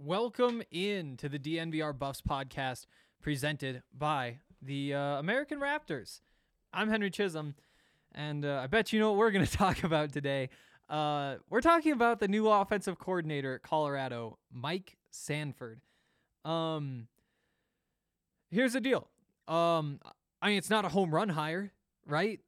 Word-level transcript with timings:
Welcome 0.00 0.62
in 0.70 1.16
to 1.16 1.28
the 1.28 1.40
DNVR 1.40 1.98
Buffs 1.98 2.22
podcast 2.22 2.86
presented 3.20 3.82
by 3.92 4.38
the 4.62 4.94
uh, 4.94 5.18
American 5.18 5.58
Raptors. 5.58 6.20
I'm 6.72 6.88
Henry 6.88 7.10
Chisholm, 7.10 7.56
and 8.14 8.44
uh, 8.44 8.60
I 8.62 8.68
bet 8.68 8.92
you 8.92 9.00
know 9.00 9.10
what 9.10 9.18
we're 9.18 9.30
going 9.32 9.44
to 9.44 9.50
talk 9.50 9.82
about 9.82 10.12
today. 10.12 10.50
Uh, 10.88 11.38
we're 11.50 11.60
talking 11.60 11.90
about 11.90 12.20
the 12.20 12.28
new 12.28 12.46
offensive 12.46 12.96
coordinator 13.00 13.56
at 13.56 13.62
Colorado, 13.62 14.38
Mike 14.52 14.98
Sanford. 15.10 15.80
Um, 16.44 17.08
here's 18.52 18.74
the 18.74 18.80
deal. 18.80 19.08
Um, 19.48 19.98
I 20.40 20.50
mean, 20.50 20.58
it's 20.58 20.70
not 20.70 20.84
a 20.84 20.90
home 20.90 21.12
run 21.12 21.30
hire, 21.30 21.72
right? 22.06 22.38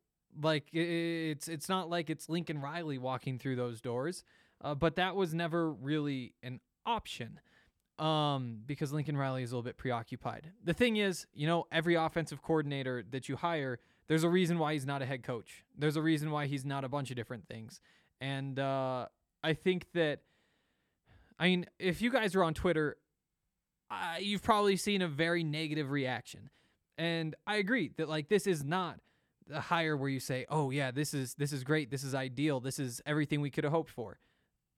Like 0.40 0.72
it's 0.72 1.48
it's 1.48 1.68
not 1.68 1.90
like 1.90 2.10
it's 2.10 2.28
Lincoln 2.28 2.60
Riley 2.60 2.98
walking 2.98 3.40
through 3.40 3.56
those 3.56 3.80
doors. 3.80 4.22
Uh, 4.62 4.74
but 4.74 4.96
that 4.96 5.16
was 5.16 5.32
never 5.32 5.72
really 5.72 6.34
an 6.42 6.60
option 6.86 7.40
um, 7.98 8.60
because 8.66 8.92
Lincoln 8.92 9.16
Riley 9.16 9.42
is 9.42 9.52
a 9.52 9.54
little 9.54 9.62
bit 9.62 9.76
preoccupied. 9.76 10.50
The 10.64 10.72
thing 10.72 10.96
is, 10.96 11.26
you 11.34 11.46
know, 11.46 11.66
every 11.70 11.94
offensive 11.94 12.42
coordinator 12.42 13.04
that 13.10 13.28
you 13.28 13.36
hire, 13.36 13.78
there's 14.08 14.24
a 14.24 14.28
reason 14.28 14.58
why 14.58 14.72
he's 14.72 14.86
not 14.86 15.02
a 15.02 15.06
head 15.06 15.22
coach. 15.22 15.64
There's 15.76 15.96
a 15.96 16.02
reason 16.02 16.30
why 16.30 16.46
he's 16.46 16.64
not 16.64 16.82
a 16.82 16.88
bunch 16.88 17.10
of 17.10 17.16
different 17.16 17.46
things. 17.46 17.80
And 18.20 18.58
uh, 18.58 19.06
I 19.44 19.52
think 19.52 19.86
that, 19.92 20.20
I 21.38 21.44
mean, 21.48 21.66
if 21.78 22.00
you 22.00 22.10
guys 22.10 22.34
are 22.34 22.42
on 22.42 22.54
Twitter, 22.54 22.96
uh, 23.90 24.16
you've 24.18 24.42
probably 24.42 24.76
seen 24.76 25.02
a 25.02 25.08
very 25.08 25.44
negative 25.44 25.90
reaction. 25.90 26.50
And 26.96 27.34
I 27.46 27.56
agree 27.56 27.92
that 27.96 28.08
like 28.08 28.28
this 28.28 28.46
is 28.46 28.64
not 28.64 28.98
a 29.52 29.60
hire 29.60 29.96
where 29.96 30.10
you 30.10 30.20
say, 30.20 30.44
"Oh 30.48 30.70
yeah, 30.70 30.90
this 30.90 31.14
is 31.14 31.34
this 31.34 31.52
is 31.52 31.64
great, 31.64 31.90
this 31.90 32.04
is 32.04 32.14
ideal, 32.14 32.60
this 32.60 32.78
is 32.78 33.00
everything 33.06 33.40
we 33.40 33.50
could 33.50 33.64
have 33.64 33.72
hoped 33.72 33.90
for." 33.90 34.18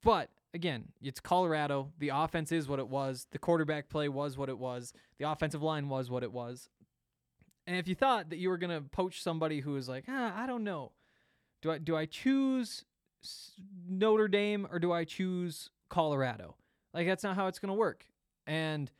But 0.04 0.30
again, 0.54 0.84
it's 1.00 1.20
Colorado. 1.20 1.92
The 1.98 2.10
offense 2.10 2.52
is 2.52 2.68
what 2.68 2.78
it 2.78 2.88
was. 2.88 3.26
The 3.30 3.38
quarterback 3.38 3.88
play 3.88 4.08
was 4.08 4.36
what 4.36 4.48
it 4.48 4.58
was. 4.58 4.92
The 5.18 5.30
offensive 5.30 5.62
line 5.62 5.88
was 5.88 6.10
what 6.10 6.22
it 6.22 6.32
was. 6.32 6.68
And 7.66 7.76
if 7.76 7.86
you 7.86 7.94
thought 7.94 8.30
that 8.30 8.38
you 8.38 8.48
were 8.48 8.58
going 8.58 8.76
to 8.76 8.88
poach 8.88 9.22
somebody 9.22 9.60
who 9.60 9.72
was 9.72 9.88
like, 9.88 10.04
ah, 10.08 10.32
I 10.36 10.46
don't 10.46 10.64
know, 10.64 10.92
do 11.62 11.70
I 11.70 11.78
do 11.78 11.96
I 11.96 12.06
choose 12.06 12.84
Notre 13.88 14.28
Dame 14.28 14.66
or 14.70 14.78
do 14.78 14.92
I 14.92 15.04
choose 15.04 15.70
Colorado? 15.88 16.56
Like 16.92 17.06
that's 17.06 17.22
not 17.22 17.36
how 17.36 17.46
it's 17.46 17.60
going 17.60 17.68
to 17.68 17.74
work. 17.74 18.06
And 18.46 18.90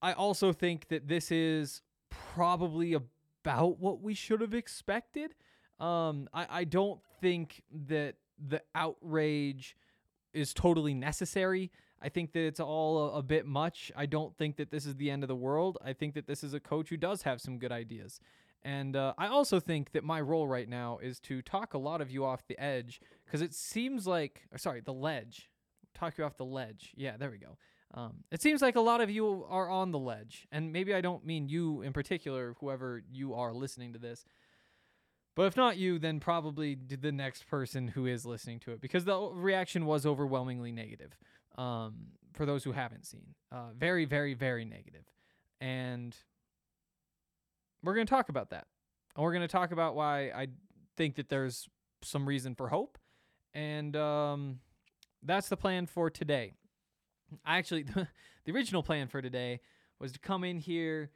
I 0.00 0.12
also 0.12 0.52
think 0.52 0.88
that 0.88 1.08
this 1.08 1.32
is 1.32 1.82
probably 2.08 2.94
about 2.94 3.80
what 3.80 4.00
we 4.00 4.14
should 4.14 4.40
have 4.40 4.54
expected. 4.54 5.34
Um, 5.80 6.28
I, 6.32 6.46
I 6.50 6.64
don't 6.64 7.00
think 7.20 7.62
that 7.86 8.14
the 8.38 8.62
outrage 8.74 9.76
is 10.32 10.54
totally 10.54 10.94
necessary. 10.94 11.70
I 12.02 12.08
think 12.08 12.32
that 12.32 12.40
it's 12.46 12.60
all 12.60 13.14
a, 13.14 13.18
a, 13.18 13.22
bit 13.22 13.46
much. 13.46 13.92
I 13.94 14.06
don't 14.06 14.34
think 14.36 14.56
that 14.56 14.70
this 14.70 14.86
is 14.86 14.96
the 14.96 15.10
end 15.10 15.22
of 15.22 15.28
the 15.28 15.36
world. 15.36 15.76
I 15.84 15.92
think 15.92 16.14
that 16.14 16.26
this 16.26 16.42
is 16.42 16.54
a 16.54 16.60
coach 16.60 16.88
who 16.88 16.96
does 16.96 17.22
have 17.22 17.40
some 17.40 17.58
good 17.58 17.72
ideas. 17.72 18.20
And 18.62 18.96
uh, 18.96 19.14
I 19.16 19.28
also 19.28 19.60
think 19.60 19.92
that 19.92 20.04
my 20.04 20.20
role 20.20 20.46
right 20.46 20.68
now 20.68 20.98
is 20.98 21.18
to 21.20 21.42
talk 21.42 21.74
a 21.74 21.78
lot 21.78 22.00
of 22.00 22.10
you 22.10 22.24
off 22.24 22.46
the 22.46 22.58
edge 22.58 23.00
because 23.24 23.42
it 23.42 23.54
seems 23.54 24.06
like, 24.06 24.42
sorry, 24.56 24.80
the 24.80 24.92
ledge. 24.92 25.50
Talk 25.94 26.18
you 26.18 26.24
off 26.24 26.36
the 26.36 26.44
ledge. 26.44 26.92
Yeah, 26.96 27.16
there 27.16 27.30
we 27.30 27.38
go. 27.38 27.56
Um, 27.92 28.24
it 28.30 28.40
seems 28.40 28.62
like 28.62 28.76
a 28.76 28.80
lot 28.80 29.00
of 29.00 29.10
you 29.10 29.44
are 29.48 29.68
on 29.68 29.90
the 29.90 29.98
ledge. 29.98 30.46
And 30.52 30.72
maybe 30.72 30.94
I 30.94 31.00
don't 31.00 31.24
mean 31.26 31.48
you 31.48 31.82
in 31.82 31.92
particular, 31.92 32.54
whoever 32.60 33.02
you 33.12 33.34
are 33.34 33.52
listening 33.52 33.92
to 33.94 33.98
this. 33.98 34.24
But 35.36 35.44
if 35.44 35.56
not 35.56 35.76
you, 35.76 35.98
then 35.98 36.20
probably 36.20 36.74
the 36.74 37.12
next 37.12 37.46
person 37.46 37.88
who 37.88 38.06
is 38.06 38.26
listening 38.26 38.58
to 38.60 38.72
it, 38.72 38.80
because 38.80 39.04
the 39.04 39.16
reaction 39.32 39.86
was 39.86 40.04
overwhelmingly 40.04 40.72
negative. 40.72 41.16
Um, 41.56 42.08
for 42.32 42.46
those 42.46 42.62
who 42.64 42.72
haven't 42.72 43.06
seen, 43.06 43.34
uh, 43.50 43.72
very, 43.76 44.04
very, 44.04 44.34
very 44.34 44.64
negative, 44.64 45.04
and 45.60 46.16
we're 47.82 47.94
going 47.94 48.06
to 48.06 48.10
talk 48.10 48.28
about 48.28 48.50
that. 48.50 48.66
And 49.16 49.24
we're 49.24 49.32
going 49.32 49.42
to 49.42 49.48
talk 49.48 49.72
about 49.72 49.96
why 49.96 50.30
I 50.30 50.48
think 50.96 51.16
that 51.16 51.28
there's 51.28 51.68
some 52.02 52.26
reason 52.26 52.54
for 52.54 52.68
hope, 52.68 52.98
and 53.52 53.96
um, 53.96 54.60
that's 55.22 55.48
the 55.48 55.56
plan 55.56 55.86
for 55.86 56.08
today. 56.08 56.54
I 57.44 57.58
Actually, 57.58 57.82
the 58.44 58.52
original 58.52 58.82
plan 58.82 59.08
for 59.08 59.20
today 59.20 59.60
was 59.98 60.12
to 60.12 60.18
come 60.18 60.44
in 60.44 60.58
here 60.58 61.10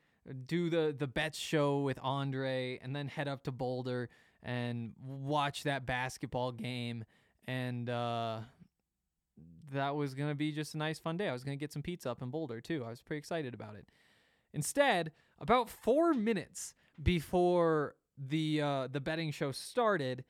do 0.47 0.71
the 0.71 0.95
the 0.97 1.07
bets 1.07 1.39
show 1.39 1.81
with 1.81 1.99
Andre, 2.03 2.79
and 2.83 2.95
then 2.95 3.09
head 3.09 3.29
up 3.29 3.45
to 3.45 3.53
Boulder 3.53 4.09
and 4.43 4.93
watch 5.03 5.63
that 5.65 5.87
basketball 5.87 6.53
game. 6.53 7.05
And 7.47 7.89
uh, 7.91 8.41
that 9.73 9.97
was 9.97 10.15
gonna 10.15 10.35
be 10.35 10.53
just 10.53 10.75
a 10.75 10.79
nice 10.79 10.99
fun 10.99 11.17
day. 11.17 11.29
I 11.29 11.33
was 11.33 11.45
gonna 11.45 11.57
get 11.57 11.73
some 11.73 11.83
pizza 11.83 12.11
up 12.11 12.23
in 12.23 12.31
Boulder 12.31 12.61
too. 12.61 12.85
I 12.85 12.91
was 12.91 13.03
pretty 13.03 13.19
excited 13.19 13.55
about 13.55 13.77
it. 13.77 13.87
Instead, 14.53 15.13
about 15.39 15.69
four 15.69 16.15
minutes 16.15 16.75
before 17.03 17.97
the 18.17 18.61
uh, 18.61 18.89
the 18.91 19.01
betting 19.01 19.31
show 19.31 19.53
started, 19.53 20.25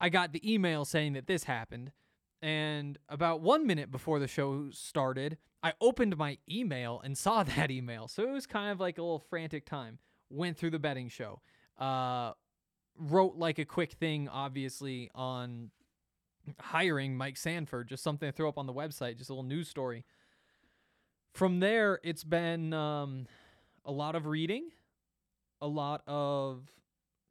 I 0.00 0.08
got 0.08 0.32
the 0.32 0.52
email 0.52 0.84
saying 0.84 1.14
that 1.14 1.26
this 1.26 1.44
happened. 1.44 1.92
And 2.42 2.98
about 3.08 3.40
one 3.40 3.66
minute 3.66 3.90
before 3.90 4.18
the 4.18 4.28
show 4.28 4.68
started, 4.70 5.38
I 5.66 5.72
opened 5.80 6.16
my 6.16 6.38
email 6.48 7.00
and 7.02 7.18
saw 7.18 7.42
that 7.56 7.70
email. 7.72 8.06
So 8.06 8.22
it 8.22 8.30
was 8.30 8.46
kind 8.46 8.70
of 8.70 8.78
like 8.78 8.98
a 8.98 9.02
little 9.02 9.18
frantic 9.18 9.66
time. 9.66 9.98
Went 10.30 10.56
through 10.56 10.70
the 10.70 10.78
betting 10.78 11.08
show. 11.08 11.40
Uh, 11.78 12.32
wrote 12.96 13.36
like 13.36 13.58
a 13.58 13.64
quick 13.64 13.92
thing, 13.92 14.28
obviously, 14.28 15.10
on 15.14 15.70
hiring 16.60 17.16
Mike 17.16 17.36
Sanford, 17.36 17.88
just 17.88 18.02
something 18.04 18.28
to 18.28 18.32
throw 18.32 18.48
up 18.48 18.58
on 18.58 18.66
the 18.66 18.72
website, 18.72 19.18
just 19.18 19.28
a 19.28 19.32
little 19.32 19.42
news 19.42 19.68
story. 19.68 20.04
From 21.34 21.58
there, 21.60 22.00
it's 22.02 22.24
been 22.24 22.72
um, 22.72 23.26
a 23.84 23.92
lot 23.92 24.14
of 24.14 24.26
reading, 24.26 24.70
a 25.60 25.66
lot 25.66 26.02
of 26.06 26.62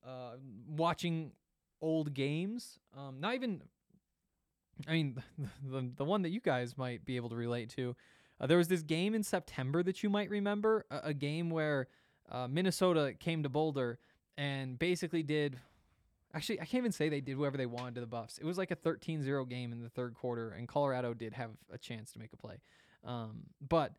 uh, 0.06 0.36
watching 0.68 1.32
old 1.82 2.14
games. 2.14 2.80
Um, 2.96 3.20
not 3.20 3.34
even, 3.34 3.62
I 4.88 4.92
mean, 4.92 5.24
the, 5.66 5.90
the 5.96 6.06
one 6.06 6.22
that 6.24 6.30
you 6.30 6.42
guys 6.42 6.78
might 6.78 7.06
be 7.06 7.16
able 7.16 7.30
to 7.30 7.36
relate 7.36 7.70
to 7.72 7.96
uh, 8.40 8.48
there 8.48 8.58
was 8.58 8.68
this 8.68 8.82
game 8.82 9.14
in 9.14 9.24
September 9.24 9.84
that 9.84 10.04
you 10.04 10.10
might 10.10 10.30
remember, 10.30 10.86
a, 10.90 11.00
a 11.06 11.14
game 11.14 11.50
where 11.50 11.88
uh, 12.32 12.48
Minnesota 12.48 13.14
came 13.20 13.44
to 13.44 13.50
Boulder 13.50 14.00
and 14.38 14.78
basically 14.78 15.24
did. 15.24 15.58
Actually, 16.34 16.60
I 16.60 16.66
can't 16.66 16.82
even 16.82 16.92
say 16.92 17.08
they 17.08 17.22
did 17.22 17.38
whatever 17.38 17.56
they 17.56 17.66
wanted 17.66 17.96
to 17.96 18.02
the 18.02 18.08
Buffs. 18.08 18.38
It 18.38 18.46
was 18.46 18.58
like 18.58 18.72
a 18.72 18.76
13 18.76 19.24
0 19.24 19.46
game 19.46 19.72
in 19.72 19.82
the 19.82 19.90
third 19.90 20.16
quarter, 20.16 20.50
and 20.50 20.68
Colorado 20.68 21.14
did 21.14 21.34
have 21.34 21.52
a 21.72 21.78
chance 21.78 22.12
to 22.12 22.20
make 22.20 22.34
a 22.34 22.38
play. 22.38 22.58
Um, 23.06 23.44
but, 23.66 23.94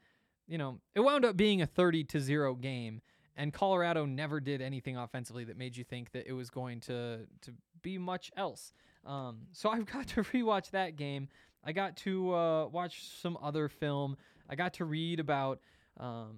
you 0.46 0.58
know, 0.58 0.80
it 0.94 1.00
wound 1.00 1.24
up 1.24 1.36
being 1.36 1.62
a 1.62 1.66
30 1.66 2.04
to 2.04 2.20
0 2.20 2.56
game, 2.56 3.00
and 3.36 3.54
Colorado 3.54 4.04
never 4.04 4.40
did 4.40 4.60
anything 4.60 4.98
offensively 4.98 5.44
that 5.44 5.56
made 5.56 5.76
you 5.76 5.84
think 5.84 6.12
that 6.12 6.26
it 6.26 6.32
was 6.32 6.50
going 6.50 6.80
to, 6.80 7.20
to 7.42 7.52
be 7.80 7.96
much 7.96 8.30
else. 8.36 8.72
Um, 9.06 9.46
so 9.52 9.70
I've 9.70 9.86
got 9.86 10.08
to 10.08 10.22
rewatch 10.34 10.70
that 10.70 10.96
game. 10.96 11.28
I 11.66 11.72
got 11.72 11.96
to 11.98 12.32
uh, 12.32 12.66
watch 12.68 13.04
some 13.20 13.36
other 13.42 13.68
film. 13.68 14.16
I 14.48 14.54
got 14.54 14.74
to 14.74 14.84
read 14.84 15.18
about 15.18 15.60
um, 15.98 16.36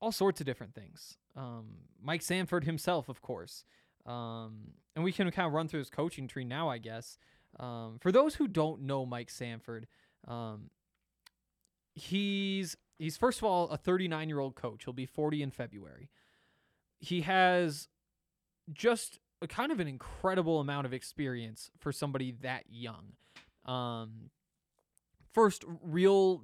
all 0.00 0.10
sorts 0.10 0.40
of 0.40 0.46
different 0.46 0.74
things. 0.74 1.18
Um, 1.36 1.66
Mike 2.02 2.22
Sanford 2.22 2.64
himself, 2.64 3.08
of 3.08 3.20
course. 3.20 3.64
Um, 4.06 4.72
and 4.96 5.04
we 5.04 5.12
can 5.12 5.30
kind 5.30 5.46
of 5.46 5.52
run 5.52 5.68
through 5.68 5.80
his 5.80 5.90
coaching 5.90 6.26
tree 6.26 6.44
now, 6.44 6.68
I 6.70 6.78
guess. 6.78 7.18
Um, 7.60 7.98
for 8.00 8.10
those 8.10 8.36
who 8.36 8.48
don't 8.48 8.82
know 8.82 9.04
Mike 9.06 9.30
Sanford, 9.30 9.86
Um, 10.26 10.70
he's 11.94 12.76
he's 12.98 13.16
first 13.16 13.38
of 13.38 13.44
all 13.44 13.68
a 13.68 13.76
39 13.76 14.28
year 14.28 14.38
old 14.38 14.54
coach. 14.54 14.84
He'll 14.84 14.94
be 14.94 15.06
40 15.06 15.42
in 15.42 15.50
February. 15.50 16.08
He 17.00 17.22
has 17.22 17.88
just 18.72 19.18
a 19.42 19.48
kind 19.48 19.72
of 19.72 19.80
an 19.80 19.88
incredible 19.88 20.60
amount 20.60 20.86
of 20.86 20.94
experience 20.94 21.70
for 21.78 21.92
somebody 21.92 22.30
that 22.42 22.64
young. 22.70 23.14
Um, 23.64 24.30
first 25.32 25.64
real 25.82 26.42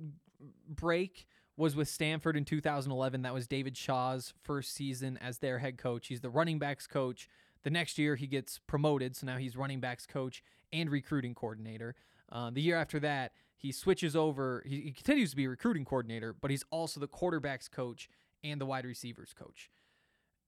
break 0.68 1.26
was 1.56 1.74
with 1.74 1.88
Stanford 1.88 2.36
in 2.36 2.44
2011. 2.44 3.22
That 3.22 3.34
was 3.34 3.48
David 3.48 3.76
Shaw's 3.76 4.32
first 4.42 4.74
season 4.74 5.18
as 5.20 5.38
their 5.38 5.58
head 5.58 5.76
coach. 5.76 6.06
He's 6.06 6.20
the 6.20 6.30
running 6.30 6.58
backs 6.58 6.86
coach. 6.86 7.28
The 7.64 7.70
next 7.70 7.98
year, 7.98 8.14
he 8.14 8.28
gets 8.28 8.60
promoted, 8.66 9.16
so 9.16 9.26
now 9.26 9.36
he's 9.36 9.56
running 9.56 9.80
backs 9.80 10.06
coach 10.06 10.42
and 10.72 10.88
recruiting 10.88 11.34
coordinator. 11.34 11.96
Uh, 12.30 12.50
the 12.50 12.62
year 12.62 12.76
after 12.76 13.00
that, 13.00 13.32
he 13.56 13.72
switches 13.72 14.14
over. 14.14 14.62
He, 14.64 14.82
he 14.82 14.92
continues 14.92 15.30
to 15.30 15.36
be 15.36 15.48
recruiting 15.48 15.84
coordinator, 15.84 16.32
but 16.32 16.52
he's 16.52 16.64
also 16.70 17.00
the 17.00 17.08
quarterbacks 17.08 17.68
coach 17.68 18.08
and 18.44 18.60
the 18.60 18.66
wide 18.66 18.84
receivers 18.84 19.34
coach. 19.36 19.70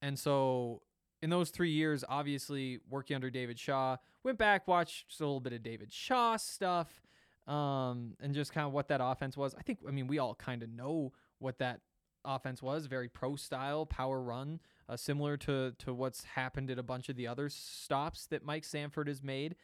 And 0.00 0.16
so, 0.16 0.82
in 1.22 1.30
those 1.30 1.50
three 1.50 1.70
years, 1.70 2.04
obviously 2.08 2.80
working 2.88 3.14
under 3.14 3.30
David 3.30 3.58
Shaw, 3.58 3.96
went 4.24 4.38
back, 4.38 4.66
watched 4.66 5.20
a 5.20 5.22
little 5.22 5.40
bit 5.40 5.52
of 5.52 5.62
David 5.62 5.92
Shaw 5.92 6.36
stuff 6.36 7.02
um, 7.46 8.14
and 8.20 8.34
just 8.34 8.52
kind 8.52 8.66
of 8.66 8.72
what 8.72 8.88
that 8.88 9.00
offense 9.02 9.36
was. 9.36 9.54
I 9.58 9.62
think, 9.62 9.80
I 9.86 9.90
mean, 9.90 10.06
we 10.06 10.18
all 10.18 10.34
kind 10.34 10.62
of 10.62 10.70
know 10.70 11.12
what 11.38 11.58
that 11.58 11.80
offense 12.24 12.62
was 12.62 12.86
very 12.86 13.08
pro 13.08 13.36
style, 13.36 13.86
power 13.86 14.20
run, 14.20 14.60
uh, 14.88 14.96
similar 14.96 15.36
to, 15.38 15.72
to 15.78 15.92
what's 15.94 16.24
happened 16.24 16.70
at 16.70 16.78
a 16.78 16.82
bunch 16.82 17.08
of 17.08 17.16
the 17.16 17.26
other 17.26 17.48
stops 17.48 18.26
that 18.26 18.44
Mike 18.44 18.64
Sanford 18.64 19.08
has 19.08 19.22
made. 19.22 19.56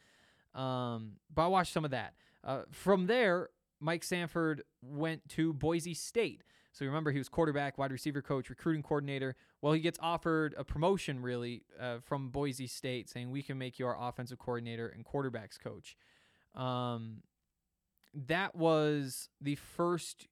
Um, 0.53 1.13
but 1.33 1.43
I 1.43 1.47
watched 1.47 1.73
some 1.73 1.85
of 1.85 1.91
that. 1.91 2.13
Uh, 2.43 2.61
from 2.71 3.07
there, 3.07 3.49
Mike 3.79 4.03
Sanford 4.03 4.63
went 4.81 5.27
to 5.29 5.53
Boise 5.53 5.93
State. 5.93 6.43
So 6.77 6.85
remember, 6.85 7.11
he 7.11 7.17
was 7.17 7.27
quarterback, 7.27 7.79
wide 7.79 7.91
receiver 7.91 8.21
coach, 8.21 8.51
recruiting 8.51 8.83
coordinator. 8.83 9.35
Well, 9.63 9.73
he 9.73 9.79
gets 9.79 9.97
offered 9.99 10.53
a 10.59 10.63
promotion, 10.63 11.19
really, 11.23 11.63
uh, 11.79 11.97
from 12.03 12.29
Boise 12.29 12.67
State, 12.67 13.09
saying, 13.09 13.31
We 13.31 13.41
can 13.41 13.57
make 13.57 13.79
you 13.79 13.87
our 13.87 13.97
offensive 13.99 14.37
coordinator 14.37 14.87
and 14.87 15.03
quarterbacks 15.03 15.59
coach. 15.59 15.97
Um, 16.53 17.23
that 18.13 18.55
was 18.55 19.29
the 19.41 19.55
first 19.55 20.27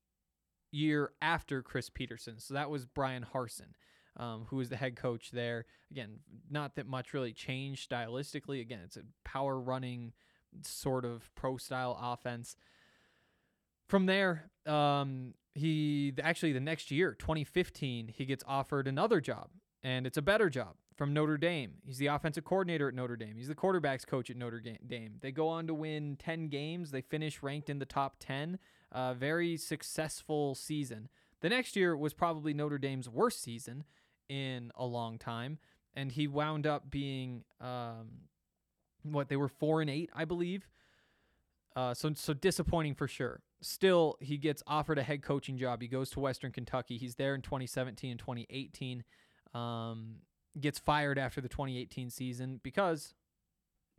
year 0.72 1.14
after 1.20 1.64
Chris 1.64 1.90
Petersen. 1.90 2.38
So 2.38 2.54
that 2.54 2.70
was 2.70 2.86
Bryan 2.86 3.26
Harsin, 3.34 3.74
um, 4.16 4.46
who 4.50 4.58
was 4.58 4.70
the 4.70 4.76
head 4.76 4.96
coach 4.96 5.32
there. 5.32 5.66
Again, 5.90 6.20
not 6.48 6.76
that 6.76 6.86
much 6.86 7.12
really 7.12 7.34
changed 7.34 7.90
stylistically. 7.90 8.62
Again, 8.62 8.82
it's 8.84 8.98
a 8.98 9.04
power 9.24 9.60
running 9.60 10.14
sort 10.62 11.06
of 11.06 11.34
pro 11.34 11.58
style 11.58 11.98
offense. 12.00 12.56
From 13.88 14.06
there, 14.06 14.52
um, 14.68 15.34
he 15.56 16.14
actually 16.22 16.52
the 16.52 16.60
next 16.60 16.92
year, 16.92 17.14
2015, 17.14 18.10
he 18.10 18.26
gets 18.26 18.44
offered 18.46 18.88
another 18.88 19.22
job, 19.22 19.50
and 19.82 20.06
it's 20.06 20.18
a 20.18 20.22
better 20.22 20.50
job 20.50 20.76
from 20.96 21.14
Notre 21.14 21.38
Dame. 21.38 21.76
He's 21.84 21.98
the 21.98 22.08
offensive 22.08 22.44
coordinator 22.44 22.90
at 22.90 22.94
Notre 22.94 23.16
Dame. 23.16 23.36
He's 23.38 23.48
the 23.48 23.56
quarterbacks 23.56 24.06
coach 24.06 24.30
at 24.30 24.36
Notre 24.36 24.60
Dame. 24.60 25.16
They 25.22 25.32
go 25.32 25.48
on 25.48 25.66
to 25.68 25.74
win 25.74 26.18
10 26.18 26.50
games. 26.50 26.92
They 26.92 27.02
finish 27.02 27.42
ranked 27.42 27.70
in 27.70 27.80
the 27.80 27.86
top 27.86 28.18
10. 28.20 28.60
Uh, 28.92 29.14
very 29.14 29.58
successful 29.58 30.56
season. 30.56 31.10
The 31.42 31.50
next 31.50 31.76
year 31.76 31.96
was 31.96 32.14
probably 32.14 32.54
Notre 32.54 32.78
Dame's 32.78 33.10
worst 33.10 33.42
season 33.42 33.86
in 34.28 34.72
a 34.76 34.86
long 34.86 35.18
time, 35.18 35.60
and 35.96 36.12
he 36.12 36.28
wound 36.28 36.68
up 36.68 36.90
being 36.90 37.44
um, 37.62 38.08
what 39.04 39.30
they 39.30 39.36
were 39.36 39.48
four 39.48 39.82
and 39.82 39.90
eight, 39.90 40.10
I 40.14 40.26
believe. 40.26 40.68
Uh, 41.76 41.94
so 41.94 42.14
so 42.14 42.34
disappointing 42.34 42.96
for 42.96 43.08
sure. 43.08 43.42
Still, 43.62 44.18
he 44.22 44.38
gets 44.38 44.64
offered 44.68 44.98
a 44.98 45.04
head 45.04 45.24
coaching 45.24 45.58
job. 45.58 45.82
He 45.82 45.88
goes 45.88 46.10
to 46.12 46.20
Western 46.20 46.52
Kentucky. 46.52 46.98
He's 46.98 47.16
there 47.16 47.36
in 47.36 47.42
2017 47.42 48.12
and 48.12 48.20
2018. 48.20 49.04
Um, 49.54 50.18
gets 50.60 50.80
fired 50.80 51.18
after 51.18 51.42
the 51.42 51.50
2018 51.50 52.10
season 52.10 52.60
because 52.64 53.14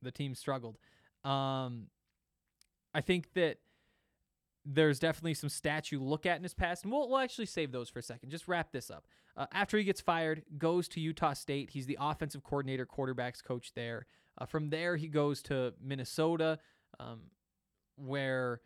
the 0.03 0.11
team 0.11 0.35
struggled. 0.35 0.79
Um, 1.25 1.89
I 2.95 3.01
think 3.01 3.33
that 3.35 3.59
there's 4.65 4.99
definitely 4.99 5.35
some 5.35 5.51
stats 5.51 5.93
you 5.93 6.03
look 6.03 6.27
at 6.27 6.37
in 6.37 6.43
his 6.43 6.55
past, 6.55 6.85
and 6.85 6.93
we'll, 6.93 7.09
we'll 7.09 7.19
actually 7.19 7.47
save 7.47 7.73
those 7.73 7.89
for 7.89 7.99
a 7.99 8.03
second. 8.03 8.31
Just 8.31 8.49
wrap 8.49 8.73
this 8.73 8.91
up. 8.91 9.07
Uh, 9.37 9.47
after 9.53 9.77
he 9.77 9.85
gets 9.85 10.01
fired, 10.01 10.43
goes 10.59 10.89
to 10.89 11.01
Utah 11.01 11.35
State. 11.35 11.71
He's 11.71 11.87
the 11.87 11.99
offensive 12.01 12.43
coordinator, 12.43 12.87
quarterbacks 12.87 13.45
coach 13.45 13.73
there. 13.75 14.07
Uh, 14.39 14.47
from 14.47 14.71
there, 14.71 14.97
he 14.97 15.09
goes 15.09 15.43
to 15.43 15.75
Minnesota, 15.83 16.59
um, 16.99 17.21
where 17.97 18.61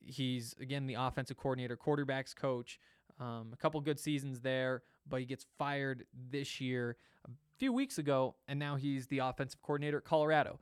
he's 0.00 0.54
again 0.60 0.86
the 0.86 0.94
offensive 0.94 1.36
coordinator, 1.36 1.76
quarterbacks 1.76 2.34
coach. 2.34 2.78
Um, 3.20 3.50
a 3.52 3.56
couple 3.56 3.80
good 3.80 3.98
seasons 3.98 4.40
there, 4.40 4.82
but 5.08 5.18
he 5.20 5.26
gets 5.26 5.44
fired 5.58 6.04
this 6.30 6.60
year 6.60 6.96
a 7.26 7.30
few 7.58 7.72
weeks 7.72 7.98
ago, 7.98 8.36
and 8.46 8.58
now 8.58 8.76
he's 8.76 9.08
the 9.08 9.18
offensive 9.18 9.60
coordinator 9.60 9.98
at 9.98 10.04
Colorado. 10.04 10.60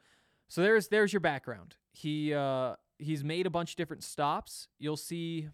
So 0.48 0.62
there's 0.62 0.88
there's 0.88 1.12
your 1.12 1.20
background. 1.20 1.76
He 1.92 2.32
uh, 2.32 2.76
he's 2.98 3.22
made 3.24 3.46
a 3.46 3.50
bunch 3.50 3.72
of 3.72 3.76
different 3.76 4.04
stops. 4.04 4.68
You'll 4.78 4.96
see 4.96 5.48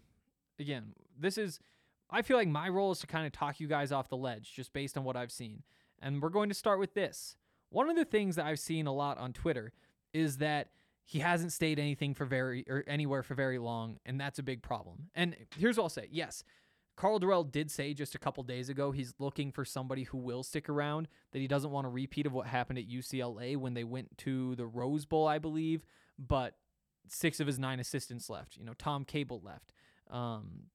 again. 0.59 0.93
This 1.19 1.37
is 1.37 1.59
I 2.09 2.21
feel 2.21 2.37
like 2.37 2.47
my 2.47 2.69
role 2.69 2.91
is 2.91 2.99
to 2.99 3.07
kind 3.07 3.25
of 3.25 3.31
talk 3.31 3.59
you 3.59 3.67
guys 3.67 3.91
off 3.91 4.07
the 4.07 4.17
ledge 4.17 4.53
just 4.53 4.71
based 4.71 4.97
on 4.97 5.03
what 5.03 5.15
I've 5.15 5.31
seen. 5.31 5.63
And 6.01 6.21
we're 6.21 6.29
going 6.29 6.49
to 6.49 6.55
start 6.55 6.79
with 6.79 6.93
this. 6.93 7.35
One 7.69 7.89
of 7.89 7.95
the 7.95 8.05
things 8.05 8.35
that 8.35 8.45
I've 8.45 8.59
seen 8.59 8.85
a 8.85 8.93
lot 8.93 9.17
on 9.17 9.33
Twitter 9.33 9.73
is 10.13 10.37
that 10.37 10.69
he 11.05 11.19
hasn't 11.19 11.51
stayed 11.51 11.79
anything 11.79 12.13
for 12.13 12.25
very 12.25 12.65
or 12.67 12.83
anywhere 12.87 13.23
for 13.23 13.35
very 13.35 13.59
long, 13.59 13.97
and 14.05 14.19
that's 14.19 14.39
a 14.39 14.43
big 14.43 14.61
problem. 14.61 15.09
And 15.15 15.35
here's 15.57 15.77
what 15.77 15.83
I'll 15.83 15.89
say: 15.89 16.07
yes, 16.11 16.43
Karl 16.95 17.19
Dorrell 17.19 17.49
did 17.49 17.71
say 17.71 17.93
just 17.93 18.15
a 18.15 18.19
couple 18.19 18.43
days 18.43 18.69
ago 18.69 18.91
he's 18.91 19.13
looking 19.19 19.51
for 19.51 19.65
somebody 19.65 20.03
who 20.03 20.17
will 20.17 20.43
stick 20.43 20.69
around, 20.69 21.07
that 21.31 21.39
he 21.39 21.47
doesn't 21.47 21.71
want 21.71 21.87
a 21.87 21.89
repeat 21.89 22.25
of 22.25 22.33
what 22.33 22.47
happened 22.47 22.79
at 22.79 22.87
UCLA 22.87 23.57
when 23.57 23.73
they 23.73 23.83
went 23.83 24.17
to 24.19 24.55
the 24.55 24.65
Rose 24.65 25.05
Bowl, 25.05 25.27
I 25.27 25.39
believe, 25.39 25.85
but 26.17 26.55
six 27.07 27.39
of 27.39 27.47
his 27.47 27.59
nine 27.59 27.79
assistants 27.79 28.29
left. 28.29 28.57
You 28.57 28.65
know, 28.65 28.73
Tom 28.77 29.05
Cable 29.05 29.41
left. 29.43 29.73
Um, 30.09 30.67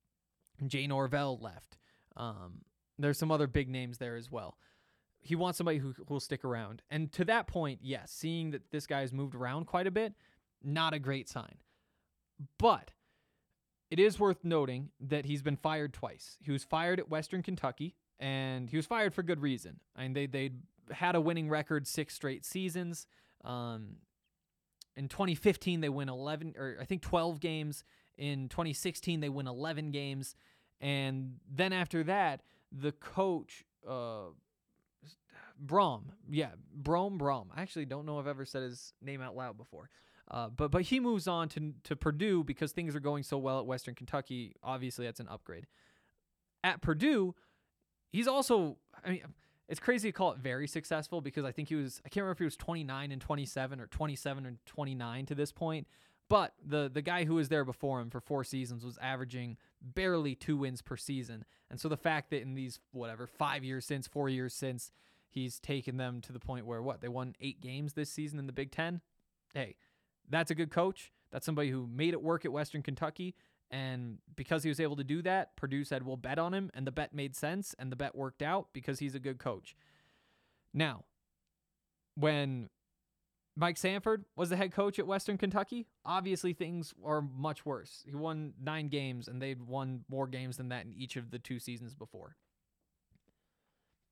Jay 0.67 0.87
Norvell 0.87 1.39
left. 1.41 1.79
Um, 2.17 2.63
there's 2.99 3.19
some 3.19 3.31
other 3.31 3.47
big 3.47 3.69
names 3.69 3.99
there 3.99 4.17
as 4.17 4.31
well. 4.31 4.59
He 5.21 5.35
wants 5.35 5.59
somebody 5.59 5.79
who, 5.79 5.95
will 6.09 6.21
stick 6.21 6.45
around. 6.45 6.83
And 6.91 7.13
to 7.13 7.25
that 7.27 7.47
point, 7.47 7.81
yes, 7.83 8.11
seeing 8.11 8.51
that 8.53 8.71
this 8.71 8.87
guy 8.87 9.01
has 9.01 9.13
moved 9.13 9.35
around 9.35 9.67
quite 9.67 9.87
a 9.87 9.91
bit, 9.91 10.15
not 10.63 10.95
a 10.95 10.99
great 10.99 11.29
sign. 11.29 11.57
But 12.59 12.93
it 13.91 13.99
is 13.99 14.21
worth 14.21 14.45
noting 14.45 14.91
that 15.01 15.25
he's 15.25 15.43
been 15.43 15.57
fired 15.57 15.93
twice. 15.93 16.37
He 16.41 16.53
was 16.53 16.65
fired 16.65 16.99
at 16.99 17.09
Western 17.09 17.43
Kentucky, 17.43 17.95
and 18.21 18.69
he 18.69 18.77
was 18.77 18.87
fired 18.87 19.15
for 19.15 19.23
good 19.23 19.41
reason. 19.41 19.81
I 19.97 20.03
mean, 20.03 20.13
they 20.13 20.27
they 20.27 20.51
had 20.91 21.15
a 21.15 21.21
winning 21.21 21.49
record 21.49 21.87
six 21.87 22.15
straight 22.15 22.45
seasons. 22.45 23.07
Um, 23.45 23.97
in 24.97 25.09
2015, 25.09 25.81
they 25.81 25.89
win 25.89 26.09
11 26.09 26.55
or 26.59 26.77
I 26.81 26.85
think 26.85 27.03
12 27.03 27.41
games. 27.41 27.85
In 28.17 28.49
2016, 28.49 29.21
they 29.21 29.29
win 29.29 29.47
11 29.47 29.93
games, 29.93 30.35
and 30.81 31.37
then 31.49 31.73
after 31.73 32.03
that, 32.05 32.43
the 32.73 32.93
coach. 32.93 33.65
Uh, 33.89 34.31
Brohm, 35.65 36.03
yeah, 36.31 36.51
Brohm, 36.81 37.19
Brohm. 37.19 37.47
I 37.55 37.63
actually 37.63 37.87
don't 37.87 38.07
know 38.07 38.19
if 38.19 38.25
I've 38.25 38.29
ever 38.29 38.45
said 38.45 38.63
his 38.63 38.93
name 39.03 39.21
out 39.21 39.37
loud 39.37 39.57
before. 39.57 39.91
Uh, 40.31 40.49
but 40.49 40.71
but 40.71 40.83
he 40.83 41.01
moves 41.01 41.27
on 41.27 41.49
to 41.49 41.73
to 41.85 41.97
Purdue 41.97 42.45
because 42.45 42.73
things 42.73 42.95
are 42.95 43.01
going 43.01 43.23
so 43.23 43.39
well 43.39 43.59
at 43.61 43.67
Western 43.67 43.95
Kentucky. 43.95 44.55
Obviously, 44.63 45.07
that's 45.07 45.21
an 45.21 45.29
upgrade. 45.29 45.67
At 46.63 46.83
Purdue, 46.83 47.35
he's 48.11 48.29
also. 48.29 48.77
I 49.05 49.11
mean, 49.11 49.23
it's 49.69 49.81
crazy 49.81 50.09
to 50.09 50.13
call 50.13 50.33
it 50.33 50.39
very 50.39 50.67
successful 50.67 51.21
because 51.21 51.45
I 51.45 51.53
think 51.53 51.69
he 51.69 51.77
was. 51.77 52.01
I 52.05 52.09
can't 52.09 52.23
remember 52.23 52.33
if 52.33 52.39
he 52.39 52.45
was 52.45 52.57
29 52.57 53.11
and 53.11 53.21
27 53.21 53.81
or 53.81 53.87
27 53.87 54.47
and 54.47 54.59
29 54.67 55.27
to 55.27 55.35
this 55.35 55.53
point. 55.53 55.87
But 56.29 56.55
the 56.65 56.91
the 56.93 57.03
guy 57.03 57.25
who 57.25 57.37
was 57.37 57.49
there 57.49 57.65
before 57.65 58.01
him 58.01 58.11
for 58.11 58.21
four 58.21 58.45
seasons 58.45 58.85
was 58.85 58.99
averaging 59.01 59.57
barely 59.81 60.35
two 60.35 60.57
wins 60.57 60.83
per 60.83 60.97
season. 60.97 61.45
And 61.71 61.81
so 61.81 61.89
the 61.89 61.97
fact 61.97 62.31
that 62.31 62.43
in 62.43 62.55
these 62.55 62.81
whatever 62.93 63.27
five 63.27 63.65
years 63.65 63.87
since, 63.87 64.07
four 64.07 64.29
years 64.29 64.55
since, 64.55 64.93
he's 65.29 65.59
taken 65.59 65.97
them 65.97 66.21
to 66.23 66.33
the 66.33 66.41
point 66.41 66.67
where 66.67 66.83
what 66.83 67.01
they 67.01 67.09
won 67.09 67.35
eight 67.41 67.61
games 67.61 67.95
this 67.95 68.11
season 68.11 68.39
in 68.39 68.47
the 68.47 68.53
Big 68.53 68.71
Ten. 68.73 69.01
Hey, 69.55 69.77
that's 70.29 70.51
a 70.51 70.55
good 70.55 70.71
coach. 70.71 71.13
That's 71.31 71.47
somebody 71.47 71.71
who 71.71 71.87
made 71.87 72.15
it 72.15 72.23
work 72.23 72.45
at 72.45 72.53
Western 72.53 72.83
Kentucky. 72.83 73.35
And 73.71 74.19
because 74.35 74.63
he 74.63 74.71
was 74.71 74.81
able 74.81 74.97
to 74.97 75.05
do 75.05 75.21
that, 75.23 75.55
Purdue 75.57 75.85
said, 75.85 76.03
we'll 76.03 76.17
bet 76.17 76.39
on 76.39 76.55
him. 76.55 76.71
And 76.73 76.87
the 76.87 76.93
bet 76.93 77.13
made 77.13 77.37
sense 77.37 77.75
and 77.79 77.93
the 77.93 77.97
bet 77.97 78.15
worked 78.15 78.43
out 78.43 78.69
because 78.73 78.99
he's 78.99 79.15
a 79.15 79.21
good 79.21 79.39
coach. 79.39 79.77
Now, 80.73 81.05
when 82.15 82.71
Mike 83.59 83.77
Sanford 83.77 84.25
was 84.37 84.51
the 84.51 84.57
head 84.57 84.71
coach 84.71 85.01
at 85.01 85.07
Western 85.07 85.37
Kentucky, 85.37 85.89
obviously 86.05 86.53
things 86.53 86.95
are 87.05 87.21
much 87.21 87.67
worse. 87.67 88.05
He 88.09 88.15
won 88.15 88.55
nine 88.63 88.87
games 88.87 89.27
and 89.27 89.43
they'd 89.43 89.61
won 89.61 90.05
more 90.09 90.29
games 90.29 90.59
than 90.59 90.69
that 90.69 90.85
in 90.85 90.95
each 90.95 91.17
of 91.17 91.33
the 91.33 91.41
two 91.41 91.59
seasons 91.59 91.93
before. 91.93 92.37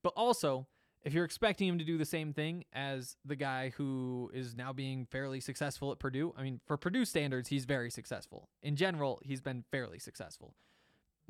But 0.03 0.11
also, 0.17 0.67
if 1.01 1.13
you're 1.13 1.23
expecting 1.23 1.69
him 1.69 1.77
to 1.77 1.85
do 1.85 1.97
the 1.97 2.03
same 2.03 2.33
thing 2.33 2.65
as 2.73 3.15
the 3.23 3.37
guy 3.37 3.71
who 3.77 4.29
is 4.33 4.53
now 4.53 4.73
being 4.73 5.05
fairly 5.05 5.39
successful 5.39 5.93
at 5.93 5.99
Purdue, 5.99 6.33
I 6.37 6.43
mean, 6.43 6.59
for 6.65 6.75
Purdue 6.75 7.05
standards, 7.05 7.47
he's 7.47 7.63
very 7.63 7.89
successful. 7.89 8.49
In 8.61 8.75
general, 8.75 9.21
he's 9.23 9.39
been 9.39 9.63
fairly 9.71 9.99
successful. 9.99 10.55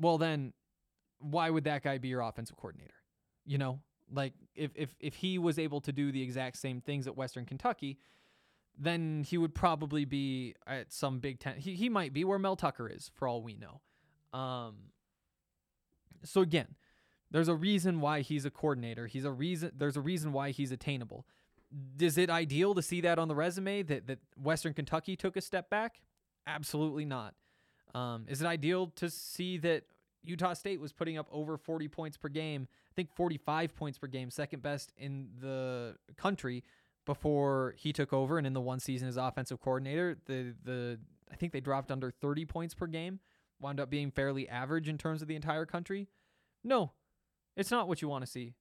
Well, 0.00 0.18
then 0.18 0.54
why 1.20 1.50
would 1.50 1.64
that 1.64 1.84
guy 1.84 1.98
be 1.98 2.08
your 2.08 2.22
offensive 2.22 2.56
coordinator? 2.56 2.94
You 3.46 3.58
know, 3.58 3.78
like 4.12 4.32
if 4.54 4.70
if 4.74 4.94
if 5.00 5.14
he 5.16 5.38
was 5.38 5.58
able 5.58 5.80
to 5.82 5.92
do 5.92 6.12
the 6.12 6.22
exact 6.22 6.56
same 6.56 6.80
things 6.80 7.06
at 7.06 7.16
Western 7.16 7.44
Kentucky, 7.44 7.98
then 8.78 9.24
he 9.24 9.38
would 9.38 9.54
probably 9.54 10.04
be 10.04 10.54
at 10.66 10.92
some 10.92 11.18
Big 11.18 11.40
Ten. 11.40 11.56
He 11.56 11.74
he 11.74 11.88
might 11.88 12.12
be 12.12 12.24
where 12.24 12.38
Mel 12.38 12.56
Tucker 12.56 12.88
is, 12.88 13.10
for 13.14 13.28
all 13.28 13.42
we 13.42 13.54
know. 13.54 14.38
Um. 14.38 14.76
So 16.24 16.40
again, 16.40 16.74
there's 17.30 17.48
a 17.48 17.54
reason 17.54 18.00
why 18.00 18.20
he's 18.20 18.44
a 18.44 18.50
coordinator. 18.50 19.06
He's 19.06 19.24
a 19.24 19.30
reason. 19.30 19.72
There's 19.76 19.96
a 19.96 20.00
reason 20.00 20.32
why 20.32 20.50
he's 20.50 20.72
attainable. 20.72 21.26
Is 22.00 22.16
it 22.16 22.30
ideal 22.30 22.74
to 22.74 22.82
see 22.82 23.02
that 23.02 23.18
on 23.18 23.28
the 23.28 23.34
resume 23.34 23.82
that 23.82 24.06
that 24.06 24.18
Western 24.36 24.72
Kentucky 24.72 25.16
took 25.16 25.36
a 25.36 25.40
step 25.40 25.68
back? 25.68 26.00
Absolutely 26.46 27.04
not. 27.04 27.34
Um, 27.94 28.26
is 28.28 28.40
it 28.40 28.46
ideal 28.46 28.88
to 28.96 29.10
see 29.10 29.58
that 29.58 29.84
Utah 30.22 30.52
State 30.52 30.80
was 30.80 30.92
putting 30.92 31.16
up 31.16 31.26
over 31.30 31.56
40 31.56 31.88
points 31.88 32.16
per 32.16 32.28
game? 32.28 32.68
I 32.90 32.94
think 32.94 33.12
45 33.14 33.74
points 33.76 33.98
per 33.98 34.06
game, 34.06 34.30
second 34.30 34.62
best 34.62 34.92
in 34.96 35.28
the 35.40 35.96
country 36.16 36.64
before 37.06 37.74
he 37.78 37.92
took 37.92 38.12
over 38.12 38.36
and 38.36 38.46
in 38.46 38.52
the 38.52 38.60
one 38.60 38.80
season 38.80 39.08
as 39.08 39.16
offensive 39.16 39.60
coordinator. 39.60 40.18
The 40.26 40.54
the 40.62 40.98
I 41.30 41.36
think 41.36 41.52
they 41.52 41.60
dropped 41.60 41.90
under 41.90 42.10
30 42.10 42.44
points 42.44 42.74
per 42.74 42.86
game, 42.86 43.20
wound 43.60 43.80
up 43.80 43.90
being 43.90 44.10
fairly 44.10 44.48
average 44.48 44.88
in 44.88 44.98
terms 44.98 45.22
of 45.22 45.28
the 45.28 45.36
entire 45.36 45.66
country. 45.66 46.08
No, 46.64 46.92
it's 47.56 47.70
not 47.70 47.88
what 47.88 48.02
you 48.02 48.08
want 48.08 48.24
to 48.24 48.30
see. 48.30 48.54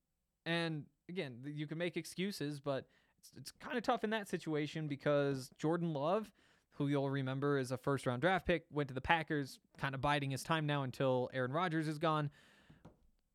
And 0.45 0.85
again, 1.09 1.39
you 1.45 1.67
can 1.67 1.77
make 1.77 1.97
excuses, 1.97 2.59
but 2.59 2.85
it's, 3.19 3.31
it's 3.37 3.51
kind 3.59 3.77
of 3.77 3.83
tough 3.83 4.03
in 4.03 4.09
that 4.11 4.27
situation 4.27 4.87
because 4.87 5.49
Jordan 5.57 5.93
Love, 5.93 6.31
who 6.77 6.87
you'll 6.87 7.09
remember 7.09 7.57
is 7.57 7.71
a 7.71 7.77
first 7.77 8.05
round 8.05 8.21
draft 8.21 8.45
pick, 8.45 8.65
went 8.71 8.87
to 8.89 8.93
the 8.93 9.01
Packers, 9.01 9.59
kind 9.77 9.95
of 9.95 10.01
biding 10.01 10.31
his 10.31 10.43
time 10.43 10.65
now 10.65 10.83
until 10.83 11.29
Aaron 11.33 11.51
Rodgers 11.51 11.87
is 11.87 11.99
gone. 11.99 12.29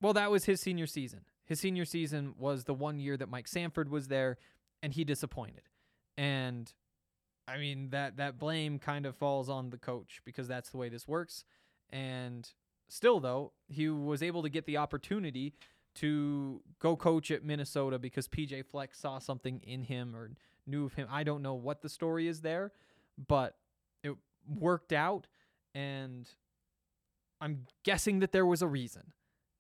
Well, 0.01 0.13
that 0.15 0.31
was 0.31 0.45
his 0.45 0.61
senior 0.61 0.87
season. 0.87 1.21
His 1.45 1.61
senior 1.61 1.85
season 1.85 2.35
was 2.39 2.65
the 2.65 2.75
one 2.75 2.99
year 2.99 3.17
that 3.17 3.29
Mike 3.29 3.49
Sanford 3.49 3.91
was 3.91 4.09
there, 4.09 4.39
and 4.83 4.93
he 4.93 5.05
disappointed. 5.05 5.63
And 6.17 6.73
I 7.47 7.59
mean 7.59 7.91
that 7.91 8.17
that 8.17 8.39
blame 8.39 8.79
kind 8.79 9.07
of 9.07 9.17
falls 9.17 9.49
on 9.49 9.71
the 9.71 9.79
coach 9.79 10.21
because 10.25 10.49
that's 10.49 10.71
the 10.71 10.79
way 10.79 10.89
this 10.89 11.09
works. 11.09 11.45
And 11.91 12.49
Still, 12.93 13.21
though, 13.21 13.53
he 13.69 13.89
was 13.89 14.23
able 14.23 14.43
to 14.43 14.51
get 14.51 14.67
the 14.67 14.77
opportunity 14.77 15.55
to 15.95 16.61
go 16.79 16.95
coach 16.95 17.31
at 17.31 17.43
Minnesota 17.43 17.99
because 17.99 18.29
PJ 18.29 18.67
Fleck 18.67 18.95
saw 18.95 19.19
something 19.19 19.63
in 19.67 19.85
him 19.85 20.15
or 20.15 20.33
knew 20.67 20.85
of 20.85 20.93
him. 20.93 21.09
I 21.11 21.25
don't 21.25 21.41
know 21.41 21.55
what 21.55 21.81
the 21.81 21.89
story 21.89 22.29
is 22.29 22.43
there, 22.43 22.71
but 23.29 23.57
it 24.03 24.15
worked 24.47 24.93
out. 24.93 25.27
And 25.75 26.29
I'm 27.41 27.67
guessing 27.85 28.21
that 28.21 28.33
there 28.33 28.47
was 28.47 28.63
a 28.63 28.67
reason. 28.67 29.13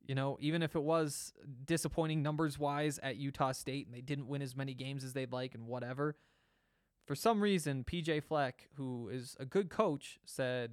You 0.04 0.16
know, 0.16 0.36
even 0.40 0.62
if 0.62 0.74
it 0.74 0.82
was 0.82 1.32
disappointing 1.64 2.22
numbers 2.22 2.58
wise 2.58 2.98
at 3.02 3.16
Utah 3.16 3.52
State 3.52 3.86
and 3.86 3.94
they 3.94 4.00
didn't 4.00 4.26
win 4.26 4.42
as 4.42 4.56
many 4.56 4.74
games 4.74 5.04
as 5.04 5.12
they'd 5.12 5.32
like 5.32 5.54
and 5.54 5.66
whatever, 5.66 6.16
for 7.06 7.14
some 7.14 7.40
reason, 7.40 7.84
PJ 7.84 8.24
Fleck, 8.24 8.68
who 8.74 9.08
is 9.08 9.36
a 9.38 9.44
good 9.44 9.70
coach, 9.70 10.18
said, 10.24 10.72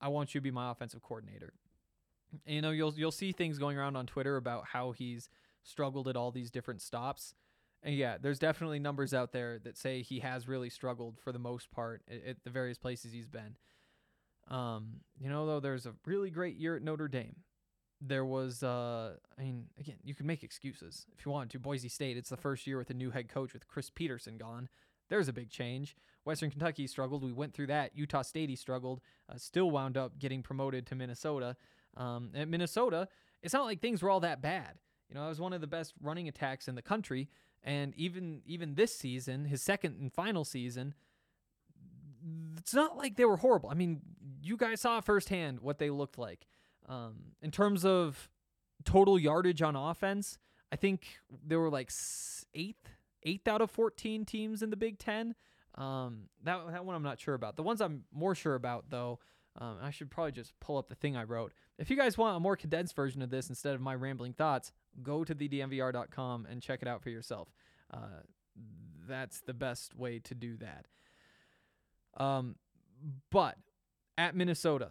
I 0.00 0.08
want 0.08 0.34
you 0.34 0.40
to 0.40 0.42
be 0.42 0.50
my 0.50 0.70
offensive 0.70 1.02
coordinator 1.02 1.54
you 2.46 2.62
know, 2.62 2.70
you'll 2.70 2.94
you'll 2.94 3.10
see 3.10 3.32
things 3.32 3.58
going 3.58 3.78
around 3.78 3.96
on 3.96 4.06
Twitter 4.06 4.36
about 4.36 4.66
how 4.72 4.92
he's 4.92 5.28
struggled 5.62 6.08
at 6.08 6.16
all 6.16 6.30
these 6.30 6.50
different 6.50 6.80
stops. 6.80 7.34
And 7.82 7.94
yeah, 7.94 8.16
there's 8.20 8.38
definitely 8.38 8.78
numbers 8.78 9.14
out 9.14 9.32
there 9.32 9.58
that 9.60 9.76
say 9.78 10.02
he 10.02 10.18
has 10.20 10.48
really 10.48 10.70
struggled 10.70 11.18
for 11.18 11.32
the 11.32 11.38
most 11.38 11.70
part 11.70 12.02
at, 12.10 12.24
at 12.26 12.36
the 12.44 12.50
various 12.50 12.78
places 12.78 13.12
he's 13.12 13.28
been. 13.28 13.56
Um, 14.48 15.00
you 15.20 15.28
know, 15.28 15.46
though, 15.46 15.60
there's 15.60 15.86
a 15.86 15.94
really 16.06 16.30
great 16.30 16.56
year 16.56 16.76
at 16.76 16.82
Notre 16.82 17.08
Dame. 17.08 17.36
There 18.00 18.24
was, 18.24 18.62
uh, 18.62 19.14
I 19.38 19.42
mean, 19.42 19.66
again, 19.78 19.96
you 20.02 20.14
can 20.14 20.26
make 20.26 20.42
excuses 20.42 21.06
if 21.16 21.26
you 21.26 21.32
want 21.32 21.50
to. 21.50 21.58
Boise 21.58 21.88
State, 21.88 22.16
it's 22.16 22.30
the 22.30 22.36
first 22.36 22.66
year 22.66 22.78
with 22.78 22.90
a 22.90 22.94
new 22.94 23.10
head 23.10 23.28
coach 23.28 23.52
with 23.52 23.66
Chris 23.68 23.90
Petersen 23.90 24.38
gone. 24.38 24.68
There's 25.08 25.28
a 25.28 25.32
big 25.32 25.50
change. 25.50 25.96
Western 26.24 26.50
Kentucky 26.50 26.86
struggled. 26.86 27.24
We 27.24 27.32
went 27.32 27.54
through 27.54 27.68
that. 27.68 27.96
Utah 27.96 28.22
State, 28.22 28.50
he 28.50 28.56
struggled. 28.56 29.00
Uh, 29.28 29.36
still 29.36 29.70
wound 29.70 29.96
up 29.96 30.18
getting 30.18 30.42
promoted 30.42 30.86
to 30.86 30.94
Minnesota. 30.94 31.56
Um, 31.96 32.30
at 32.34 32.48
Minnesota, 32.48 33.08
it's 33.42 33.54
not 33.54 33.64
like 33.64 33.80
things 33.80 34.02
were 34.02 34.10
all 34.10 34.20
that 34.20 34.42
bad. 34.42 34.74
You 35.08 35.14
know, 35.14 35.24
I 35.24 35.28
was 35.28 35.40
one 35.40 35.52
of 35.52 35.60
the 35.60 35.66
best 35.66 35.94
running 36.00 36.28
attacks 36.28 36.68
in 36.68 36.74
the 36.74 36.82
country, 36.82 37.28
and 37.62 37.94
even 37.96 38.42
even 38.46 38.74
this 38.74 38.94
season, 38.94 39.46
his 39.46 39.62
second 39.62 39.96
and 40.00 40.12
final 40.12 40.44
season, 40.44 40.94
it's 42.58 42.74
not 42.74 42.96
like 42.96 43.16
they 43.16 43.24
were 43.24 43.36
horrible. 43.36 43.70
I 43.70 43.74
mean, 43.74 44.00
you 44.42 44.56
guys 44.56 44.80
saw 44.80 45.00
firsthand 45.00 45.60
what 45.60 45.78
they 45.78 45.90
looked 45.90 46.18
like. 46.18 46.46
Um, 46.88 47.34
in 47.42 47.50
terms 47.50 47.84
of 47.84 48.30
total 48.84 49.18
yardage 49.18 49.62
on 49.62 49.76
offense, 49.76 50.38
I 50.72 50.76
think 50.76 51.18
they 51.46 51.56
were 51.56 51.70
like 51.70 51.90
eighth, 52.54 52.88
eighth 53.22 53.48
out 53.48 53.60
of 53.60 53.70
14 53.70 54.24
teams 54.24 54.62
in 54.62 54.70
the 54.70 54.76
Big 54.76 54.98
Ten. 54.98 55.34
Um, 55.74 56.28
that, 56.44 56.60
that 56.72 56.84
one 56.84 56.96
I'm 56.96 57.02
not 57.02 57.20
sure 57.20 57.34
about. 57.34 57.56
The 57.56 57.62
ones 57.62 57.80
I'm 57.80 58.04
more 58.12 58.34
sure 58.34 58.54
about, 58.54 58.86
though, 58.90 59.20
um, 59.60 59.76
I 59.82 59.90
should 59.90 60.10
probably 60.10 60.32
just 60.32 60.58
pull 60.60 60.78
up 60.78 60.88
the 60.88 60.94
thing 60.94 61.16
I 61.16 61.24
wrote. 61.24 61.52
If 61.78 61.90
you 61.90 61.96
guys 61.96 62.16
want 62.16 62.36
a 62.36 62.40
more 62.40 62.56
condensed 62.56 62.94
version 62.94 63.22
of 63.22 63.30
this 63.30 63.48
instead 63.48 63.74
of 63.74 63.80
my 63.80 63.94
rambling 63.94 64.32
thoughts, 64.32 64.72
go 65.02 65.24
to 65.24 65.34
thednvr.com 65.34 66.46
and 66.48 66.62
check 66.62 66.80
it 66.82 66.88
out 66.88 67.02
for 67.02 67.10
yourself. 67.10 67.48
Uh, 67.92 68.22
that's 69.08 69.40
the 69.40 69.54
best 69.54 69.96
way 69.96 70.20
to 70.20 70.34
do 70.34 70.56
that. 70.58 70.86
Um, 72.16 72.56
but 73.30 73.56
at 74.16 74.36
Minnesota, 74.36 74.90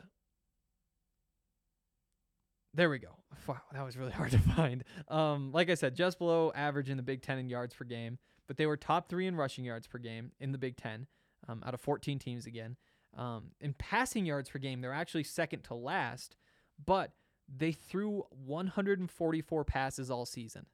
there 2.73 2.89
we 2.89 2.99
go. 2.99 3.15
Wow, 3.47 3.61
that 3.73 3.85
was 3.85 3.97
really 3.97 4.11
hard 4.13 4.31
to 4.31 4.39
find. 4.39 4.83
Um, 5.07 5.51
like 5.51 5.69
I 5.69 5.75
said, 5.75 5.95
just 5.95 6.19
below 6.19 6.51
average 6.53 6.89
in 6.89 6.97
the 6.97 7.03
Big 7.03 7.21
Ten 7.21 7.37
in 7.37 7.49
yards 7.49 7.73
per 7.73 7.85
game, 7.85 8.17
but 8.47 8.57
they 8.57 8.65
were 8.65 8.77
top 8.77 9.09
three 9.09 9.27
in 9.27 9.35
rushing 9.35 9.63
yards 9.63 9.87
per 9.87 9.97
game 9.97 10.31
in 10.39 10.51
the 10.51 10.57
Big 10.57 10.77
Ten 10.77 11.07
um, 11.47 11.63
out 11.65 11.73
of 11.73 11.81
14 11.81 12.19
teams 12.19 12.45
again. 12.45 12.75
Um, 13.17 13.51
in 13.59 13.73
passing 13.73 14.25
yards 14.25 14.49
per 14.49 14.59
game, 14.59 14.81
they're 14.81 14.93
actually 14.93 15.23
second 15.23 15.63
to 15.63 15.73
last, 15.73 16.35
but 16.83 17.13
they 17.53 17.71
threw 17.71 18.23
144 18.29 19.65
passes 19.65 20.11
all 20.11 20.25
season. 20.25 20.67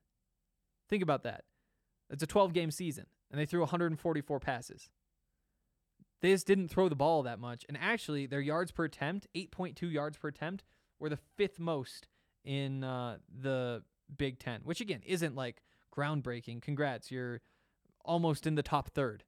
Think 0.89 1.01
about 1.01 1.23
that. 1.23 1.45
It's 2.09 2.23
a 2.23 2.27
12 2.27 2.53
game 2.53 2.69
season, 2.69 3.05
and 3.31 3.39
they 3.39 3.45
threw 3.45 3.61
144 3.61 4.39
passes. 4.39 4.89
They 6.21 6.31
just 6.31 6.47
didn't 6.47 6.69
throw 6.69 6.89
the 6.89 6.95
ball 6.95 7.23
that 7.23 7.39
much. 7.39 7.65
And 7.67 7.77
actually, 7.79 8.25
their 8.25 8.41
yards 8.41 8.71
per 8.71 8.85
attempt, 8.85 9.27
8.2 9.35 9.91
yards 9.91 10.17
per 10.17 10.27
attempt, 10.27 10.63
were 10.99 11.09
the 11.09 11.17
fifth 11.17 11.59
most 11.59 12.07
in 12.43 12.83
uh, 12.83 13.17
the 13.41 13.83
Big 14.17 14.39
Ten, 14.39 14.61
which 14.63 14.81
again 14.81 15.01
isn't 15.05 15.35
like 15.35 15.61
groundbreaking. 15.95 16.61
Congrats, 16.61 17.11
you're 17.11 17.41
almost 18.05 18.45
in 18.45 18.55
the 18.55 18.63
top 18.63 18.89
third. 18.89 19.23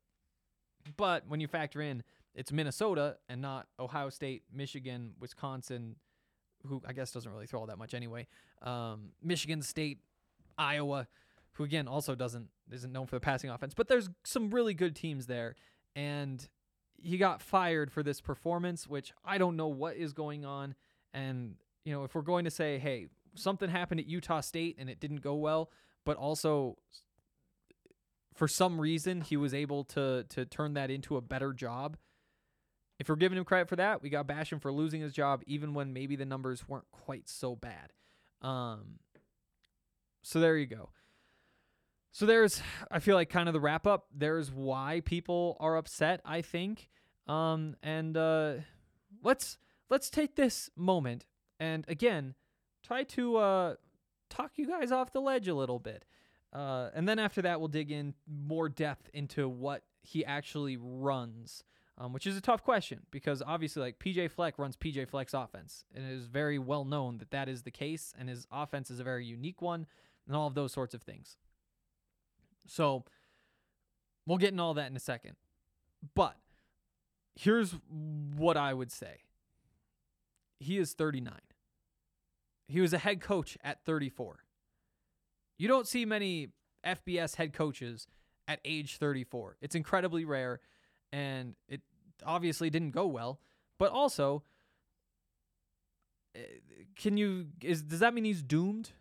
But 0.98 1.28
when 1.28 1.40
you 1.40 1.48
factor 1.48 1.82
in 1.82 2.04
it's 2.36 2.52
Minnesota 2.52 3.18
and 3.30 3.42
not 3.42 3.68
Ohio 3.80 4.10
State, 4.10 4.44
Michigan, 4.54 5.14
Wisconsin, 5.20 5.96
who 6.68 6.82
I 6.86 6.94
guess 6.94 7.12
doesn't 7.12 7.32
really 7.32 7.48
throw 7.48 7.62
all 7.62 7.68
that 7.68 7.78
much 7.78 7.94
anyway. 7.94 8.28
Um, 8.62 9.12
Michigan 9.24 9.62
State, 9.62 10.00
Iowa, 10.58 11.08
who 11.54 11.64
again 11.64 11.88
also 11.88 12.14
doesn't 12.14 12.50
isn't 12.72 12.92
known 12.92 13.08
for 13.08 13.16
the 13.16 13.22
passing 13.22 13.50
offense, 13.50 13.74
but 13.74 13.88
there's 13.88 14.10
some 14.24 14.50
really 14.50 14.74
good 14.74 14.96
teams 14.96 15.28
there, 15.28 15.56
and 15.96 16.48
he 16.98 17.18
got 17.18 17.42
fired 17.42 17.92
for 17.92 18.04
this 18.04 18.20
performance, 18.20 18.88
which 18.88 19.14
I 19.24 19.38
don't 19.38 19.56
know 19.56 19.68
what 19.68 19.96
is 19.96 20.14
going 20.14 20.46
on. 20.46 20.76
And 21.14 21.56
you 21.86 21.94
know, 21.94 22.04
if 22.04 22.16
we're 22.16 22.22
going 22.22 22.46
to 22.46 22.52
say, 22.52 22.80
hey, 22.80 23.08
something 23.36 23.70
happened 23.70 24.00
at 24.00 24.08
Utah 24.08 24.42
State 24.42 24.76
and 24.80 24.90
it 24.90 25.00
didn't 25.00 25.22
go 25.22 25.36
well, 25.36 25.70
but 26.04 26.18
also 26.18 26.78
for 28.34 28.48
some 28.48 28.82
reason 28.82 29.22
he 29.22 29.38
was 29.38 29.54
able 29.54 29.86
to 29.86 30.26
to 30.30 30.46
turn 30.46 30.74
that 30.74 30.92
into 30.92 31.16
a 31.16 31.22
better 31.22 31.54
job 31.54 31.96
if 33.00 33.10
we're 33.10 33.16
giving 33.16 33.38
him 33.38 33.46
credit 33.46 33.68
for 33.68 33.76
that, 33.76 34.02
we 34.02 34.10
got 34.10 34.28
bash 34.28 34.52
him 34.52 34.60
for 34.60 34.72
losing 34.72 35.02
his 35.02 35.14
job, 35.14 35.42
even 35.46 35.74
when 35.74 35.94
maybe 35.94 36.16
the 36.16 36.26
numbers 36.26 36.68
weren't 36.68 36.90
quite 36.92 37.28
so 37.28 37.56
bad. 37.56 37.92
Um, 38.42 39.00
so 40.22 40.40
there 40.40 40.58
you 40.58 40.66
go. 40.66 40.90
So 42.12 42.26
there's, 42.26 42.62
I 42.90 43.00
feel 43.00 43.16
like, 43.16 43.30
kind 43.30 43.50
of 43.50 43.54
the 43.54 43.60
wrap 43.60 43.86
up. 43.86 44.08
There's 44.16 44.50
why 44.50 45.02
people 45.04 45.58
are 45.60 45.76
upset. 45.76 46.22
I 46.24 46.42
think, 46.42 46.90
um, 47.28 47.76
and 47.84 48.16
uh, 48.16 48.54
let's 49.22 49.58
let's 49.90 50.10
take 50.10 50.36
this 50.36 50.70
moment 50.76 51.26
and 51.60 51.86
again 51.88 52.34
try 52.84 53.04
to 53.04 53.38
uh, 53.38 53.76
talk 54.30 54.52
you 54.56 54.68
guys 54.68 54.92
off 54.92 55.12
the 55.12 55.22
ledge 55.22 55.48
a 55.48 55.56
little 55.56 55.80
bit. 55.80 56.06
Uh, 56.54 56.90
and 56.94 57.10
then 57.10 57.20
after 57.20 57.42
that, 57.42 57.60
we'll 57.60 57.68
dig 57.68 57.92
in 57.92 58.14
more 58.28 58.70
depth 58.70 59.10
into 59.14 59.50
what 59.50 59.84
he 60.04 60.24
actually 60.24 60.78
runs 60.78 61.64
um, 61.98 62.12
which 62.14 62.28
is 62.28 62.36
a 62.36 62.42
tough 62.42 62.64
question 62.64 63.02
because 63.12 63.42
obviously, 63.46 63.82
like 63.82 64.00
PJ 64.00 64.32
Fleck 64.32 64.60
runs 64.60 64.76
PJ 64.76 65.08
Fleck's 65.08 65.34
offense, 65.34 65.86
and 65.96 66.06
it 66.06 66.14
is 66.14 66.26
very 66.28 66.60
well 66.60 66.86
known 66.86 67.18
that 67.20 67.32
that 67.32 67.48
is 67.48 67.64
the 67.64 67.72
case, 67.72 68.14
and 68.18 68.30
his 68.30 68.48
offense 68.52 68.92
is 68.92 69.00
a 69.00 69.04
very 69.04 69.26
unique 69.26 69.62
one, 69.62 69.86
and 70.28 70.36
all 70.36 70.48
of 70.48 70.56
those 70.56 70.74
sorts 70.74 70.94
of 70.94 71.04
things. 71.04 71.38
So 72.68 73.06
we'll 74.26 74.38
get 74.38 74.52
into 74.52 74.64
all 74.64 74.74
that 74.74 74.90
in 74.90 74.96
a 74.96 75.00
second. 75.00 75.36
But 76.14 76.36
here's 77.36 77.76
what 78.36 78.58
I 78.58 78.74
would 78.74 78.92
say 78.92 79.20
he 80.60 80.78
is 80.78 80.94
39. 80.94 81.34
He 82.68 82.82
was 82.82 82.94
a 82.94 82.98
head 82.98 83.22
coach 83.22 83.58
at 83.64 83.84
34. 83.86 84.40
You 85.58 85.68
don't 85.68 85.88
see 85.88 86.06
many 86.06 86.50
FBS 86.86 87.36
head 87.36 87.54
coaches 87.54 88.08
at 88.48 88.60
age 88.66 88.98
34. 88.98 89.58
It's 89.62 89.76
incredibly 89.76 90.26
rare, 90.26 90.60
and 91.16 91.56
it 91.70 91.82
obviously 92.26 92.70
didn't 92.70 92.92
go 92.92 93.08
well. 93.08 93.40
But 93.78 93.92
also, 93.92 94.44
eh, 96.36 96.40
can 96.96 97.16
you 97.16 97.48
is 97.62 97.82
does 97.82 98.00
that 98.00 98.14
mean 98.14 98.26
he's 98.26 98.44
doomed? 98.44 98.92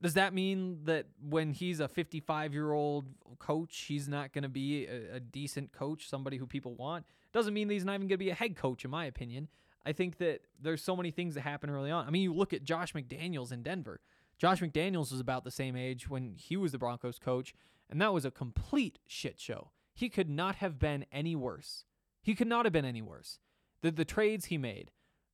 Does 0.00 0.14
that 0.14 0.34
mean 0.34 0.80
that 0.84 1.06
when 1.22 1.52
he's 1.52 1.78
a 1.78 1.86
55 1.86 2.54
year 2.54 2.72
old 2.72 3.06
coach, 3.38 3.84
he's 3.86 4.08
not 4.08 4.32
going 4.32 4.42
to 4.42 4.48
be 4.48 4.86
a, 4.86 5.16
a, 5.16 5.20
decent 5.20 5.72
coach, 5.72 6.08
somebody 6.08 6.38
who 6.38 6.46
people 6.46 6.74
want? 6.74 7.04
Doesn't 7.32 7.54
mean 7.54 7.68
that 7.68 7.74
he's 7.74 7.84
not 7.84 7.92
even 7.92 8.08
going 8.08 8.18
to 8.18 8.24
be 8.24 8.30
a 8.30 8.34
head 8.34 8.56
coach, 8.56 8.84
in 8.84 8.90
my 8.90 9.04
opinion. 9.04 9.48
I 9.86 9.92
think 9.92 10.18
that 10.18 10.40
there's 10.60 10.82
so 10.82 10.96
many 10.96 11.12
things 11.12 11.34
that 11.34 11.42
happen 11.42 11.70
early 11.70 11.92
on. 11.92 12.04
I 12.06 12.10
mean, 12.10 12.22
you 12.22 12.34
look 12.34 12.52
at 12.52 12.64
Josh 12.64 12.94
McDaniels 12.94 13.52
in 13.52 13.62
Denver. 13.62 14.00
Josh 14.38 14.60
McDaniels 14.60 15.12
was 15.12 15.20
about 15.20 15.44
the 15.44 15.50
same 15.52 15.76
age 15.76 16.08
when 16.08 16.34
he 16.36 16.56
was 16.56 16.72
the 16.72 16.78
Broncos 16.78 17.20
coach, 17.20 17.54
and 17.88 18.00
that 18.00 18.12
was 18.12 18.24
a 18.24 18.30
complete 18.32 18.98
shit 19.06 19.38
show. 19.38 19.70
He 19.94 20.08
could 20.08 20.28
not 20.28 20.56
have 20.56 20.78
been 20.78 21.04
any 21.12 21.36
worse. 21.36 21.84
He 22.22 22.34
could 22.34 22.46
not 22.46 22.64
have 22.66 22.72
been 22.72 22.84
any 22.84 23.02
worse. 23.02 23.38
The 23.82 23.90
the 23.90 24.04
trades 24.04 24.46
he 24.46 24.58
made, 24.58 24.90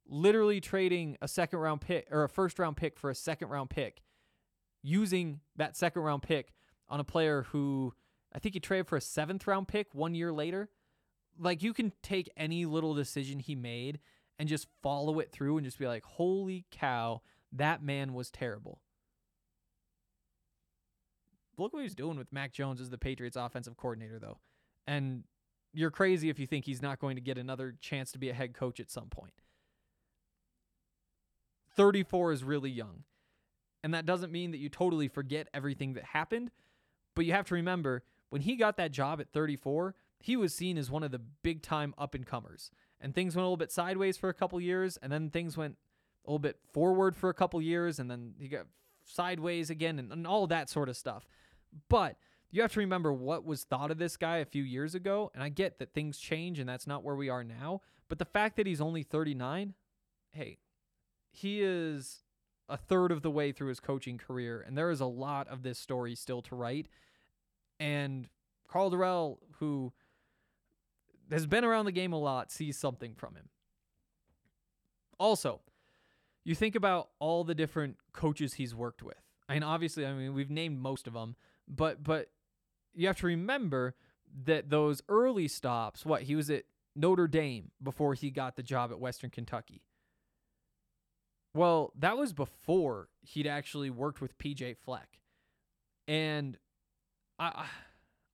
literally 0.06 0.60
trading 0.60 1.16
a 1.20 1.28
second 1.28 1.58
round 1.58 1.80
pick 1.80 2.06
or 2.10 2.24
a 2.24 2.28
first 2.28 2.58
round 2.58 2.76
pick 2.76 2.96
for 2.96 3.10
a 3.10 3.14
second 3.14 3.48
round 3.48 3.70
pick, 3.70 4.02
using 4.82 5.40
that 5.56 5.76
second 5.76 6.02
round 6.02 6.22
pick 6.22 6.54
on 6.88 7.00
a 7.00 7.04
player 7.04 7.42
who 7.50 7.94
I 8.32 8.38
think 8.38 8.54
he 8.54 8.60
traded 8.60 8.88
for 8.88 8.96
a 8.96 9.00
seventh 9.00 9.46
round 9.46 9.68
pick 9.68 9.94
one 9.94 10.14
year 10.14 10.32
later. 10.32 10.70
Like 11.38 11.62
you 11.62 11.72
can 11.72 11.92
take 12.02 12.30
any 12.36 12.66
little 12.66 12.94
decision 12.94 13.38
he 13.38 13.54
made 13.54 14.00
and 14.38 14.48
just 14.48 14.66
follow 14.82 15.20
it 15.20 15.30
through 15.30 15.58
and 15.58 15.64
just 15.64 15.78
be 15.78 15.86
like, 15.86 16.04
holy 16.04 16.64
cow, 16.70 17.22
that 17.52 17.82
man 17.82 18.14
was 18.14 18.30
terrible 18.30 18.80
look 21.58 21.72
what 21.72 21.82
he's 21.82 21.94
doing 21.94 22.16
with 22.16 22.32
Mac 22.32 22.52
Jones 22.52 22.80
as 22.80 22.90
the 22.90 22.98
Patriots 22.98 23.36
offensive 23.36 23.76
coordinator, 23.76 24.18
though. 24.18 24.38
And 24.88 25.24
you're 25.74 25.90
crazy 25.90 26.30
if 26.30 26.38
you 26.38 26.46
think 26.46 26.64
he's 26.64 26.80
not 26.80 26.98
going 26.98 27.16
to 27.16 27.20
get 27.20 27.36
another 27.36 27.76
chance 27.78 28.10
to 28.12 28.18
be 28.18 28.30
a 28.30 28.34
head 28.34 28.54
coach 28.54 28.80
at 28.80 28.90
some 28.90 29.10
point. 29.10 29.34
34 31.76 32.32
is 32.32 32.42
really 32.42 32.70
young. 32.70 33.04
And 33.84 33.92
that 33.92 34.06
doesn't 34.06 34.32
mean 34.32 34.50
that 34.52 34.58
you 34.58 34.70
totally 34.70 35.06
forget 35.06 35.46
everything 35.52 35.92
that 35.92 36.04
happened, 36.04 36.50
but 37.14 37.26
you 37.26 37.32
have 37.32 37.44
to 37.48 37.54
remember 37.54 38.02
when 38.30 38.40
he 38.40 38.56
got 38.56 38.78
that 38.78 38.90
job 38.90 39.20
at 39.20 39.30
34, 39.30 39.94
he 40.20 40.36
was 40.36 40.54
seen 40.54 40.78
as 40.78 40.90
one 40.90 41.02
of 41.02 41.10
the 41.10 41.20
big 41.42 41.62
time 41.62 41.94
up 41.98 42.14
and 42.14 42.26
comers. 42.26 42.70
And 42.98 43.14
things 43.14 43.36
went 43.36 43.44
a 43.44 43.46
little 43.46 43.58
bit 43.58 43.70
sideways 43.70 44.16
for 44.16 44.30
a 44.30 44.34
couple 44.34 44.58
years, 44.60 44.96
and 45.02 45.12
then 45.12 45.28
things 45.30 45.56
went 45.56 45.76
a 46.26 46.30
little 46.30 46.38
bit 46.38 46.58
forward 46.72 47.14
for 47.14 47.28
a 47.28 47.34
couple 47.34 47.60
years, 47.60 47.98
and 47.98 48.10
then 48.10 48.34
he 48.38 48.48
got 48.48 48.66
sideways 49.04 49.68
again, 49.70 49.98
and, 49.98 50.10
and 50.10 50.26
all 50.26 50.46
that 50.46 50.70
sort 50.70 50.88
of 50.88 50.96
stuff. 50.96 51.28
But 51.88 52.16
you 52.50 52.62
have 52.62 52.72
to 52.72 52.80
remember 52.80 53.12
what 53.12 53.44
was 53.44 53.64
thought 53.64 53.90
of 53.90 53.98
this 53.98 54.16
guy 54.16 54.38
a 54.38 54.44
few 54.44 54.62
years 54.62 54.94
ago. 54.94 55.30
And 55.34 55.42
I 55.42 55.48
get 55.48 55.78
that 55.78 55.92
things 55.92 56.18
change 56.18 56.58
and 56.58 56.68
that's 56.68 56.86
not 56.86 57.04
where 57.04 57.16
we 57.16 57.28
are 57.28 57.44
now. 57.44 57.82
But 58.08 58.18
the 58.18 58.24
fact 58.24 58.56
that 58.56 58.66
he's 58.66 58.80
only 58.80 59.02
39, 59.02 59.74
hey, 60.32 60.58
he 61.30 61.62
is 61.62 62.22
a 62.68 62.76
third 62.76 63.12
of 63.12 63.22
the 63.22 63.30
way 63.30 63.52
through 63.52 63.68
his 63.68 63.80
coaching 63.80 64.18
career. 64.18 64.64
And 64.66 64.76
there 64.76 64.90
is 64.90 65.00
a 65.00 65.06
lot 65.06 65.48
of 65.48 65.62
this 65.62 65.78
story 65.78 66.14
still 66.14 66.42
to 66.42 66.54
write. 66.54 66.88
And 67.78 68.28
Karl 68.66 68.90
Dorrell, 68.90 69.38
who 69.58 69.92
has 71.30 71.46
been 71.46 71.64
around 71.64 71.84
the 71.84 71.92
game 71.92 72.12
a 72.12 72.18
lot, 72.18 72.50
sees 72.50 72.78
something 72.78 73.14
from 73.14 73.34
him. 73.34 73.50
Also, 75.18 75.60
you 76.44 76.54
think 76.54 76.74
about 76.74 77.10
all 77.18 77.44
the 77.44 77.54
different 77.54 77.96
coaches 78.12 78.54
he's 78.54 78.74
worked 78.74 79.02
with. 79.02 79.20
I 79.48 79.54
mean, 79.54 79.62
obviously, 79.62 80.06
I 80.06 80.12
mean, 80.12 80.34
we've 80.34 80.50
named 80.50 80.78
most 80.78 81.06
of 81.06 81.12
them, 81.12 81.36
but 81.66 82.02
but 82.02 82.30
you 82.98 83.06
have 83.06 83.16
to 83.18 83.26
remember 83.26 83.94
that 84.44 84.70
those 84.70 85.02
early 85.08 85.48
stops, 85.48 86.04
what 86.04 86.22
he 86.22 86.34
was 86.34 86.50
at 86.50 86.64
Notre 86.96 87.28
Dame 87.28 87.70
before 87.82 88.14
he 88.14 88.30
got 88.30 88.56
the 88.56 88.62
job 88.62 88.90
at 88.90 88.98
Western 88.98 89.30
Kentucky. 89.30 89.82
Well, 91.54 91.92
that 91.98 92.18
was 92.18 92.32
before 92.32 93.08
he'd 93.22 93.46
actually 93.46 93.88
worked 93.88 94.20
with 94.20 94.36
PJ 94.36 94.76
Fleck. 94.76 95.20
And 96.06 96.58
I 97.38 97.66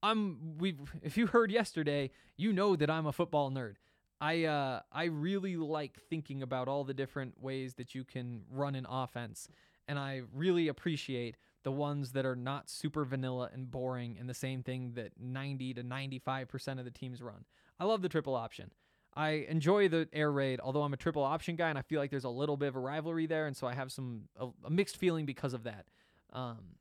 I'm 0.02 0.56
we 0.58 0.76
if 1.02 1.16
you 1.16 1.26
heard 1.26 1.50
yesterday, 1.50 2.10
you 2.36 2.52
know 2.52 2.74
that 2.74 2.90
I'm 2.90 3.06
a 3.06 3.12
football 3.12 3.50
nerd. 3.50 3.74
I 4.20 4.44
uh 4.44 4.80
I 4.90 5.04
really 5.04 5.56
like 5.56 5.98
thinking 6.08 6.42
about 6.42 6.68
all 6.68 6.84
the 6.84 6.94
different 6.94 7.42
ways 7.42 7.74
that 7.74 7.94
you 7.94 8.04
can 8.04 8.42
run 8.50 8.74
an 8.74 8.86
offense 8.88 9.48
and 9.86 9.98
I 9.98 10.22
really 10.32 10.68
appreciate 10.68 11.36
the 11.64 11.72
ones 11.72 12.12
that 12.12 12.24
are 12.24 12.36
not 12.36 12.70
super 12.70 13.04
vanilla 13.04 13.50
and 13.52 13.70
boring 13.70 14.16
and 14.20 14.28
the 14.28 14.34
same 14.34 14.62
thing 14.62 14.92
that 14.94 15.12
90 15.18 15.74
to 15.74 15.82
95% 15.82 16.78
of 16.78 16.84
the 16.84 16.90
teams 16.90 17.20
run. 17.20 17.44
I 17.80 17.84
love 17.84 18.02
the 18.02 18.08
triple 18.08 18.36
option. 18.36 18.70
I 19.16 19.46
enjoy 19.48 19.88
the 19.88 20.08
air 20.12 20.30
raid, 20.30 20.60
although 20.62 20.82
I'm 20.82 20.92
a 20.92 20.98
triple 20.98 21.22
option 21.22 21.56
guy 21.56 21.70
and 21.70 21.78
I 21.78 21.82
feel 21.82 22.00
like 22.00 22.10
there's 22.10 22.24
a 22.24 22.30
little 22.30 22.56
bit 22.56 22.68
of 22.68 22.76
a 22.76 22.80
rivalry 22.80 23.26
there, 23.26 23.46
and 23.46 23.56
so 23.56 23.66
I 23.66 23.74
have 23.74 23.90
some 23.90 24.28
a, 24.38 24.48
a 24.64 24.70
mixed 24.70 24.96
feeling 24.96 25.24
because 25.24 25.54
of 25.54 25.64
that. 25.64 25.86
Um, 26.32 26.76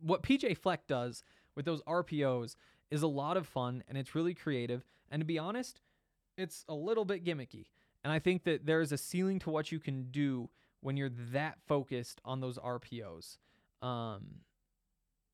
what 0.00 0.22
PJ 0.22 0.58
Fleck 0.58 0.86
does 0.86 1.22
with 1.54 1.64
those 1.64 1.82
RPOs 1.82 2.56
is 2.90 3.02
a 3.02 3.08
lot 3.08 3.36
of 3.36 3.46
fun 3.46 3.82
and 3.88 3.96
it's 3.96 4.14
really 4.14 4.34
creative. 4.34 4.84
And 5.10 5.20
to 5.20 5.24
be 5.24 5.38
honest, 5.38 5.80
it's 6.36 6.64
a 6.68 6.74
little 6.74 7.04
bit 7.04 7.24
gimmicky. 7.24 7.66
And 8.04 8.12
I 8.12 8.18
think 8.18 8.44
that 8.44 8.66
there's 8.66 8.92
a 8.92 8.98
ceiling 8.98 9.38
to 9.40 9.50
what 9.50 9.70
you 9.70 9.78
can 9.78 10.10
do 10.10 10.50
when 10.82 10.96
you're 10.96 11.10
that 11.32 11.58
focused 11.66 12.20
on 12.24 12.40
those 12.40 12.58
RPOs. 12.58 13.38
Um, 13.80 14.42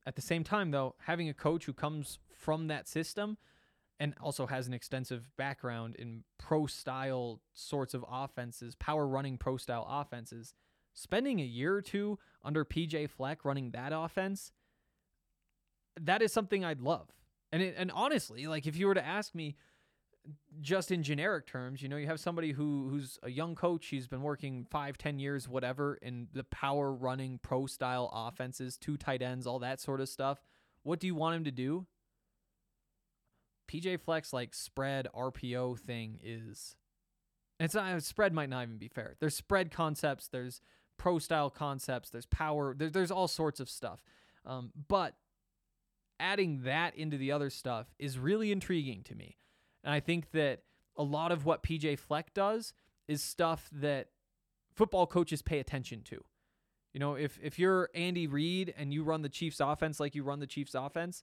at 0.06 0.14
the 0.14 0.22
same 0.22 0.44
time, 0.44 0.70
though, 0.70 0.94
having 1.00 1.28
a 1.28 1.34
coach 1.34 1.64
who 1.64 1.72
comes 1.72 2.18
from 2.30 2.68
that 2.68 2.86
system 2.86 3.36
and 3.98 4.14
also 4.20 4.46
has 4.46 4.68
an 4.68 4.74
extensive 4.74 5.28
background 5.36 5.96
in 5.96 6.22
pro 6.38 6.66
style 6.66 7.40
sorts 7.52 7.94
of 7.94 8.04
offenses, 8.10 8.76
power 8.76 9.06
running 9.06 9.36
pro 9.36 9.56
style 9.56 9.86
offenses, 9.88 10.54
spending 10.94 11.40
a 11.40 11.44
year 11.44 11.74
or 11.74 11.82
two 11.82 12.18
under 12.44 12.64
PJ 12.64 13.10
Fleck 13.10 13.44
running 13.44 13.72
that 13.72 13.92
offense, 13.94 14.52
that 16.00 16.22
is 16.22 16.32
something 16.32 16.64
I'd 16.64 16.80
love. 16.80 17.08
And 17.50 17.62
it, 17.62 17.74
and 17.76 17.90
honestly, 17.90 18.46
like 18.46 18.66
if 18.66 18.76
you 18.76 18.86
were 18.86 18.94
to 18.94 19.04
ask 19.04 19.34
me, 19.34 19.56
just 20.60 20.90
in 20.90 21.02
generic 21.02 21.46
terms, 21.46 21.82
you 21.82 21.88
know, 21.88 21.96
you 21.96 22.06
have 22.06 22.20
somebody 22.20 22.52
who 22.52 22.88
who's 22.90 23.18
a 23.22 23.30
young 23.30 23.54
coach. 23.54 23.86
He's 23.86 24.06
been 24.06 24.22
working 24.22 24.66
five, 24.70 24.98
ten 24.98 25.18
years, 25.18 25.48
whatever, 25.48 25.94
in 26.02 26.28
the 26.32 26.44
power 26.44 26.92
running 26.92 27.38
pro 27.42 27.66
style 27.66 28.10
offenses, 28.12 28.76
two 28.76 28.96
tight 28.96 29.22
ends, 29.22 29.46
all 29.46 29.58
that 29.60 29.80
sort 29.80 30.00
of 30.00 30.08
stuff. 30.08 30.42
What 30.82 31.00
do 31.00 31.06
you 31.06 31.14
want 31.14 31.36
him 31.36 31.44
to 31.44 31.50
do? 31.50 31.86
PJ 33.70 34.00
Fleck's 34.00 34.32
like 34.32 34.54
spread 34.54 35.08
RPO 35.14 35.78
thing 35.78 36.18
is 36.22 36.74
it's 37.60 37.74
not 37.74 38.02
spread 38.02 38.32
might 38.32 38.48
not 38.48 38.62
even 38.62 38.78
be 38.78 38.88
fair. 38.88 39.16
There's 39.20 39.34
spread 39.34 39.70
concepts, 39.70 40.28
there's 40.28 40.60
pro 40.96 41.18
style 41.18 41.50
concepts, 41.50 42.10
there's 42.10 42.26
power, 42.26 42.74
there, 42.76 42.90
there's 42.90 43.10
all 43.10 43.28
sorts 43.28 43.60
of 43.60 43.68
stuff. 43.68 44.02
Um, 44.46 44.72
but 44.88 45.14
adding 46.20 46.62
that 46.62 46.94
into 46.96 47.16
the 47.18 47.32
other 47.32 47.50
stuff 47.50 47.86
is 47.98 48.18
really 48.18 48.52
intriguing 48.52 49.02
to 49.04 49.14
me. 49.14 49.36
And 49.84 49.92
I 49.92 50.00
think 50.00 50.30
that 50.32 50.62
a 50.96 51.02
lot 51.02 51.32
of 51.32 51.44
what 51.44 51.62
PJ 51.62 51.98
Fleck 51.98 52.34
does 52.34 52.72
is 53.06 53.22
stuff 53.22 53.68
that 53.72 54.08
football 54.74 55.06
coaches 55.06 55.42
pay 55.42 55.58
attention 55.58 56.02
to. 56.02 56.22
You 56.92 57.00
know, 57.00 57.14
if 57.14 57.38
if 57.42 57.58
you're 57.58 57.90
Andy 57.94 58.26
Reid 58.26 58.74
and 58.76 58.92
you 58.92 59.04
run 59.04 59.22
the 59.22 59.28
Chiefs 59.28 59.60
offense 59.60 60.00
like 60.00 60.14
you 60.14 60.24
run 60.24 60.40
the 60.40 60.46
Chiefs 60.46 60.74
offense, 60.74 61.22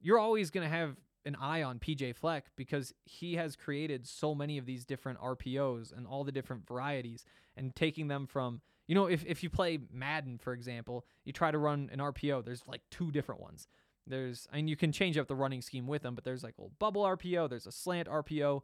you're 0.00 0.18
always 0.18 0.50
going 0.50 0.68
to 0.68 0.74
have 0.74 0.96
an 1.24 1.36
eye 1.40 1.62
on 1.62 1.78
PJ 1.78 2.14
Fleck 2.16 2.46
because 2.56 2.92
he 3.04 3.36
has 3.36 3.56
created 3.56 4.06
so 4.06 4.34
many 4.34 4.58
of 4.58 4.66
these 4.66 4.84
different 4.84 5.18
RPOs 5.20 5.96
and 5.96 6.06
all 6.06 6.24
the 6.24 6.32
different 6.32 6.66
varieties 6.66 7.24
and 7.56 7.74
taking 7.74 8.08
them 8.08 8.26
from, 8.26 8.60
you 8.86 8.94
know, 8.94 9.06
if, 9.06 9.24
if 9.24 9.42
you 9.42 9.48
play 9.48 9.78
Madden, 9.90 10.38
for 10.38 10.52
example, 10.52 11.06
you 11.24 11.32
try 11.32 11.50
to 11.50 11.58
run 11.58 11.88
an 11.92 11.98
RPO, 11.98 12.44
there's 12.44 12.62
like 12.66 12.82
two 12.90 13.10
different 13.10 13.40
ones. 13.40 13.66
There's, 14.06 14.46
mean, 14.56 14.68
you 14.68 14.76
can 14.76 14.92
change 14.92 15.16
up 15.16 15.28
the 15.28 15.34
running 15.34 15.62
scheme 15.62 15.86
with 15.86 16.02
them, 16.02 16.14
but 16.14 16.24
there's 16.24 16.44
like 16.44 16.54
a 16.58 16.68
bubble 16.78 17.02
RPO, 17.02 17.48
there's 17.48 17.66
a 17.66 17.72
slant 17.72 18.08
RPO. 18.08 18.62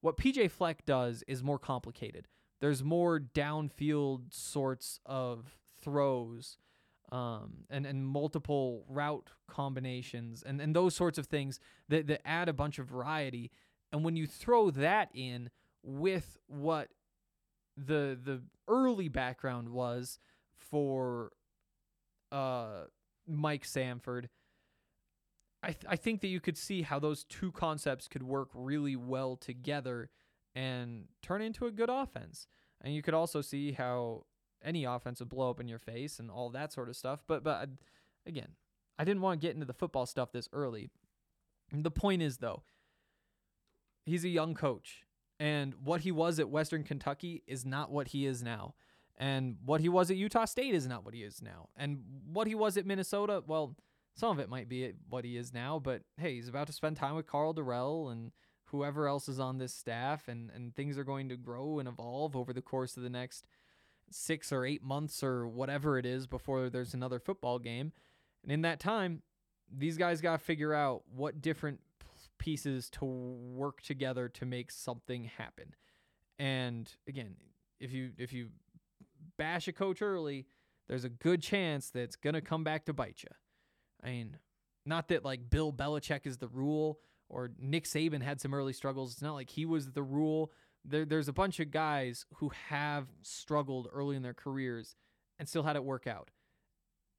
What 0.00 0.16
PJ 0.16 0.50
Fleck 0.50 0.84
does 0.84 1.24
is 1.26 1.42
more 1.42 1.58
complicated. 1.58 2.28
There's 2.60 2.82
more 2.82 3.20
downfield 3.20 4.32
sorts 4.32 5.00
of 5.04 5.56
throws 5.80 6.58
um, 7.10 7.64
and, 7.70 7.86
and 7.86 8.06
multiple 8.06 8.84
route 8.88 9.30
combinations 9.48 10.42
and, 10.42 10.60
and 10.60 10.74
those 10.74 10.94
sorts 10.94 11.18
of 11.18 11.26
things 11.26 11.58
that, 11.88 12.06
that 12.06 12.26
add 12.26 12.48
a 12.48 12.52
bunch 12.52 12.78
of 12.78 12.86
variety. 12.86 13.50
And 13.92 14.04
when 14.04 14.16
you 14.16 14.26
throw 14.26 14.70
that 14.70 15.10
in 15.14 15.50
with 15.82 16.38
what 16.46 16.88
the 17.76 18.18
the 18.22 18.42
early 18.66 19.08
background 19.08 19.68
was 19.68 20.18
for 20.56 21.30
uh, 22.32 22.84
Mike 23.26 23.64
Sanford 23.64 24.28
I 25.62 25.68
th- 25.68 25.86
I 25.88 25.96
think 25.96 26.20
that 26.20 26.28
you 26.28 26.40
could 26.40 26.56
see 26.56 26.82
how 26.82 26.98
those 26.98 27.24
two 27.24 27.50
concepts 27.52 28.08
could 28.08 28.22
work 28.22 28.50
really 28.54 28.96
well 28.96 29.36
together 29.36 30.10
and 30.54 31.06
turn 31.22 31.42
into 31.42 31.66
a 31.66 31.70
good 31.70 31.90
offense. 31.90 32.46
And 32.80 32.94
you 32.94 33.02
could 33.02 33.14
also 33.14 33.40
see 33.40 33.72
how 33.72 34.26
any 34.62 34.84
offense 34.84 35.20
would 35.20 35.28
blow 35.28 35.50
up 35.50 35.60
in 35.60 35.68
your 35.68 35.78
face 35.78 36.18
and 36.20 36.30
all 36.30 36.50
that 36.50 36.72
sort 36.72 36.88
of 36.88 36.96
stuff. 36.96 37.24
But 37.26 37.42
but 37.42 37.70
again, 38.26 38.52
I 38.98 39.04
didn't 39.04 39.22
want 39.22 39.40
to 39.40 39.46
get 39.46 39.54
into 39.54 39.66
the 39.66 39.72
football 39.72 40.06
stuff 40.06 40.32
this 40.32 40.48
early. 40.52 40.90
The 41.72 41.90
point 41.90 42.22
is 42.22 42.38
though, 42.38 42.62
he's 44.06 44.24
a 44.24 44.28
young 44.28 44.54
coach 44.54 45.04
and 45.40 45.74
what 45.84 46.00
he 46.00 46.12
was 46.12 46.38
at 46.38 46.48
Western 46.48 46.82
Kentucky 46.82 47.42
is 47.46 47.64
not 47.64 47.90
what 47.90 48.08
he 48.08 48.26
is 48.26 48.42
now. 48.42 48.74
And 49.16 49.56
what 49.64 49.80
he 49.80 49.88
was 49.88 50.10
at 50.10 50.16
Utah 50.16 50.44
State 50.44 50.74
is 50.74 50.86
not 50.86 51.04
what 51.04 51.14
he 51.14 51.22
is 51.22 51.42
now. 51.42 51.68
And 51.76 52.02
what 52.32 52.46
he 52.46 52.54
was 52.54 52.76
at 52.76 52.86
Minnesota, 52.86 53.42
well, 53.46 53.76
some 54.18 54.30
of 54.30 54.40
it 54.40 54.48
might 54.48 54.68
be 54.68 54.92
what 55.08 55.24
he 55.24 55.36
is 55.36 55.54
now, 55.54 55.78
but 55.78 56.02
hey, 56.18 56.34
he's 56.34 56.48
about 56.48 56.66
to 56.66 56.72
spend 56.72 56.96
time 56.96 57.14
with 57.14 57.26
Karl 57.26 57.54
Dorrell 57.54 58.10
and 58.10 58.32
whoever 58.66 59.06
else 59.06 59.28
is 59.28 59.38
on 59.38 59.58
this 59.58 59.72
staff, 59.72 60.26
and, 60.26 60.50
and 60.54 60.74
things 60.74 60.98
are 60.98 61.04
going 61.04 61.28
to 61.28 61.36
grow 61.36 61.78
and 61.78 61.88
evolve 61.88 62.36
over 62.36 62.52
the 62.52 62.60
course 62.60 62.96
of 62.96 63.02
the 63.02 63.10
next 63.10 63.46
six 64.10 64.52
or 64.52 64.64
eight 64.64 64.82
months 64.82 65.22
or 65.22 65.46
whatever 65.46 65.98
it 65.98 66.04
is 66.04 66.26
before 66.26 66.68
there's 66.68 66.94
another 66.94 67.18
football 67.18 67.58
game. 67.58 67.92
And 68.42 68.50
in 68.50 68.62
that 68.62 68.80
time, 68.80 69.22
these 69.70 69.96
guys 69.96 70.20
got 70.20 70.32
to 70.32 70.44
figure 70.44 70.74
out 70.74 71.02
what 71.14 71.40
different 71.40 71.80
pieces 72.38 72.88
to 72.90 73.04
work 73.04 73.82
together 73.82 74.28
to 74.28 74.46
make 74.46 74.70
something 74.70 75.24
happen. 75.24 75.74
And 76.38 76.90
again, 77.06 77.36
if 77.80 77.92
you 77.92 78.10
if 78.16 78.32
you 78.32 78.48
bash 79.36 79.68
a 79.68 79.72
coach 79.72 80.02
early, 80.02 80.46
there's 80.88 81.04
a 81.04 81.08
good 81.08 81.42
chance 81.42 81.90
that 81.90 82.00
it's 82.00 82.16
gonna 82.16 82.40
come 82.40 82.64
back 82.64 82.84
to 82.86 82.92
bite 82.92 83.22
you. 83.22 83.30
I 84.02 84.10
mean, 84.10 84.36
not 84.86 85.08
that 85.08 85.24
like 85.24 85.50
Bill 85.50 85.72
Belichick 85.72 86.26
is 86.26 86.38
the 86.38 86.48
rule 86.48 87.00
or 87.28 87.50
Nick 87.60 87.84
Saban 87.84 88.22
had 88.22 88.40
some 88.40 88.54
early 88.54 88.72
struggles. 88.72 89.12
It's 89.12 89.22
not 89.22 89.34
like 89.34 89.50
he 89.50 89.66
was 89.66 89.92
the 89.92 90.02
rule. 90.02 90.52
There, 90.84 91.04
there's 91.04 91.28
a 91.28 91.32
bunch 91.32 91.60
of 91.60 91.70
guys 91.70 92.24
who 92.36 92.50
have 92.68 93.06
struggled 93.22 93.88
early 93.92 94.16
in 94.16 94.22
their 94.22 94.34
careers 94.34 94.96
and 95.38 95.48
still 95.48 95.62
had 95.62 95.76
it 95.76 95.84
work 95.84 96.06
out. 96.06 96.30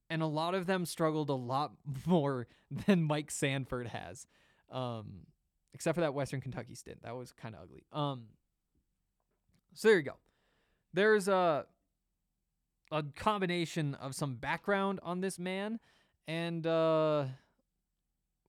And 0.10 0.24
a 0.24 0.28
lot 0.28 0.56
of 0.56 0.66
them 0.66 0.86
struggled 0.86 1.30
a 1.30 1.36
lot 1.36 1.74
more 2.06 2.48
than 2.88 3.04
Mike 3.04 3.30
Sanford 3.30 3.88
has. 3.88 4.26
Um, 4.72 5.28
except 5.74 5.96
for 5.96 6.02
that 6.02 6.14
Western 6.14 6.42
Kentucky 6.42 6.76
stint. 6.76 7.04
That 7.04 7.16
was 7.16 7.32
kind 7.32 7.56
of 7.56 7.62
ugly. 7.62 7.84
Um, 7.92 8.24
so 9.74 9.88
there 9.88 9.98
you 9.98 10.04
go. 10.04 10.18
There's 10.94 11.28
a 11.28 11.66
a 12.92 13.04
combination 13.16 13.94
of 13.96 14.16
some 14.16 14.36
background 14.36 15.00
on 15.04 15.22
this 15.22 15.38
man 15.38 15.80
and 16.30 16.68
uh, 16.68 17.26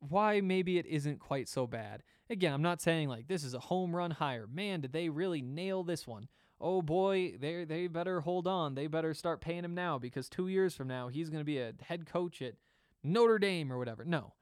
why 0.01 0.43
maybe 0.43 0.77
it 0.77 0.85
isn't 0.85 1.19
quite 1.19 1.49
so 1.49 1.67
bad. 1.67 2.03
Again, 2.29 2.53
I'm 2.53 2.61
not 2.61 2.83
saying 2.83 3.09
like 3.09 3.27
this 3.27 3.43
is 3.43 3.55
a 3.55 3.59
home 3.59 3.97
run 3.97 4.11
hire. 4.11 4.47
Man, 4.47 4.83
did 4.83 4.93
they 4.93 5.09
really 5.09 5.41
nail 5.41 5.83
this 5.83 6.07
one? 6.07 6.29
Oh 6.61 6.83
boy, 6.83 7.37
they 7.41 7.65
they 7.65 7.87
better 7.87 8.21
hold 8.21 8.47
on. 8.47 8.75
They 8.75 8.87
better 8.87 9.15
start 9.15 9.41
paying 9.41 9.65
him 9.65 9.75
now 9.75 9.99
because 9.99 10.29
2 10.29 10.49
years 10.49 10.75
from 10.75 10.89
now 10.89 11.09
he's 11.09 11.31
going 11.31 11.41
to 11.41 11.45
be 11.45 11.59
a 11.59 11.73
head 11.81 12.05
coach 12.05 12.43
at 12.43 12.57
Notre 13.03 13.39
Dame 13.39 13.73
or 13.73 13.79
whatever. 13.79 14.05
No. 14.05 14.35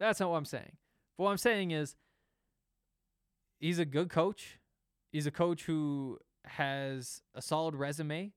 That's 0.00 0.18
not 0.18 0.30
what 0.30 0.38
I'm 0.38 0.46
saying. 0.46 0.72
But 1.18 1.24
what 1.24 1.30
I'm 1.30 1.36
saying 1.36 1.72
is 1.72 1.94
he's 3.60 3.78
a 3.78 3.84
good 3.84 4.08
coach. 4.08 4.60
He's 5.12 5.26
a 5.26 5.30
coach 5.30 5.64
who 5.64 6.18
has 6.46 7.20
a 7.34 7.42
solid 7.42 7.74
resume. 7.74 8.32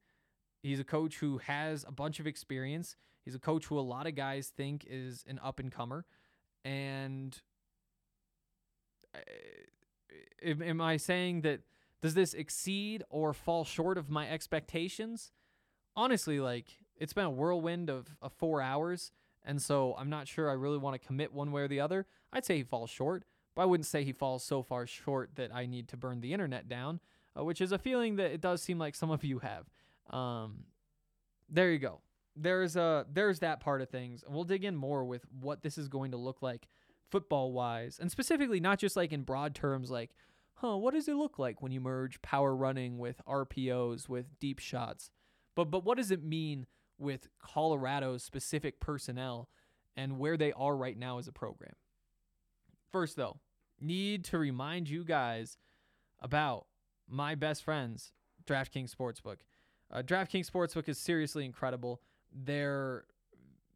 He's 0.61 0.81
a 0.81 0.83
coach 0.83 1.19
who 1.19 1.37
has 1.37 1.85
a 1.87 1.91
bunch 1.91 2.19
of 2.19 2.27
experience. 2.27 2.97
He's 3.23 3.35
a 3.35 3.39
coach 3.39 3.65
who 3.65 3.77
a 3.77 3.81
lot 3.81 4.07
of 4.07 4.15
guys 4.15 4.47
think 4.55 4.85
is 4.89 5.23
an 5.27 5.39
up 5.43 5.59
and 5.59 5.71
comer. 5.71 6.05
And 6.65 7.37
uh, 9.15 9.19
am 10.43 10.81
I 10.81 10.97
saying 10.97 11.41
that 11.41 11.61
does 12.01 12.13
this 12.13 12.33
exceed 12.33 13.03
or 13.09 13.33
fall 13.33 13.63
short 13.63 13.97
of 13.97 14.09
my 14.09 14.27
expectations? 14.29 15.31
Honestly, 15.95 16.39
like 16.39 16.65
it's 16.97 17.13
been 17.13 17.25
a 17.25 17.31
whirlwind 17.31 17.89
of, 17.89 18.07
of 18.21 18.33
four 18.33 18.61
hours. 18.61 19.11
And 19.43 19.61
so 19.61 19.95
I'm 19.97 20.09
not 20.09 20.27
sure 20.27 20.49
I 20.49 20.53
really 20.53 20.77
want 20.77 20.99
to 20.99 21.07
commit 21.07 21.33
one 21.33 21.51
way 21.51 21.63
or 21.63 21.67
the 21.67 21.79
other. 21.79 22.05
I'd 22.31 22.45
say 22.45 22.57
he 22.57 22.63
falls 22.63 22.89
short, 22.89 23.23
but 23.55 23.63
I 23.63 23.65
wouldn't 23.65 23.87
say 23.87 24.03
he 24.03 24.13
falls 24.13 24.43
so 24.43 24.61
far 24.61 24.85
short 24.87 25.31
that 25.35 25.53
I 25.53 25.65
need 25.65 25.87
to 25.89 25.97
burn 25.97 26.21
the 26.21 26.33
internet 26.33 26.69
down, 26.69 26.99
uh, 27.37 27.43
which 27.43 27.59
is 27.59 27.71
a 27.71 27.79
feeling 27.79 28.17
that 28.17 28.31
it 28.31 28.41
does 28.41 28.61
seem 28.61 28.77
like 28.77 28.95
some 28.95 29.09
of 29.09 29.23
you 29.23 29.39
have. 29.39 29.65
Um, 30.15 30.65
there 31.49 31.71
you 31.71 31.79
go 31.79 32.01
there's 32.35 32.75
a 32.75 33.05
there's 33.11 33.39
that 33.39 33.59
part 33.59 33.81
of 33.81 33.89
things. 33.89 34.23
And 34.23 34.33
we'll 34.33 34.43
dig 34.43 34.63
in 34.63 34.75
more 34.75 35.03
with 35.03 35.25
what 35.39 35.61
this 35.61 35.77
is 35.77 35.87
going 35.87 36.11
to 36.11 36.17
look 36.17 36.41
like 36.41 36.67
football 37.09 37.51
wise, 37.51 37.99
and 37.99 38.09
specifically 38.09 38.59
not 38.59 38.79
just 38.79 38.95
like 38.95 39.11
in 39.11 39.23
broad 39.23 39.53
terms, 39.53 39.91
like, 39.91 40.11
huh, 40.55 40.77
what 40.77 40.93
does 40.93 41.07
it 41.07 41.15
look 41.15 41.37
like 41.37 41.61
when 41.61 41.71
you 41.71 41.81
merge 41.81 42.21
power 42.21 42.55
running 42.55 42.97
with 42.97 43.21
RPOs 43.27 44.07
with 44.07 44.39
deep 44.39 44.59
shots, 44.59 45.11
but 45.55 45.65
but 45.65 45.83
what 45.83 45.97
does 45.97 46.11
it 46.11 46.23
mean 46.23 46.65
with 46.97 47.27
Colorado's 47.39 48.23
specific 48.23 48.79
personnel 48.79 49.49
and 49.97 50.19
where 50.19 50.37
they 50.37 50.53
are 50.53 50.75
right 50.75 50.97
now 50.97 51.17
as 51.17 51.27
a 51.27 51.33
program? 51.33 51.73
First, 52.91 53.15
though, 53.15 53.39
need 53.79 54.23
to 54.25 54.37
remind 54.37 54.89
you 54.89 55.03
guys 55.03 55.57
about 56.19 56.67
my 57.07 57.35
best 57.35 57.63
friends, 57.63 58.13
DraftKings 58.45 58.93
Sportsbook. 58.95 59.37
Uh, 59.91 60.01
DraftKings 60.01 60.49
Sportsbook 60.49 60.87
is 60.87 60.97
seriously 60.97 61.43
incredible 61.43 62.01
they're 62.33 63.05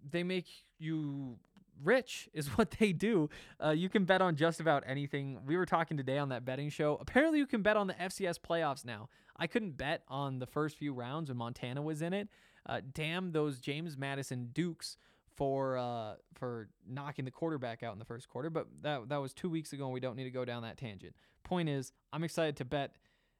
they 0.10 0.24
make 0.24 0.48
you 0.78 1.38
rich 1.84 2.30
is 2.34 2.48
what 2.58 2.72
they 2.72 2.94
do. 2.94 3.30
Uh, 3.64 3.72
you 3.72 3.90
can 3.90 4.06
bet 4.06 4.22
on 4.22 4.36
just 4.36 4.60
about 4.60 4.84
anything. 4.86 5.40
We 5.46 5.58
were 5.58 5.66
talking 5.66 5.98
today 5.98 6.18
on 6.18 6.30
that 6.30 6.46
betting 6.46 6.70
show. 6.70 6.98
Apparently, 7.00 7.40
you 7.40 7.48
can 7.48 7.62
bet 7.62 7.78
on 7.78 7.88
the 7.88 7.94
FCS 7.94 8.40
playoffs 8.40 8.86
now. 8.86 9.10
I 9.38 9.48
couldn't 9.48 9.78
bet 9.78 10.04
on 10.08 10.40
the 10.40 10.46
first 10.46 10.78
few 10.78 10.94
rounds 10.94 11.30
when 11.30 11.38
Montana 11.38 11.82
was 11.82 12.02
in 12.02 12.14
it. 12.14 12.30
Uh, 12.66 12.82
damn 12.94 13.32
those 13.32 13.60
James 13.60 13.98
Madison 13.98 14.50
Dukes 14.54 14.98
for 15.36 15.78
uh, 15.78 16.16
for 16.34 16.70
knocking 16.88 17.26
the 17.26 17.32
quarterback 17.32 17.84
out 17.84 17.94
in 17.94 18.00
the 18.00 18.06
first 18.06 18.30
quarter. 18.30 18.50
But 18.50 18.68
that 18.82 19.10
that 19.10 19.18
was 19.18 19.34
two 19.34 19.50
weeks 19.50 19.74
ago, 19.74 19.86
and 19.86 19.94
we 19.94 20.00
don't 20.00 20.16
need 20.16 20.24
to 20.24 20.32
go 20.32 20.46
down 20.46 20.64
that 20.64 20.78
tangent. 20.78 21.16
Point 21.44 21.70
is, 21.70 21.92
I'm 22.14 22.24
excited 22.24 22.56
to 22.58 22.66
bet. 22.66 22.96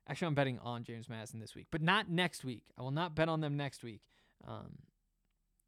Actually, 0.08 0.28
I'm 0.28 0.36
betting 0.36 0.60
on 0.60 0.84
James 0.84 1.10
Madison 1.10 1.40
this 1.40 1.56
week, 1.56 1.68
but 1.72 1.82
not 1.82 2.10
next 2.10 2.44
week. 2.44 2.64
I 2.78 2.84
will 2.84 2.92
not 2.92 3.16
bet 3.16 3.28
on 3.28 3.42
them 3.42 3.58
next 3.58 3.84
week. 3.84 4.02
Um, 4.48 4.78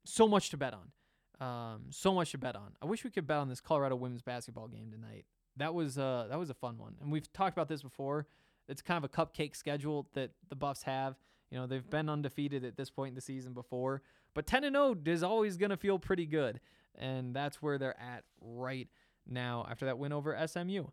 so 0.07 0.27
much 0.27 0.49
to 0.49 0.57
bet 0.57 0.73
on. 0.73 0.91
Um, 1.39 1.81
so 1.91 2.13
much 2.13 2.31
to 2.31 2.37
bet 2.37 2.55
on. 2.55 2.73
I 2.81 2.85
wish 2.85 3.03
we 3.03 3.11
could 3.11 3.27
bet 3.27 3.37
on 3.37 3.49
this 3.49 3.61
Colorado 3.61 3.95
women's 3.95 4.21
basketball 4.21 4.67
game 4.67 4.91
tonight. 4.91 5.25
That 5.57 5.73
was 5.73 5.97
uh 5.97 6.27
that 6.29 6.39
was 6.39 6.49
a 6.49 6.53
fun 6.53 6.77
one. 6.77 6.95
And 7.01 7.11
we've 7.11 7.31
talked 7.33 7.55
about 7.55 7.67
this 7.67 7.81
before. 7.81 8.27
It's 8.67 8.81
kind 8.81 9.03
of 9.03 9.03
a 9.03 9.13
cupcake 9.13 9.55
schedule 9.55 10.07
that 10.13 10.31
the 10.49 10.55
Buffs 10.55 10.83
have. 10.83 11.15
You 11.49 11.57
know, 11.57 11.67
they've 11.67 11.89
been 11.89 12.09
undefeated 12.09 12.65
at 12.65 12.75
this 12.75 12.89
point 12.89 13.09
in 13.09 13.15
the 13.15 13.21
season 13.21 13.53
before, 13.53 14.01
but 14.33 14.45
10 14.45 14.65
and 14.65 14.75
0 14.75 14.97
is 15.05 15.23
always 15.23 15.55
going 15.55 15.69
to 15.69 15.77
feel 15.77 15.97
pretty 15.97 16.25
good. 16.25 16.59
And 16.95 17.33
that's 17.33 17.61
where 17.61 17.77
they're 17.77 17.99
at 17.99 18.23
right 18.41 18.89
now 19.25 19.65
after 19.69 19.85
that 19.85 19.97
win 19.97 20.11
over 20.11 20.37
SMU. 20.45 20.85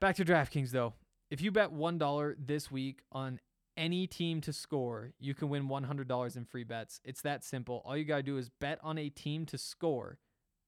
Back 0.00 0.16
to 0.16 0.24
DraftKings 0.24 0.70
though. 0.70 0.94
If 1.30 1.40
you 1.40 1.52
bet 1.52 1.72
$1 1.72 2.34
this 2.38 2.70
week 2.70 3.00
on 3.12 3.38
any 3.76 4.06
team 4.06 4.40
to 4.42 4.52
score, 4.52 5.12
you 5.18 5.34
can 5.34 5.48
win 5.48 5.68
$100 5.68 6.36
in 6.36 6.44
free 6.44 6.64
bets. 6.64 7.00
It's 7.04 7.22
that 7.22 7.44
simple. 7.44 7.82
All 7.84 7.96
you 7.96 8.04
got 8.04 8.18
to 8.18 8.22
do 8.22 8.36
is 8.36 8.48
bet 8.48 8.78
on 8.82 8.98
a 8.98 9.08
team 9.08 9.46
to 9.46 9.58
score. 9.58 10.18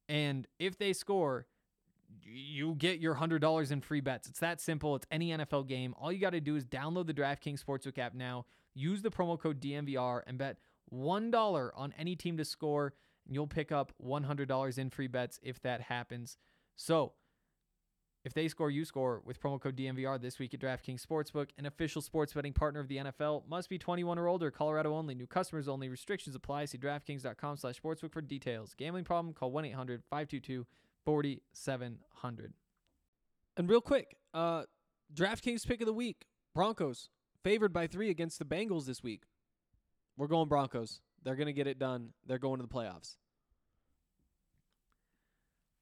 And 0.09 0.47
if 0.59 0.79
they 0.79 0.93
score, 0.93 1.47
you 2.23 2.75
get 2.75 3.01
your 3.01 3.17
$100 3.17 3.71
in 3.71 3.81
free 3.81 4.01
bets. 4.01 4.29
It's 4.29 4.41
that 4.41 4.61
simple. 4.61 4.97
It's 4.97 5.07
any 5.11 5.31
NFL 5.31 5.67
game. 5.69 5.95
All 5.99 6.13
you 6.13 6.21
got 6.21 6.31
to 6.31 6.41
do 6.41 6.57
is 6.57 6.65
download 6.65 7.07
the 7.07 7.15
DraftKings 7.15 7.65
Sportsbook 7.65 7.99
app 7.99 8.15
now, 8.15 8.47
use 8.75 9.03
the 9.03 9.11
promo 9.11 9.39
code 9.39 9.61
DNVR, 9.61 10.23
and 10.27 10.39
bet 10.39 10.59
$1 10.93 11.71
on 11.75 11.95
any 11.99 12.17
team 12.17 12.37
to 12.37 12.45
score. 12.45 12.95
And 13.27 13.35
you'll 13.35 13.47
pick 13.47 13.73
up 13.73 13.93
$100 14.05 14.79
in 14.79 14.91
free 14.91 15.07
bets 15.07 15.41
if 15.43 15.61
that 15.63 15.81
happens. 15.83 16.37
So, 16.77 17.13
if 18.25 18.33
they 18.33 18.49
score, 18.49 18.71
you 18.71 18.87
score 18.87 19.21
with 19.25 19.41
promo 19.41 19.61
code 19.61 19.77
DNVR 19.77 20.19
this 20.21 20.39
week 20.39 20.55
at 20.55 20.61
DraftKings 20.61 21.05
Sportsbook, 21.05 21.51
an 21.59 21.67
official 21.67 22.01
sports 22.01 22.33
betting 22.33 22.55
partner 22.55 22.81
of 22.81 22.89
the 22.89 22.97
NFL. 22.97 23.47
Must 23.47 23.69
be 23.69 23.77
21 23.79 24.19
or 24.19 24.29
older. 24.29 24.51
Colorado 24.51 24.95
only. 24.95 25.15
New 25.15 25.27
customers 25.27 25.69
only. 25.69 25.91
Restrictions 25.91 26.35
apply. 26.35 26.65
See 26.65 26.79
DraftKings.com 26.79 27.59
slash 27.59 27.81
sportsbook 27.81 28.13
for 28.13 28.23
details. 28.23 28.75
Gambling 28.79 29.05
problem? 29.05 29.35
Call 29.35 29.53
1-800-522-4700. 29.53 30.65
And 33.57 33.69
real 33.69 33.83
quick, 33.83 34.17
uh, 34.33 34.65
DraftKings 35.15 35.67
pick 35.67 35.83
of 35.83 35.87
the 35.87 35.93
week. 35.93 36.25
Broncos. 36.55 37.11
Favored 37.43 37.75
by 37.75 37.87
three 37.87 38.09
against 38.09 38.39
the 38.39 38.47
Bengals 38.47 38.87
this 38.87 39.03
week. 39.03 39.25
We're 40.17 40.29
going 40.29 40.49
Broncos. 40.49 41.03
They're 41.23 41.37
going 41.37 41.47
to 41.47 41.53
get 41.53 41.67
it 41.67 41.79
done. 41.79 42.15
They're 42.27 42.39
going 42.39 42.61
to 42.61 42.67
the 42.67 42.73
playoffs. 42.73 43.17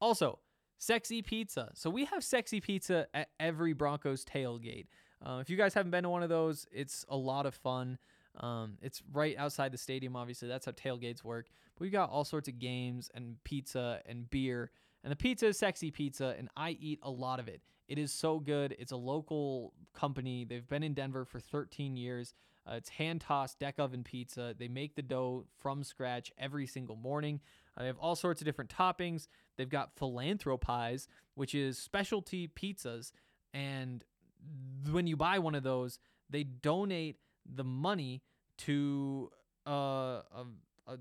Also, 0.01 0.39
Sexy 0.83 1.21
Pizza. 1.21 1.71
So 1.75 1.89
we 1.89 2.03
have 2.05 2.25
Sexy 2.25 2.59
Pizza 2.59 3.07
at 3.13 3.29
every 3.39 3.71
Broncos 3.71 4.25
tailgate. 4.25 4.87
Uh, 5.25 5.39
if 5.39 5.49
you 5.49 5.55
guys 5.55 5.73
haven't 5.73 5.91
been 5.91 6.03
to 6.03 6.09
one 6.09 6.23
of 6.23 6.27
those, 6.27 6.67
it's 6.73 7.05
a 7.07 7.15
lot 7.15 7.45
of 7.45 7.55
fun. 7.55 7.97
Um, 8.41 8.77
it's 8.81 9.01
right 9.13 9.37
outside 9.37 9.71
the 9.71 9.77
stadium, 9.77 10.17
obviously. 10.17 10.49
That's 10.49 10.65
how 10.65 10.73
tailgates 10.73 11.23
work. 11.23 11.47
But 11.75 11.83
we've 11.83 11.91
got 11.93 12.09
all 12.09 12.25
sorts 12.25 12.49
of 12.49 12.59
games 12.59 13.09
and 13.15 13.41
pizza 13.45 14.01
and 14.05 14.29
beer. 14.29 14.71
And 15.05 15.11
the 15.11 15.15
pizza 15.15 15.47
is 15.47 15.57
sexy 15.57 15.89
pizza, 15.89 16.35
and 16.37 16.49
I 16.57 16.71
eat 16.71 16.99
a 17.01 17.09
lot 17.09 17.39
of 17.39 17.47
it. 17.47 17.61
It 17.87 17.97
is 17.97 18.11
so 18.11 18.39
good. 18.39 18.75
It's 18.77 18.91
a 18.91 18.97
local 18.97 19.71
company. 19.93 20.43
They've 20.43 20.67
been 20.67 20.83
in 20.83 20.93
Denver 20.93 21.23
for 21.23 21.39
13 21.39 21.95
years. 21.95 22.33
Uh, 22.67 22.75
it's 22.75 22.89
hand 22.89 23.21
tossed 23.21 23.59
deck 23.59 23.75
oven 23.77 24.03
pizza. 24.03 24.55
They 24.57 24.67
make 24.67 24.95
the 24.95 25.01
dough 25.01 25.45
from 25.59 25.83
scratch 25.83 26.31
every 26.37 26.65
single 26.65 26.95
morning. 26.95 27.41
Uh, 27.77 27.81
they 27.81 27.87
have 27.87 27.97
all 27.97 28.15
sorts 28.15 28.41
of 28.41 28.45
different 28.45 28.69
toppings. 28.69 29.27
They've 29.57 29.69
got 29.69 29.95
philanthropies, 29.97 31.07
which 31.35 31.53
is 31.53 31.77
specialty 31.77 32.47
pizzas. 32.47 33.11
And 33.53 34.03
when 34.89 35.07
you 35.07 35.17
buy 35.17 35.39
one 35.39 35.55
of 35.55 35.63
those, 35.63 35.99
they 36.29 36.43
donate 36.43 37.17
the 37.45 37.63
money 37.63 38.21
to 38.59 39.29
uh, 39.67 39.71
a, 39.71 40.45
a 40.87 40.97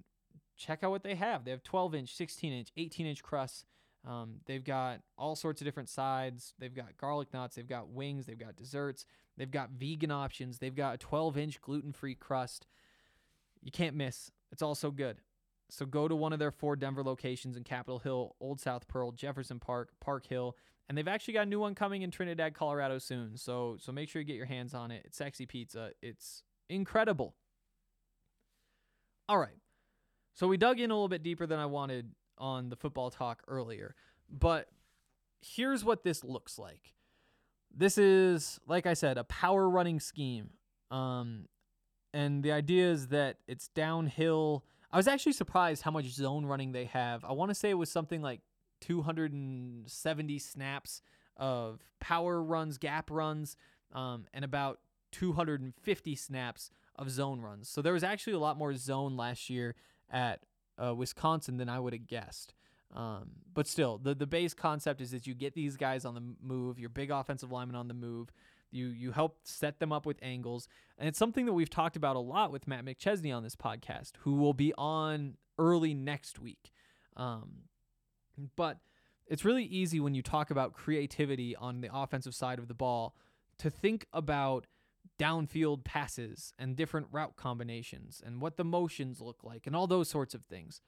check 0.60 0.84
out 0.84 0.91
what 0.91 1.04
they 1.04 1.15
have. 1.15 1.45
They 1.45 1.52
have 1.52 1.63
12 1.63 1.95
inch, 1.95 2.15
16 2.15 2.54
inch, 2.54 2.72
18 2.78 3.08
inch 3.08 3.24
crusts. 3.24 3.65
Um, 4.08 4.36
they've 4.45 4.63
got 4.63 5.02
all 5.17 5.36
sorts 5.36 5.62
of 5.62 5.65
different 5.65 5.89
sides. 5.89 6.54
They've 6.60 6.74
got 6.74 6.98
garlic 6.98 7.34
knots. 7.34 7.56
They've 7.56 7.67
got 7.67 7.89
wings. 7.89 8.26
They've 8.26 8.38
got 8.38 8.56
desserts. 8.56 9.06
They've 9.38 9.50
got 9.50 9.72
vegan 9.72 10.12
options. 10.12 10.60
They've 10.60 10.76
got 10.76 10.95
a 10.95 10.98
12 10.98 11.38
inch 11.38 11.62
gluten 11.62 11.93
free 11.93 12.15
crust. 12.15 12.67
You 13.62 13.72
can't 13.72 13.95
miss. 13.95 14.32
It's 14.52 14.62
all 14.62 14.76
so 14.76 14.91
good. 14.91 15.22
So 15.69 15.86
go 15.86 16.08
to 16.08 16.15
one 16.15 16.34
of 16.34 16.39
their 16.39 16.52
four 16.52 16.76
Denver 16.76 17.04
locations 17.04 17.56
in 17.56 17.63
Capitol 17.63 18.00
Hill, 18.00 18.36
Old 18.39 18.60
South 18.60 18.88
Pearl, 18.88 19.12
Jefferson 19.12 19.60
Park, 19.60 19.91
Park 20.00 20.26
Hill, 20.26 20.56
and 20.88 20.98
they've 20.98 21.08
actually 21.08 21.36
got 21.36 21.43
a 21.43 21.50
new 21.50 21.60
one 21.60 21.76
coming 21.76 22.02
in 22.02 22.10
Trinidad, 22.10 22.56
Colorado 22.56 22.98
soon. 22.98 23.38
So 23.38 23.78
so 23.80 23.91
make 23.91 24.10
sure 24.10 24.22
you 24.22 24.26
get 24.26 24.36
your 24.36 24.45
hands 24.45 24.74
on 24.74 24.91
it. 24.91 25.04
It's 25.06 25.17
sexy 25.17 25.45
pizza. 25.45 25.91
It's 26.02 26.43
incredible. 26.69 27.36
All 29.28 29.38
right. 29.38 29.58
So 30.34 30.48
we 30.48 30.58
dug 30.58 30.80
in 30.80 30.92
a 30.92 30.94
little 30.94 31.10
bit 31.10 31.24
deeper 31.24 31.46
than 31.46 31.60
I 31.60 31.65
wanted 31.65 32.12
on 32.38 32.70
the 32.70 32.76
football 32.76 33.10
talk 33.10 33.44
earlier, 33.48 33.96
but 34.30 34.70
here's 35.42 35.84
what 35.84 36.04
this 36.04 36.24
looks 36.24 36.58
like. 36.58 36.94
This 37.76 37.98
is, 37.98 38.60
like 38.68 38.86
I 38.86 38.94
said, 38.94 39.18
a 39.18 39.24
power 39.26 39.70
running 39.70 40.00
scheme. 40.00 40.52
Um, 40.92 41.48
and 42.13 42.44
the 42.44 42.52
idea 42.52 42.89
is 42.92 43.10
that 43.10 43.38
it's 43.48 43.68
downhill. 43.68 44.65
I 44.92 44.98
was 44.98 45.08
actually 45.08 45.34
surprised 45.34 45.84
how 45.84 45.92
much 45.92 46.06
zone 46.08 46.46
running 46.46 46.72
they 46.72 46.86
have. 46.86 47.24
I 47.24 47.34
want 47.34 47.50
to 47.50 47.56
say 47.56 47.70
it 47.70 47.76
was 47.76 47.92
something 47.92 48.22
like 48.22 48.42
270 48.82 50.39
snaps 50.39 51.02
of 51.38 51.80
power 52.00 52.42
runs, 52.42 52.78
gap 52.78 53.12
runs, 53.12 53.56
um, 53.94 54.26
and 54.34 54.44
about 54.44 54.80
250 55.12 56.15
snaps 56.15 56.72
of 56.96 57.10
zone 57.10 57.42
runs. 57.42 57.70
So 57.70 57.82
there 57.82 57.94
was 57.94 58.04
actually 58.04 58.34
a 58.34 58.39
lot 58.39 58.58
more 58.58 58.74
zone 58.76 59.15
last 59.15 59.50
year 59.50 59.76
at 60.12 60.41
uh, 60.82 60.93
Wisconsin 60.95 61.58
than 61.58 61.69
I 61.69 61.80
would 61.80 61.93
have 61.93 62.08
guessed. 62.08 62.54
Um, 62.95 63.32
but 63.54 63.67
still, 63.67 63.98
the 63.98 64.15
the 64.15 64.26
base 64.26 64.54
concept 64.54 65.02
is 65.02 65.12
that 65.12 65.28
you 65.28 65.36
get 65.36 65.54
these 65.54 65.78
guys 65.78 66.06
on 66.06 66.15
the 66.15 66.24
move, 66.41 66.80
your 66.80 66.89
big 66.89 67.12
offensive 67.12 67.52
lineman 67.52 67.76
on 67.76 67.88
the 67.88 67.93
move. 67.93 68.32
You 68.72 68.88
you 68.88 69.12
help 69.12 69.39
set 69.43 69.80
them 69.80 69.91
up 69.91 70.06
with 70.06 70.17
angles, 70.22 70.67
and 70.98 71.08
it's 71.08 71.19
something 71.19 71.45
that 71.45 71.54
we've 71.54 71.69
talked 71.69 71.95
about 71.95 72.15
a 72.15 72.19
lot 72.19 72.52
with 72.52 72.67
Matt 72.67 72.86
McChesney 72.86 73.36
on 73.36 73.43
this 73.43 73.56
podcast, 73.56 74.13
who 74.19 74.36
will 74.36 74.54
be 74.54 74.74
on 74.78 75.36
early 75.60 75.93
next 75.93 76.39
week. 76.39 76.72
Um, 77.15 77.63
but 78.56 78.80
it's 79.28 79.45
really 79.45 79.65
easy 79.65 80.00
when 80.00 80.15
you 80.15 80.24
talk 80.24 80.50
about 80.50 80.74
creativity 80.74 81.56
on 81.56 81.82
the 81.82 81.89
offensive 81.93 82.34
side 82.34 82.58
of 82.58 82.67
the 82.67 82.74
ball 82.74 83.15
to 83.60 83.69
think 83.69 84.08
about 84.13 84.65
downfield 85.20 85.84
passes 85.84 86.54
and 86.58 86.76
different 86.76 87.08
route 87.12 87.36
combinations 87.36 88.22
and 88.26 88.42
what 88.42 88.58
the 88.58 88.64
motions 88.64 89.22
look 89.22 89.44
like 89.44 89.68
and 89.68 89.76
all 89.76 89.86
those 89.86 90.10
sorts 90.10 90.34
of 90.34 90.46
things. 90.46 90.82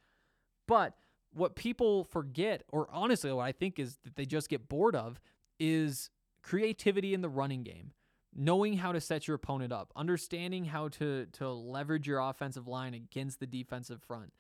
But 0.68 0.96
what 1.34 1.56
people 1.56 2.04
forget, 2.06 2.64
or 2.70 2.88
honestly, 2.92 3.32
what 3.32 3.44
I 3.44 3.52
think 3.52 3.78
is 3.78 3.98
that 4.04 4.16
they 4.16 4.26
just 4.26 4.50
get 4.50 4.70
bored 4.70 4.96
of, 4.96 5.20
is 5.60 6.10
creativity 6.42 7.14
in 7.14 7.22
the 7.22 7.30
running 7.30 7.64
game. 7.64 7.92
Knowing 8.34 8.78
how 8.78 8.94
to 8.94 9.02
set 9.02 9.28
your 9.28 9.36
opponent 9.36 9.74
up, 9.74 9.92
understanding 9.94 10.64
how 10.64 10.88
to 10.88 11.26
to 11.34 11.50
leverage 11.50 12.08
your 12.08 12.20
offensive 12.20 12.66
line 12.66 12.94
against 12.94 13.42
the 13.42 13.46
defensive 13.46 14.02
front. 14.02 14.32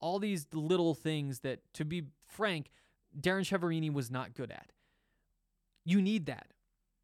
All 0.00 0.18
these 0.18 0.48
little 0.52 0.92
things 0.92 1.40
that, 1.40 1.60
to 1.74 1.84
be 1.84 2.02
frank, 2.26 2.72
Darren 3.16 3.42
Chiaverini 3.42 3.92
was 3.92 4.10
not 4.10 4.34
good 4.34 4.50
at. 4.50 4.72
You 5.84 6.02
need 6.02 6.26
that. 6.26 6.48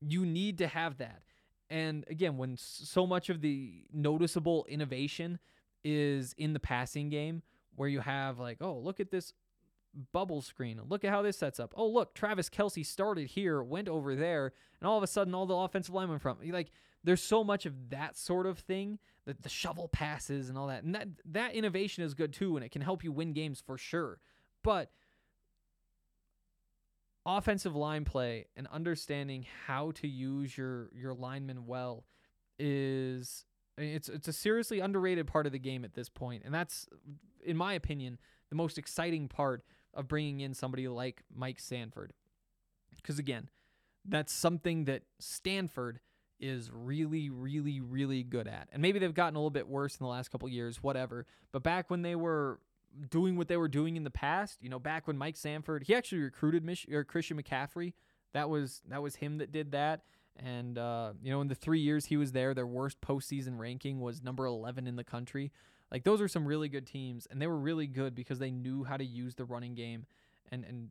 You 0.01 0.27
need 0.27 0.59
to 0.59 0.67
have 0.67 0.99
that. 0.99 1.23
And 1.71 2.05
again, 2.09 2.37
when 2.37 2.57
so 2.57 3.07
much 3.07 3.31
of 3.31 3.41
the 3.41 3.85
noticeable 3.93 4.67
innovation 4.69 5.39
is 5.83 6.35
in 6.37 6.53
the 6.53 6.61
passing 6.61 7.09
game, 7.09 7.43
where 7.77 7.89
you 7.89 8.01
have 8.01 8.39
like, 8.39 8.59
oh, 8.61 8.79
look 8.79 9.01
at 9.01 9.11
this 9.11 9.33
bubble 10.13 10.43
screen. 10.43 10.81
Look 10.89 11.05
at 11.05 11.11
how 11.11 11.23
this 11.23 11.39
sets 11.39 11.61
up. 11.61 11.73
Oh, 11.77 11.87
look, 11.89 12.15
Travis 12.15 12.51
Kelce 12.51 12.85
started 12.85 13.29
here, 13.29 13.63
went 13.63 13.89
over 13.89 14.15
there, 14.15 14.53
and 14.81 14.89
all 14.89 14.97
of 14.97 15.03
a 15.03 15.09
sudden, 15.09 15.35
all 15.35 15.47
the 15.47 15.55
offensive 15.55 15.95
linemen 15.95 16.19
from 16.19 16.39
like, 16.45 16.71
there's 17.03 17.23
so 17.23 17.45
much 17.45 17.67
of 17.67 17.91
that 17.91 18.17
sort 18.17 18.47
of 18.47 18.59
thing, 18.59 18.99
that 19.27 19.43
the 19.43 19.49
shovel 19.49 19.89
passes 19.89 20.49
and 20.49 20.59
all 20.59 20.67
that, 20.67 20.85
and 20.85 20.95
that 20.95 21.09
that 21.25 21.55
innovation 21.55 22.05
is 22.05 22.15
good 22.15 22.33
too, 22.33 22.57
and 22.57 22.65
it 22.65 22.71
can 22.71 22.83
help 22.83 23.05
you 23.05 23.13
win 23.13 23.33
games 23.33 23.63
for 23.65 23.79
sure. 23.79 24.19
But 24.63 24.91
offensive 27.27 27.75
line 27.75 28.05
play 28.05 28.47
and 28.57 28.67
understanding 28.69 29.47
how 29.67 29.91
to 29.93 30.07
use 30.07 30.57
your 30.57 30.91
your 30.95 31.15
linemen 31.15 31.67
well 31.67 32.05
is 32.59 33.45
it's 33.79 34.09
it's 34.09 34.29
a 34.29 34.33
seriously 34.33 34.81
underrated 34.81 35.27
part 35.27 35.47
of 35.47 35.53
the 35.53 35.59
game 35.59 35.85
at 35.85 35.95
this 35.95 36.09
point 36.09 36.43
and 36.45 36.55
that's 36.55 36.87
in 37.45 37.57
my 37.57 37.73
opinion 37.73 38.19
the 38.51 38.57
most 38.57 38.79
exciting 38.79 39.27
part 39.27 39.65
of 39.95 40.09
bringing 40.09 40.41
in 40.41 40.55
somebody 40.55 40.87
like 40.89 41.23
Mike 41.35 41.61
Sanford. 41.61 42.13
Because 42.97 43.19
again 43.19 43.49
that's 44.07 44.33
something 44.33 44.85
that 44.85 45.03
Stanford 45.19 45.99
is 46.39 46.71
really 46.73 47.31
really 47.31 47.81
really 47.81 48.23
good 48.23 48.47
at 48.47 48.69
and 48.73 48.83
maybe 48.83 48.99
they've 48.99 49.15
gotten 49.15 49.37
a 49.37 49.39
little 49.39 49.51
bit 49.51 49.69
worse 49.69 49.97
in 49.97 50.05
the 50.05 50.11
last 50.11 50.31
couple 50.31 50.49
years 50.49 50.83
whatever 50.83 51.27
but 51.53 51.63
back 51.63 51.89
when 51.91 52.03
they 52.03 52.17
were 52.17 52.59
doing 53.11 53.37
what 53.37 53.49
they 53.49 53.57
were 53.57 53.69
doing 53.69 53.97
in 53.97 54.05
the 54.05 54.11
past. 54.11 54.59
You 54.63 54.69
know, 54.69 54.79
back 54.79 55.07
when 55.07 55.17
Mike 55.17 55.37
Sanford, 55.37 55.85
he 55.85 55.95
actually 55.95 56.23
recruited 56.23 56.65
Mich- 56.65 56.89
or 56.91 57.05
Christian 57.05 57.41
McCaffrey. 57.41 57.93
That 58.33 58.49
was 58.49 58.83
that 58.89 59.03
was 59.03 59.17
him 59.17 59.39
that 59.39 59.53
did 59.53 59.73
that. 59.73 60.03
And 60.37 60.79
uh, 60.79 61.13
you 61.23 61.31
know, 61.31 61.41
in 61.41 61.49
the 61.49 61.55
three 61.55 61.81
years 61.81 62.07
he 62.07 62.17
was 62.17 62.33
there, 62.33 62.55
their 62.55 62.67
worst 62.67 63.01
postseason 63.01 63.59
ranking 63.59 64.01
was 64.01 64.23
number 64.23 64.45
11 64.45 64.87
in 64.87 64.97
the 64.97 65.05
country. 65.05 65.53
Like 65.93 66.03
those 66.03 66.21
are 66.21 66.29
some 66.29 66.47
really 66.47 66.69
good 66.69 66.87
teams, 66.87 67.29
and 67.31 67.41
they 67.41 67.47
were 67.47 67.59
really 67.59 67.87
good 67.87 68.15
because 68.15 68.39
they 68.39 68.51
knew 68.51 68.85
how 68.85 68.97
to 68.97 69.05
use 69.05 69.37
the 69.37 69.45
running 69.45 69.75
game. 69.75 70.07
And 70.51 70.65
and 70.65 70.89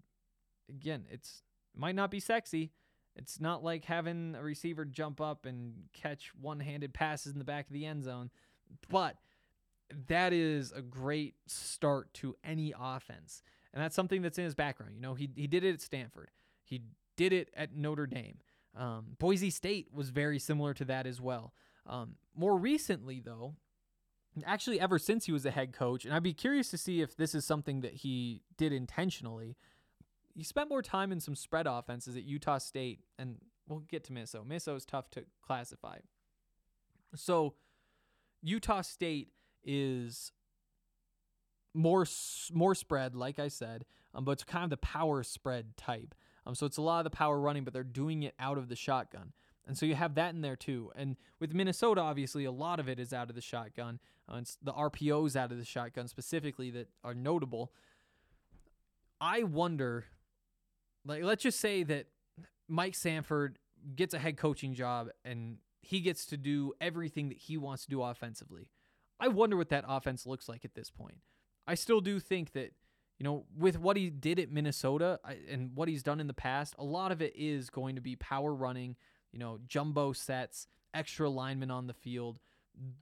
again, 0.69 1.05
it's 1.09 1.43
might 1.75 1.95
not 1.95 2.11
be 2.11 2.19
sexy. 2.19 2.71
It's 3.15 3.39
not 3.39 3.63
like 3.63 3.85
having 3.85 4.35
a 4.35 4.41
receiver 4.41 4.85
jump 4.85 5.21
up 5.21 5.45
and 5.45 5.73
catch 5.93 6.31
one-handed 6.39 6.93
passes 6.93 7.33
in 7.33 7.37
the 7.37 7.45
back 7.45 7.67
of 7.67 7.73
the 7.73 7.85
end 7.85 8.03
zone, 8.03 8.31
but 8.89 9.17
that 10.07 10.33
is 10.33 10.71
a 10.71 10.81
great 10.81 11.35
start 11.47 12.13
to 12.15 12.35
any 12.43 12.73
offense. 12.79 13.43
And 13.73 13.83
that's 13.83 13.95
something 13.95 14.21
that's 14.21 14.37
in 14.37 14.43
his 14.43 14.55
background. 14.55 14.93
You 14.95 15.01
know, 15.01 15.13
he, 15.13 15.29
he 15.35 15.47
did 15.47 15.63
it 15.63 15.73
at 15.73 15.81
Stanford, 15.81 16.29
he 16.63 16.81
did 17.15 17.33
it 17.33 17.49
at 17.55 17.75
Notre 17.75 18.07
Dame. 18.07 18.37
Um, 18.75 19.15
Boise 19.19 19.51
State 19.51 19.89
was 19.93 20.09
very 20.09 20.39
similar 20.39 20.73
to 20.73 20.85
that 20.85 21.05
as 21.05 21.21
well. 21.21 21.53
Um, 21.85 22.15
more 22.35 22.57
recently, 22.57 23.19
though, 23.19 23.55
actually, 24.45 24.79
ever 24.79 24.97
since 24.97 25.25
he 25.25 25.31
was 25.31 25.45
a 25.45 25.51
head 25.51 25.73
coach, 25.73 26.05
and 26.05 26.13
I'd 26.13 26.23
be 26.23 26.33
curious 26.33 26.69
to 26.71 26.77
see 26.77 27.01
if 27.01 27.15
this 27.15 27.35
is 27.35 27.45
something 27.45 27.81
that 27.81 27.93
he 27.93 28.41
did 28.57 28.73
intentionally. 28.73 29.57
He 30.35 30.43
spent 30.43 30.69
more 30.69 30.81
time 30.81 31.11
in 31.11 31.19
some 31.19 31.35
spread 31.35 31.67
offenses 31.67 32.15
at 32.15 32.23
Utah 32.23 32.57
State, 32.57 33.01
and 33.19 33.37
we'll 33.67 33.81
get 33.81 34.03
to 34.05 34.13
Minnesota. 34.13 34.45
Minnesota 34.47 34.77
is 34.77 34.85
tough 34.85 35.11
to 35.11 35.25
classify. 35.45 35.97
So, 37.15 37.53
Utah 38.41 38.81
State 38.81 39.29
is 39.63 40.31
more 41.73 42.05
more 42.51 42.75
spread, 42.75 43.15
like 43.15 43.39
I 43.39 43.47
said, 43.47 43.85
um, 44.13 44.25
but 44.25 44.33
it's 44.33 44.43
kind 44.43 44.63
of 44.63 44.69
the 44.69 44.77
power 44.77 45.23
spread 45.23 45.75
type. 45.77 46.13
Um, 46.45 46.55
so 46.55 46.65
it's 46.65 46.77
a 46.77 46.81
lot 46.81 46.99
of 46.99 47.03
the 47.05 47.15
power 47.15 47.39
running, 47.39 47.63
but 47.63 47.73
they're 47.73 47.83
doing 47.83 48.23
it 48.23 48.33
out 48.39 48.57
of 48.57 48.69
the 48.69 48.75
shotgun. 48.75 49.33
And 49.65 49.77
so 49.77 49.85
you 49.85 49.95
have 49.95 50.15
that 50.15 50.33
in 50.35 50.41
there 50.41 50.57
too. 50.57 50.91
And 50.95 51.15
with 51.39 51.53
Minnesota, 51.53 52.01
obviously, 52.01 52.43
a 52.43 52.51
lot 52.51 52.79
of 52.79 52.89
it 52.89 52.99
is 52.99 53.13
out 53.13 53.29
of 53.29 53.35
the 53.35 53.41
shotgun. 53.41 53.99
Uh, 54.31 54.37
it's 54.37 54.57
the 54.61 54.73
RPOs 54.73 55.35
out 55.35 55.51
of 55.51 55.57
the 55.57 55.65
shotgun 55.65 56.07
specifically 56.07 56.69
that 56.71 56.89
are 57.03 57.13
notable. 57.13 57.71
I 59.21 59.43
wonder, 59.43 60.05
like, 61.05 61.23
let's 61.23 61.43
just 61.43 61.61
say 61.61 61.83
that 61.83 62.07
Mike 62.67 62.95
Sanford 62.95 63.57
gets 63.95 64.13
a 64.13 64.19
head 64.19 64.37
coaching 64.37 64.73
job 64.73 65.09
and 65.23 65.57
he 65.81 66.01
gets 66.01 66.25
to 66.27 66.37
do 66.37 66.73
everything 66.81 67.29
that 67.29 67.37
he 67.37 67.57
wants 67.57 67.83
to 67.83 67.89
do 67.89 68.01
offensively. 68.01 68.69
I 69.19 69.27
wonder 69.29 69.55
what 69.57 69.69
that 69.69 69.85
offense 69.87 70.25
looks 70.25 70.49
like 70.49 70.65
at 70.65 70.75
this 70.75 70.89
point. 70.89 71.19
I 71.67 71.75
still 71.75 72.01
do 72.01 72.19
think 72.19 72.51
that 72.53 72.73
You 73.19 73.23
know, 73.23 73.45
with 73.57 73.79
what 73.79 73.95
he 73.95 74.09
did 74.09 74.39
at 74.39 74.51
Minnesota 74.51 75.19
and 75.49 75.71
what 75.75 75.87
he's 75.87 76.03
done 76.03 76.19
in 76.19 76.27
the 76.27 76.33
past, 76.33 76.75
a 76.77 76.83
lot 76.83 77.11
of 77.11 77.21
it 77.21 77.33
is 77.35 77.69
going 77.69 77.95
to 77.95 78.01
be 78.01 78.15
power 78.15 78.53
running, 78.53 78.95
you 79.31 79.39
know, 79.39 79.59
jumbo 79.67 80.13
sets, 80.13 80.67
extra 80.93 81.29
linemen 81.29 81.71
on 81.71 81.87
the 81.87 81.93
field, 81.93 82.39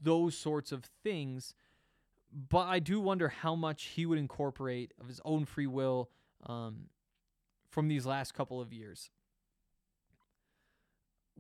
those 0.02 0.38
sorts 0.38 0.72
of 0.72 0.84
things. 1.04 1.56
But 2.32 2.68
I 2.68 2.80
do 2.80 3.00
wonder 3.00 3.30
how 3.30 3.56
much 3.56 3.84
he 3.96 4.06
would 4.06 4.20
incorporate 4.20 4.94
of 5.00 5.08
his 5.08 5.22
own 5.26 5.46
free 5.46 5.68
will 5.68 6.10
um, 6.46 6.90
from 7.70 7.88
these 7.88 8.06
last 8.06 8.34
couple 8.34 8.62
of 8.62 8.72
years. 8.72 9.10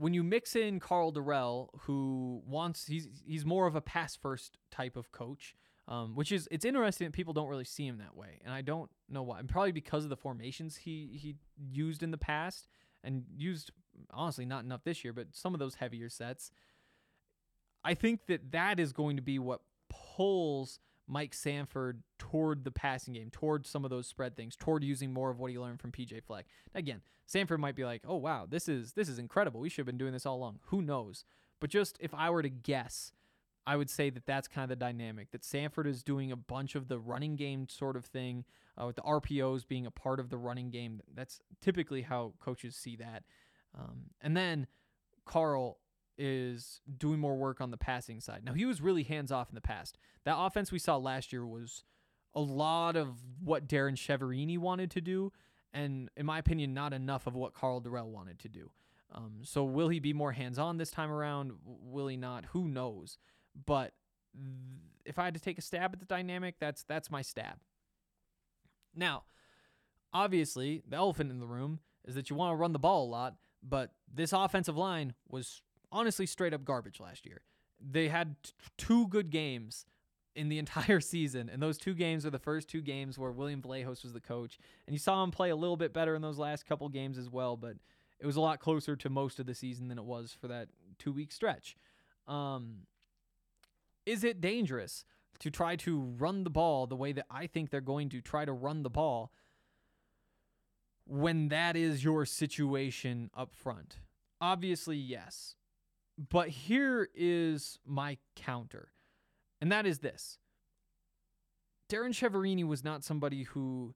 When 0.02 0.16
you 0.16 0.24
mix 0.24 0.56
in 0.56 0.80
Karl 0.80 1.14
Dorrell, 1.14 1.68
who 1.82 2.42
wants 2.48 2.88
he's 2.88 3.08
he's 3.24 3.46
more 3.46 3.68
of 3.68 3.76
a 3.76 3.82
pass 3.82 4.16
first 4.16 4.58
type 4.72 4.96
of 4.98 5.12
coach, 5.12 5.56
um, 5.88 6.16
which 6.16 6.32
is 6.32 6.48
it's 6.50 6.66
interesting 6.66 7.06
that 7.06 7.14
people 7.14 7.36
don't 7.36 7.48
really 7.48 7.66
see 7.66 7.86
him 7.86 8.00
that 8.00 8.16
way, 8.16 8.40
and 8.44 8.52
I 8.52 8.64
don't 8.64 8.90
know 9.08 9.22
why. 9.22 9.38
And 9.38 9.48
probably 9.48 9.72
because 9.72 10.04
of 10.04 10.10
the 10.10 10.18
formations 10.18 10.76
he 10.76 11.20
he 11.22 11.36
used 11.56 12.02
in 12.02 12.10
the 12.10 12.18
past 12.18 12.68
and 13.04 13.26
used 13.38 13.70
honestly 14.10 14.44
not 14.44 14.64
enough 14.64 14.84
this 14.84 15.04
year, 15.04 15.14
but 15.14 15.28
some 15.34 15.54
of 15.54 15.60
those 15.60 15.76
heavier 15.76 16.10
sets. 16.10 16.50
I 17.84 17.94
think 17.94 18.26
that 18.26 18.52
that 18.54 18.80
is 18.80 18.94
going 18.94 19.18
to 19.18 19.22
be 19.22 19.38
what 19.38 19.62
pulls 19.88 20.80
Mike 21.08 21.34
Sanford 21.34 22.04
toward 22.18 22.64
the 22.64 22.72
passing 22.72 23.14
game, 23.14 23.30
toward 23.32 23.68
some 23.68 23.84
of 23.84 23.90
those 23.90 24.08
spread 24.08 24.36
things, 24.36 24.56
toward 24.56 24.84
using 24.84 25.12
more 25.12 25.30
of 25.30 25.40
what 25.40 25.52
he 25.52 25.60
learned 25.60 25.82
from 25.82 25.92
PJ 25.92 26.24
Fleck. 26.24 26.46
Again, 26.74 27.02
Sanford 27.26 27.60
might 27.60 27.76
be 27.76 27.86
like, 27.86 28.04
"Oh 28.08 28.18
wow, 28.18 28.46
this 28.50 28.68
is 28.68 28.94
this 28.94 29.10
is 29.10 29.20
incredible. 29.20 29.60
We 29.60 29.70
should 29.70 29.80
have 29.80 29.86
been 29.86 29.98
doing 29.98 30.14
this 30.14 30.26
all 30.26 30.38
along." 30.38 30.60
Who 30.66 30.82
knows? 30.82 31.26
But 31.60 31.70
just 31.70 31.98
if 32.00 32.14
I 32.14 32.30
were 32.30 32.42
to 32.42 32.50
guess, 32.50 33.12
I 33.66 33.76
would 33.76 33.90
say 33.90 34.10
that 34.10 34.26
that's 34.26 34.48
kind 34.48 34.64
of 34.64 34.70
the 34.70 34.84
dynamic 34.84 35.32
that 35.32 35.44
Sanford 35.44 35.88
is 35.88 36.04
doing 36.04 36.32
a 36.32 36.36
bunch 36.36 36.76
of 36.76 36.88
the 36.88 37.00
running 37.00 37.36
game 37.36 37.68
sort 37.70 37.96
of 37.96 38.06
thing, 38.06 38.46
uh, 38.80 38.86
with 38.86 38.96
the 38.96 39.04
RPOs 39.04 39.68
being 39.68 39.86
a 39.86 39.92
part 39.92 40.20
of 40.20 40.30
the 40.30 40.38
running 40.38 40.72
game. 40.72 41.02
That's 41.14 41.40
typically 41.62 42.02
how 42.02 42.34
coaches 42.40 42.76
see 42.76 42.96
that. 42.98 43.24
Um, 43.78 44.10
and 44.20 44.36
then 44.36 44.68
Karl 45.26 45.78
is 46.23 46.81
doing 46.99 47.19
more 47.19 47.36
work 47.36 47.60
on 47.62 47.71
the 47.71 47.77
passing 47.77 48.19
side. 48.19 48.43
Now, 48.45 48.53
he 48.53 48.63
was 48.63 48.79
really 48.79 49.01
hands 49.01 49.31
off 49.31 49.49
in 49.49 49.55
the 49.55 49.62
past. 49.62 49.97
That 50.23 50.38
offense 50.38 50.71
we 50.71 50.77
saw 50.77 50.97
last 50.97 51.34
year 51.34 51.47
was 51.47 51.84
a 52.36 52.39
lot 52.39 52.95
of 52.95 53.17
what 53.43 53.67
Darren 53.67 53.95
Chiaverini 53.95 54.60
wanted 54.60 54.91
to 54.91 55.01
do, 55.01 55.34
and 55.73 56.12
in 56.15 56.27
my 56.27 56.38
opinion, 56.38 56.75
not 56.75 56.93
enough 56.93 57.25
of 57.25 57.34
what 57.34 57.55
Karl 57.55 57.81
Dorrell 57.81 58.05
wanted 58.05 58.38
to 58.39 58.49
do. 58.49 58.69
Um, 59.12 59.39
so, 59.41 59.63
will 59.63 59.89
he 59.89 59.99
be 59.99 60.13
more 60.13 60.31
hands 60.31 60.60
on 60.60 60.77
this 60.77 60.91
time 60.91 61.12
around? 61.12 61.53
Will 61.65 62.07
he 62.07 62.17
not? 62.17 62.45
Who 62.51 62.67
knows? 62.67 63.17
But 63.65 63.93
th- 64.34 64.45
if 65.05 65.17
I 65.17 65.25
had 65.25 65.34
to 65.34 65.39
take 65.39 65.57
a 65.57 65.62
stab 65.63 65.91
at 65.93 65.99
the 65.99 66.05
dynamic, 66.05 66.60
that's 66.60 66.84
that's 66.84 67.10
my 67.10 67.23
stab. 67.23 67.55
Now, 68.95 69.23
obviously, 70.13 70.84
the 70.88 70.97
elephant 70.97 71.31
in 71.31 71.39
the 71.39 71.47
room 71.47 71.79
is 72.05 72.13
that 72.13 72.29
you 72.29 72.36
want 72.36 72.51
to 72.51 72.55
run 72.55 72.73
the 72.73 72.79
ball 72.79 73.05
a 73.05 73.10
lot, 73.10 73.38
but 73.63 73.91
this 74.13 74.34
offensive 74.34 74.77
line 74.77 75.15
was 75.27 75.63
honestly 75.91 76.25
straight 76.25 76.54
up 76.54 76.63
garbage 76.63 76.99
last 76.99 77.25
year. 77.25 77.41
They 77.80 78.10
had 78.10 78.36
t- 78.43 78.51
two 78.77 79.08
good 79.08 79.30
games 79.30 79.86
in 80.36 80.49
the 80.49 80.60
entire 80.63 80.99
season, 80.99 81.49
and 81.49 81.62
those 81.62 81.77
two 81.77 81.93
games 81.93 82.25
are 82.25 82.30
the 82.30 82.39
first 82.39 82.67
two 82.67 82.82
games 82.82 83.17
where 83.17 83.32
William 83.32 83.62
Vallejos 83.62 84.04
was 84.04 84.13
the 84.13 84.21
coach, 84.21 84.58
and 84.88 84.93
you 84.93 84.99
saw 84.99 85.23
him 85.23 85.32
play 85.32 85.49
a 85.49 85.56
little 85.56 85.77
bit 85.77 85.93
better 85.93 86.15
in 86.15 86.21
those 86.21 86.38
last 86.38 86.65
couple 86.65 86.88
games 86.89 87.17
as 87.17 87.30
well, 87.30 87.58
but 87.58 87.75
it 88.19 88.25
was 88.25 88.36
a 88.36 88.41
lot 88.41 88.60
closer 88.60 88.95
to 88.95 89.10
most 89.10 89.39
of 89.39 89.45
the 89.45 89.56
season 89.56 89.88
than 89.88 89.97
it 89.97 90.06
was 90.06 90.36
for 90.39 90.47
that 90.47 90.69
two 90.99 91.12
week 91.12 91.32
stretch. 91.32 91.75
Um, 92.27 92.86
is 94.06 94.23
it 94.23 94.39
dangerous 94.41 95.06
to 95.39 95.49
try 95.49 95.75
to 95.77 95.99
run 95.99 96.43
the 96.43 96.49
ball 96.49 96.86
the 96.86 96.95
way 96.95 97.12
that 97.13 97.25
I 97.30 97.47
think 97.47 97.69
they're 97.69 97.82
going 97.82 98.10
to 98.10 98.21
try 98.21 98.45
to 98.45 98.54
run 98.54 98.84
the 98.84 98.89
ball 98.89 99.32
when 101.08 101.49
that 101.49 101.75
is 101.75 102.04
your 102.04 102.25
situation 102.25 103.32
up 103.36 103.54
front? 103.54 103.97
Obviously, 104.39 104.97
yes. 104.97 105.56
But 106.29 106.49
here 106.49 107.10
is 107.15 107.79
my 107.86 108.17
counter, 108.36 108.91
and 109.60 109.71
that 109.71 109.86
is 109.86 109.99
this 109.99 110.38
Darren 111.89 112.12
Chiaverini 112.12 112.65
was 112.65 112.84
not 112.84 113.03
somebody 113.03 113.43
who 113.43 113.95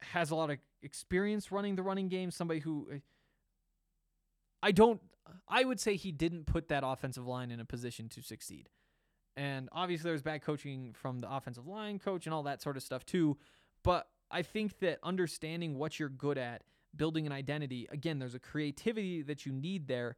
has 0.00 0.30
a 0.30 0.34
lot 0.34 0.50
of 0.50 0.58
experience 0.82 1.50
running 1.50 1.76
the 1.76 1.82
running 1.82 2.08
game, 2.08 2.30
somebody 2.30 2.60
who 2.60 2.88
uh, 2.92 2.98
I 4.62 4.72
don't, 4.72 5.00
I 5.48 5.64
would 5.64 5.80
say 5.80 5.96
he 5.96 6.12
didn't 6.12 6.46
put 6.46 6.68
that 6.68 6.82
offensive 6.86 7.26
line 7.26 7.50
in 7.50 7.60
a 7.60 7.64
position 7.64 8.08
to 8.10 8.22
succeed. 8.22 8.68
And 9.36 9.68
obviously, 9.72 10.04
there 10.04 10.12
was 10.12 10.22
bad 10.22 10.42
coaching 10.42 10.94
from 10.94 11.20
the 11.20 11.30
offensive 11.30 11.66
line 11.66 11.98
coach 11.98 12.26
and 12.26 12.34
all 12.34 12.44
that 12.44 12.62
sort 12.62 12.76
of 12.76 12.82
stuff 12.82 13.04
too. 13.04 13.36
But 13.82 14.08
I 14.30 14.42
think 14.42 14.78
that 14.78 14.98
understanding 15.02 15.76
what 15.76 15.98
you're 15.98 16.08
good 16.08 16.38
at, 16.38 16.62
building 16.96 17.26
an 17.26 17.32
identity, 17.32 17.88
again, 17.90 18.18
there's 18.18 18.34
a 18.34 18.38
creativity 18.38 19.22
that 19.22 19.44
you 19.44 19.52
need 19.52 19.88
there 19.88 20.16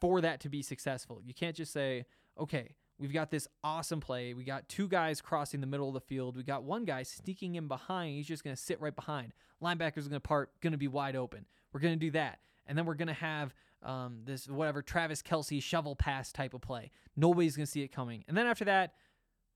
for 0.00 0.20
that 0.20 0.40
to 0.40 0.48
be 0.48 0.62
successful. 0.62 1.20
You 1.24 1.34
can't 1.34 1.56
just 1.56 1.72
say, 1.72 2.06
okay, 2.38 2.74
we've 2.98 3.12
got 3.12 3.30
this 3.30 3.48
awesome 3.64 4.00
play. 4.00 4.34
We 4.34 4.44
got 4.44 4.68
two 4.68 4.88
guys 4.88 5.20
crossing 5.20 5.60
the 5.60 5.66
middle 5.66 5.88
of 5.88 5.94
the 5.94 6.00
field. 6.00 6.36
We 6.36 6.42
got 6.42 6.62
one 6.62 6.84
guy 6.84 7.02
sneaking 7.02 7.54
in 7.54 7.68
behind. 7.68 8.16
He's 8.16 8.26
just 8.26 8.44
going 8.44 8.54
to 8.54 8.60
sit 8.60 8.80
right 8.80 8.94
behind. 8.94 9.32
Linebacker's 9.62 10.08
going 10.08 10.12
to 10.12 10.20
part, 10.20 10.50
going 10.60 10.72
to 10.72 10.78
be 10.78 10.88
wide 10.88 11.16
open. 11.16 11.46
We're 11.72 11.80
going 11.80 11.94
to 11.94 12.06
do 12.06 12.10
that. 12.12 12.40
And 12.66 12.76
then 12.76 12.86
we're 12.86 12.94
going 12.94 13.08
to 13.08 13.14
have 13.14 13.54
um, 13.82 14.20
this 14.24 14.48
whatever 14.48 14.82
Travis 14.82 15.22
Kelce 15.22 15.62
shovel 15.62 15.96
pass 15.96 16.32
type 16.32 16.54
of 16.54 16.60
play. 16.60 16.90
Nobody's 17.16 17.56
going 17.56 17.66
to 17.66 17.70
see 17.70 17.82
it 17.82 17.88
coming. 17.88 18.24
And 18.28 18.36
then 18.36 18.46
after 18.46 18.64
that, 18.66 18.94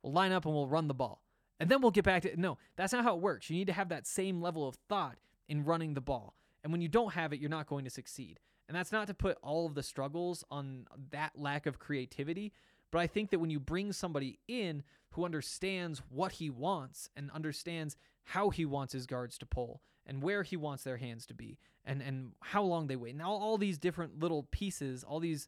we'll 0.02 0.12
line 0.12 0.32
up 0.32 0.46
and 0.46 0.54
we'll 0.54 0.66
run 0.66 0.88
the 0.88 0.94
ball. 0.94 1.22
And 1.60 1.70
then 1.70 1.80
we'll 1.80 1.90
get 1.90 2.04
back 2.04 2.22
to 2.22 2.32
it. 2.32 2.38
no, 2.38 2.58
that's 2.76 2.92
not 2.92 3.04
how 3.04 3.14
it 3.14 3.20
works. 3.20 3.48
You 3.48 3.56
need 3.56 3.66
to 3.66 3.72
have 3.72 3.90
that 3.90 4.06
same 4.06 4.42
level 4.42 4.66
of 4.66 4.76
thought 4.88 5.16
in 5.48 5.64
running 5.64 5.94
the 5.94 6.00
ball. 6.00 6.34
And 6.62 6.72
when 6.72 6.80
you 6.80 6.88
don't 6.88 7.12
have 7.12 7.32
it, 7.32 7.40
you're 7.40 7.50
not 7.50 7.66
going 7.66 7.84
to 7.84 7.90
succeed. 7.90 8.40
And 8.74 8.80
that's 8.80 8.90
not 8.90 9.06
to 9.06 9.14
put 9.14 9.38
all 9.40 9.66
of 9.66 9.76
the 9.76 9.84
struggles 9.84 10.42
on 10.50 10.88
that 11.12 11.38
lack 11.38 11.66
of 11.66 11.78
creativity, 11.78 12.52
but 12.90 12.98
I 12.98 13.06
think 13.06 13.30
that 13.30 13.38
when 13.38 13.48
you 13.48 13.60
bring 13.60 13.92
somebody 13.92 14.40
in 14.48 14.82
who 15.10 15.24
understands 15.24 16.02
what 16.10 16.32
he 16.32 16.50
wants 16.50 17.08
and 17.16 17.30
understands 17.30 17.96
how 18.24 18.50
he 18.50 18.64
wants 18.64 18.92
his 18.92 19.06
guards 19.06 19.38
to 19.38 19.46
pull 19.46 19.80
and 20.04 20.24
where 20.24 20.42
he 20.42 20.56
wants 20.56 20.82
their 20.82 20.96
hands 20.96 21.24
to 21.26 21.34
be 21.34 21.56
and 21.84 22.02
and 22.02 22.32
how 22.40 22.64
long 22.64 22.88
they 22.88 22.96
wait. 22.96 23.14
Now 23.14 23.30
all 23.30 23.58
these 23.58 23.78
different 23.78 24.18
little 24.18 24.42
pieces, 24.50 25.04
all 25.04 25.20
these 25.20 25.46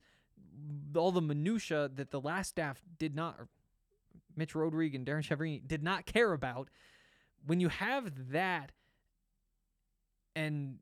all 0.95 1.11
the 1.11 1.21
minutia 1.21 1.91
that 1.97 2.13
the 2.13 2.21
last 2.21 2.51
staff 2.51 2.81
did 2.97 3.17
not 3.17 3.41
Mitch 4.37 4.55
Rodrigue 4.55 4.95
and 4.95 5.05
Darren 5.05 5.27
Chiaverini 5.27 5.67
did 5.67 5.83
not 5.83 6.07
care 6.07 6.33
about. 6.33 6.69
When 7.45 7.59
you 7.59 7.71
have 7.71 8.31
that 8.31 8.71
and 10.37 10.79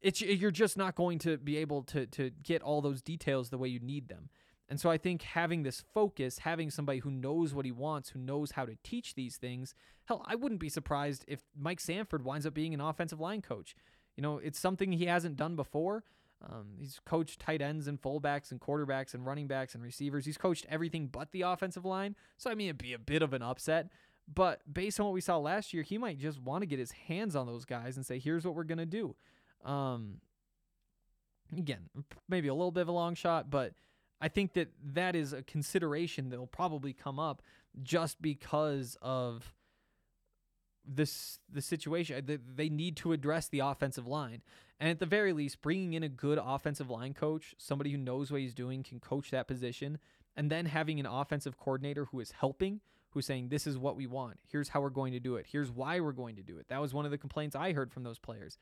it's 0.00 0.20
you're 0.20 0.50
just 0.50 0.76
not 0.76 0.94
going 0.94 1.18
to 1.20 1.36
be 1.36 1.56
able 1.56 1.82
to 1.84 2.06
to 2.06 2.30
get 2.42 2.62
all 2.62 2.80
those 2.80 3.02
details 3.02 3.50
the 3.50 3.58
way 3.58 3.68
you 3.68 3.80
need 3.80 4.08
them. 4.08 4.28
And 4.68 4.80
so 4.80 4.90
I 4.90 4.98
think 4.98 5.22
having 5.22 5.62
this 5.62 5.84
focus, 5.94 6.40
having 6.40 6.70
somebody 6.70 6.98
who 6.98 7.10
knows 7.10 7.54
what 7.54 7.64
he 7.64 7.70
wants, 7.70 8.10
who 8.10 8.18
knows 8.18 8.52
how 8.52 8.64
to 8.64 8.76
teach 8.82 9.14
these 9.14 9.36
things, 9.36 9.74
hell, 10.06 10.24
I 10.26 10.34
wouldn't 10.34 10.60
be 10.60 10.68
surprised 10.68 11.24
if 11.28 11.42
Mike 11.56 11.78
Sanford 11.78 12.24
winds 12.24 12.46
up 12.46 12.54
being 12.54 12.74
an 12.74 12.80
offensive 12.80 13.20
line 13.20 13.42
coach. 13.42 13.76
You 14.16 14.22
know, 14.22 14.38
it's 14.38 14.58
something 14.58 14.90
he 14.92 15.06
hasn't 15.06 15.36
done 15.36 15.54
before. 15.54 16.02
Um, 16.44 16.74
he's 16.78 17.00
coached 17.06 17.40
tight 17.40 17.62
ends 17.62 17.86
and 17.86 18.00
fullbacks 18.00 18.50
and 18.50 18.60
quarterbacks 18.60 19.14
and 19.14 19.24
running 19.24 19.46
backs 19.46 19.74
and 19.74 19.82
receivers. 19.82 20.26
He's 20.26 20.36
coached 20.36 20.66
everything 20.68 21.06
but 21.06 21.32
the 21.32 21.42
offensive 21.42 21.84
line. 21.84 22.16
So, 22.36 22.50
I 22.50 22.54
mean, 22.54 22.68
it'd 22.68 22.78
be 22.78 22.92
a 22.92 22.98
bit 22.98 23.22
of 23.22 23.32
an 23.32 23.42
upset. 23.42 23.88
But 24.32 24.60
based 24.70 24.98
on 24.98 25.06
what 25.06 25.14
we 25.14 25.20
saw 25.20 25.38
last 25.38 25.72
year, 25.72 25.82
he 25.82 25.98
might 25.98 26.18
just 26.18 26.40
want 26.40 26.62
to 26.62 26.66
get 26.66 26.80
his 26.80 26.90
hands 26.90 27.36
on 27.36 27.46
those 27.46 27.64
guys 27.64 27.96
and 27.96 28.04
say, 28.04 28.18
here's 28.18 28.44
what 28.44 28.54
we're 28.54 28.64
going 28.64 28.78
to 28.78 28.86
do. 28.86 29.14
Um, 29.64 30.20
again, 31.56 31.88
maybe 32.28 32.48
a 32.48 32.54
little 32.54 32.70
bit 32.70 32.82
of 32.82 32.88
a 32.88 32.92
long 32.92 33.14
shot, 33.14 33.50
but 33.50 33.74
I 34.20 34.28
think 34.28 34.54
that 34.54 34.68
that 34.94 35.14
is 35.14 35.32
a 35.32 35.42
consideration 35.42 36.30
that 36.30 36.38
will 36.38 36.46
probably 36.46 36.92
come 36.92 37.18
up 37.18 37.42
just 37.82 38.20
because 38.22 38.96
of 39.02 39.52
this 40.88 41.40
the 41.52 41.60
situation 41.60 42.40
they 42.54 42.68
need 42.68 42.96
to 42.96 43.12
address 43.12 43.48
the 43.48 43.60
offensive 43.60 44.06
line. 44.06 44.42
And 44.78 44.90
at 44.90 44.98
the 44.98 45.06
very 45.06 45.32
least 45.32 45.62
bringing 45.62 45.94
in 45.94 46.02
a 46.02 46.08
good 46.08 46.38
offensive 46.42 46.90
line 46.90 47.14
coach 47.14 47.54
somebody 47.58 47.90
who 47.90 47.98
knows 47.98 48.30
what 48.30 48.40
he's 48.40 48.54
doing 48.54 48.82
can 48.82 49.00
coach 49.00 49.30
that 49.30 49.48
position 49.48 49.98
and 50.36 50.50
then 50.50 50.66
having 50.66 51.00
an 51.00 51.06
offensive 51.06 51.56
coordinator 51.56 52.06
who 52.06 52.20
is 52.20 52.32
helping 52.32 52.80
who's 53.10 53.26
saying 53.26 53.48
this 53.48 53.66
is 53.66 53.78
what 53.78 53.96
we 53.96 54.06
want. 54.06 54.38
Here's 54.50 54.68
how 54.68 54.82
we're 54.82 54.90
going 54.90 55.12
to 55.12 55.20
do 55.20 55.36
it. 55.36 55.46
Here's 55.50 55.70
why 55.70 56.00
we're 56.00 56.12
going 56.12 56.36
to 56.36 56.42
do 56.42 56.58
it. 56.58 56.68
That 56.68 56.80
was 56.80 56.92
one 56.92 57.04
of 57.04 57.10
the 57.10 57.18
complaints 57.18 57.56
i 57.56 57.72
heard 57.72 57.92
from 57.92 58.04
those 58.04 58.18
players 58.18 58.58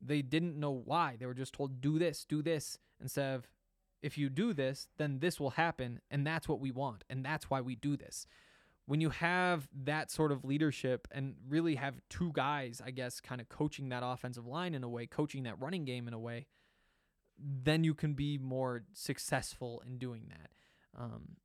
they 0.00 0.22
didn't 0.22 0.58
know 0.58 0.70
why 0.70 1.16
they 1.18 1.26
were 1.26 1.34
just 1.34 1.52
told 1.52 1.80
do 1.80 1.98
this 1.98 2.24
do 2.24 2.42
this 2.42 2.78
instead 3.00 3.34
of 3.34 3.48
if 4.02 4.16
you 4.18 4.28
do 4.28 4.52
this 4.52 4.88
then 4.98 5.18
this 5.20 5.40
will 5.40 5.50
happen 5.50 6.00
and 6.10 6.26
that's 6.26 6.48
what 6.48 6.60
we 6.60 6.70
want 6.70 7.04
and 7.08 7.24
that's 7.24 7.48
why 7.50 7.60
we 7.60 7.74
do 7.74 7.96
this 7.96 8.26
when 8.86 9.00
you 9.00 9.10
have 9.10 9.68
that 9.84 10.10
sort 10.10 10.32
of 10.32 10.44
leadership 10.44 11.08
and 11.10 11.34
really 11.48 11.74
have 11.74 12.00
two 12.08 12.30
guys, 12.32 12.80
I 12.84 12.92
guess, 12.92 13.20
kind 13.20 13.40
of 13.40 13.48
coaching 13.48 13.88
that 13.88 14.04
offensive 14.04 14.46
line 14.46 14.74
in 14.74 14.84
a 14.84 14.88
way, 14.88 15.06
coaching 15.06 15.42
that 15.42 15.60
running 15.60 15.84
game 15.84 16.06
in 16.06 16.14
a 16.14 16.18
way, 16.18 16.46
then 17.38 17.84
you 17.84 17.94
can 17.94 18.14
be 18.14 18.38
more 18.38 18.84
successful 18.92 19.82
in 19.84 19.98
doing 19.98 20.30
that. 20.30 20.50
Um, 20.98 21.36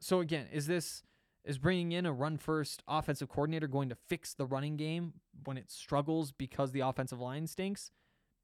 so 0.00 0.20
again, 0.20 0.46
is 0.50 0.66
this 0.66 1.02
Is 1.46 1.58
bringing 1.58 1.92
in 1.92 2.06
a 2.06 2.12
run 2.12 2.38
first 2.38 2.82
offensive 2.88 3.28
coordinator 3.28 3.68
going 3.68 3.88
to 3.88 3.94
fix 3.94 4.34
the 4.34 4.44
running 4.44 4.76
game 4.76 5.12
when 5.44 5.56
it 5.56 5.70
struggles 5.70 6.32
because 6.32 6.72
the 6.72 6.80
offensive 6.80 7.20
line 7.20 7.46
stinks? 7.46 7.92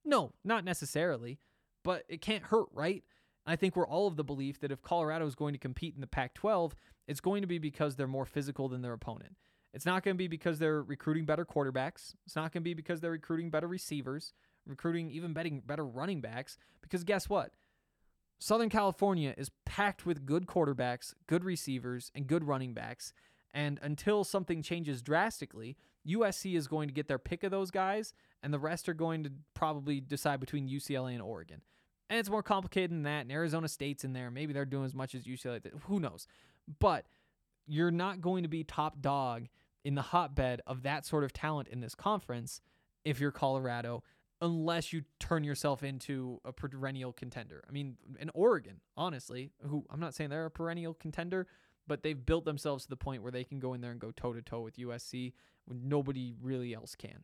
No, 0.05 0.33
not 0.45 0.65
necessarily, 0.65 1.41
but 1.83 2.05
it 2.09 2.21
can't 2.21 2.45
hurt, 2.45 2.69
right? 2.73 3.03
I 3.45 3.57
think 3.57 3.75
we're 3.75 3.89
all 3.89 4.07
of 4.07 4.15
the 4.15 4.23
belief 4.23 4.61
that 4.61 4.71
if 4.71 4.83
Colorado 4.83 5.27
is 5.27 5.35
going 5.35 5.53
to 5.53 5.59
compete 5.59 5.97
in 5.97 6.01
the 6.01 6.07
Pac 6.07 6.35
12, 6.35 6.77
it's 7.09 7.21
going 7.21 7.43
to 7.43 7.49
be 7.49 7.59
because 7.59 7.97
they're 7.97 8.07
more 8.07 8.25
physical 8.25 8.69
than 8.69 8.83
their 8.83 8.93
opponent. 8.93 9.35
It's 9.75 9.87
not 9.87 10.05
going 10.05 10.15
to 10.15 10.19
be 10.19 10.29
because 10.29 10.61
they're 10.61 10.83
recruiting 10.83 11.25
better 11.25 11.45
quarterbacks. 11.45 12.15
It's 12.25 12.37
not 12.37 12.53
going 12.53 12.63
to 12.63 12.65
be 12.65 12.75
because 12.75 13.01
they're 13.01 13.11
recruiting 13.11 13.51
better 13.51 13.67
receivers, 13.67 14.33
recruiting 14.65 15.11
even 15.11 15.33
better 15.33 15.85
running 15.85 16.21
backs. 16.21 16.57
Because 16.83 17.03
guess 17.03 17.29
what? 17.29 17.51
Southern 18.43 18.71
California 18.71 19.35
is 19.39 19.53
packed 19.65 20.05
with 20.05 20.27
good 20.27 20.47
quarterbacks, 20.47 21.15
good 21.29 21.45
receivers, 21.45 22.11
and 22.13 22.27
good 22.27 22.43
running 22.43 22.75
backs. 22.75 23.13
And 23.55 23.79
until 23.83 24.25
something 24.25 24.63
changes 24.63 25.01
drastically, 25.01 25.77
USC 26.09 26.57
is 26.57 26.67
going 26.67 26.89
to 26.89 26.95
get 26.95 27.07
their 27.07 27.21
pick 27.21 27.45
of 27.45 27.53
those 27.53 27.71
guys, 27.71 28.13
and 28.43 28.53
the 28.53 28.59
rest 28.59 28.89
are 28.89 28.95
going 28.95 29.23
to 29.23 29.31
probably 29.55 30.01
decide 30.01 30.41
between 30.41 30.69
UCLA 30.69 31.13
and 31.13 31.23
Oregon. 31.23 31.61
And 32.11 32.19
it's 32.19 32.29
more 32.29 32.43
complicated 32.43 32.91
than 32.91 33.05
that. 33.05 33.21
And 33.21 33.31
Arizona 33.31 33.69
State's 33.69 34.03
in 34.03 34.13
there. 34.13 34.29
Maybe 34.29 34.53
they're 34.53 34.65
doing 34.65 34.87
as 34.87 34.95
much 34.95 35.15
as 35.15 35.23
UCLA. 35.23 35.61
Who 35.85 36.01
knows? 36.01 36.27
But 36.81 37.07
you're 37.69 37.93
not 37.93 38.21
going 38.21 38.43
to 38.43 38.49
be 38.49 38.65
top 38.65 39.01
dog 39.01 39.47
in 39.85 39.95
the 39.95 40.03
hotbed 40.03 40.63
of 40.67 40.83
that 40.83 41.07
sort 41.07 41.23
of 41.23 41.33
talent 41.33 41.69
in 41.69 41.79
this 41.79 41.95
conference 41.95 42.61
if 43.05 43.21
you're 43.21 43.31
Colorado 43.31 44.03
unless 44.43 44.93
you 44.93 45.05
turn 45.21 45.45
yourself 45.45 45.85
into 45.85 46.41
a 46.45 46.53
perennial 46.53 47.13
contender. 47.13 47.63
I 47.67 47.71
mean, 47.71 47.97
in 48.19 48.29
Oregon, 48.35 48.81
honestly, 48.97 49.53
who 49.69 49.87
I'm 49.89 50.01
not 50.01 50.15
saying 50.15 50.31
they're 50.31 50.45
a 50.45 50.51
perennial 50.51 50.95
contender, 50.95 51.47
but 51.87 52.03
they've 52.03 52.27
built 52.27 52.45
themselves 52.45 52.83
to 52.85 52.91
the 52.91 52.97
point 52.97 53.23
where 53.23 53.31
they 53.31 53.45
can 53.45 53.61
go 53.61 53.73
in 53.73 53.81
there 53.81 53.93
and 53.93 54.01
go 54.01 54.11
toe 54.11 54.33
to 54.33 54.43
toe 54.43 54.61
with 54.61 54.77
USC 54.77 55.33
when 55.67 55.89
nobody 55.89 56.35
really 56.43 56.75
else 56.75 56.97
can. 56.97 57.23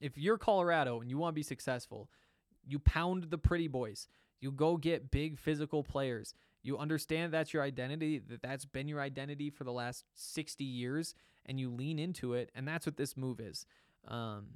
If 0.00 0.18
you're 0.18 0.38
Colorado 0.38 1.00
and 1.00 1.08
you 1.08 1.18
want 1.18 1.32
to 1.32 1.38
be 1.38 1.44
successful, 1.44 2.10
you 2.66 2.80
pound 2.80 3.30
the 3.30 3.38
pretty 3.38 3.68
boys. 3.68 4.08
You 4.40 4.50
go 4.50 4.76
get 4.76 5.12
big 5.12 5.38
physical 5.38 5.84
players. 5.84 6.34
You 6.62 6.78
understand 6.78 7.32
that's 7.32 7.54
your 7.54 7.62
identity, 7.62 8.18
that 8.18 8.42
that's 8.42 8.64
been 8.64 8.88
your 8.88 9.00
identity 9.00 9.50
for 9.50 9.62
the 9.62 9.72
last 9.72 10.04
60 10.14 10.64
years, 10.64 11.14
and 11.46 11.60
you 11.60 11.70
lean 11.70 12.00
into 12.00 12.34
it. 12.34 12.50
And 12.56 12.66
that's 12.66 12.86
what 12.86 12.96
this 12.96 13.16
move 13.16 13.38
is. 13.40 13.66
Um, 14.06 14.48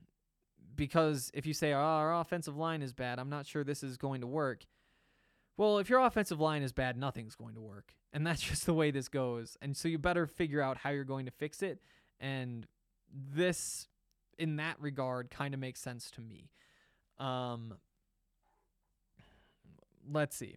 because 0.74 1.30
if 1.34 1.46
you 1.46 1.54
say, 1.54 1.72
oh, 1.72 1.78
our 1.78 2.18
offensive 2.20 2.56
line 2.56 2.82
is 2.82 2.92
bad, 2.92 3.18
I'm 3.18 3.30
not 3.30 3.46
sure 3.46 3.64
this 3.64 3.82
is 3.82 3.96
going 3.96 4.20
to 4.20 4.26
work. 4.26 4.64
Well, 5.56 5.78
if 5.78 5.90
your 5.90 6.00
offensive 6.00 6.40
line 6.40 6.62
is 6.62 6.72
bad, 6.72 6.96
nothing's 6.96 7.34
going 7.34 7.54
to 7.54 7.60
work. 7.60 7.94
And 8.12 8.26
that's 8.26 8.42
just 8.42 8.66
the 8.66 8.74
way 8.74 8.90
this 8.90 9.08
goes. 9.08 9.56
And 9.60 9.76
so 9.76 9.88
you 9.88 9.98
better 9.98 10.26
figure 10.26 10.60
out 10.60 10.78
how 10.78 10.90
you're 10.90 11.04
going 11.04 11.26
to 11.26 11.32
fix 11.32 11.62
it. 11.62 11.80
And 12.20 12.66
this, 13.12 13.88
in 14.38 14.56
that 14.56 14.76
regard, 14.80 15.30
kind 15.30 15.54
of 15.54 15.60
makes 15.60 15.80
sense 15.80 16.10
to 16.12 16.20
me. 16.20 16.50
Um, 17.18 17.74
let's 20.10 20.36
see. 20.36 20.56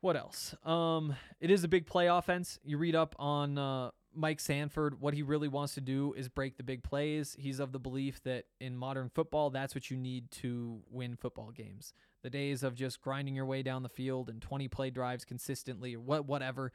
What 0.00 0.16
else? 0.16 0.54
Um, 0.64 1.14
it 1.40 1.50
is 1.50 1.62
a 1.62 1.68
big 1.68 1.86
play 1.86 2.06
offense. 2.06 2.58
You 2.64 2.78
read 2.78 2.94
up 2.94 3.14
on 3.18 3.58
uh, 3.58 3.90
Mike 4.20 4.38
Sanford, 4.38 5.00
what 5.00 5.14
he 5.14 5.22
really 5.22 5.48
wants 5.48 5.74
to 5.74 5.80
do 5.80 6.12
is 6.16 6.28
break 6.28 6.58
the 6.58 6.62
big 6.62 6.82
plays. 6.82 7.34
He's 7.38 7.58
of 7.58 7.72
the 7.72 7.78
belief 7.78 8.22
that 8.24 8.44
in 8.60 8.76
modern 8.76 9.08
football, 9.08 9.48
that's 9.48 9.74
what 9.74 9.90
you 9.90 9.96
need 9.96 10.30
to 10.32 10.82
win 10.90 11.16
football 11.16 11.50
games. 11.50 11.94
The 12.22 12.28
days 12.28 12.62
of 12.62 12.74
just 12.74 13.00
grinding 13.00 13.34
your 13.34 13.46
way 13.46 13.62
down 13.62 13.82
the 13.82 13.88
field 13.88 14.28
and 14.28 14.42
20 14.42 14.68
play 14.68 14.90
drives 14.90 15.24
consistently 15.24 15.94
or 15.96 16.00
what 16.00 16.26
whatever, 16.26 16.70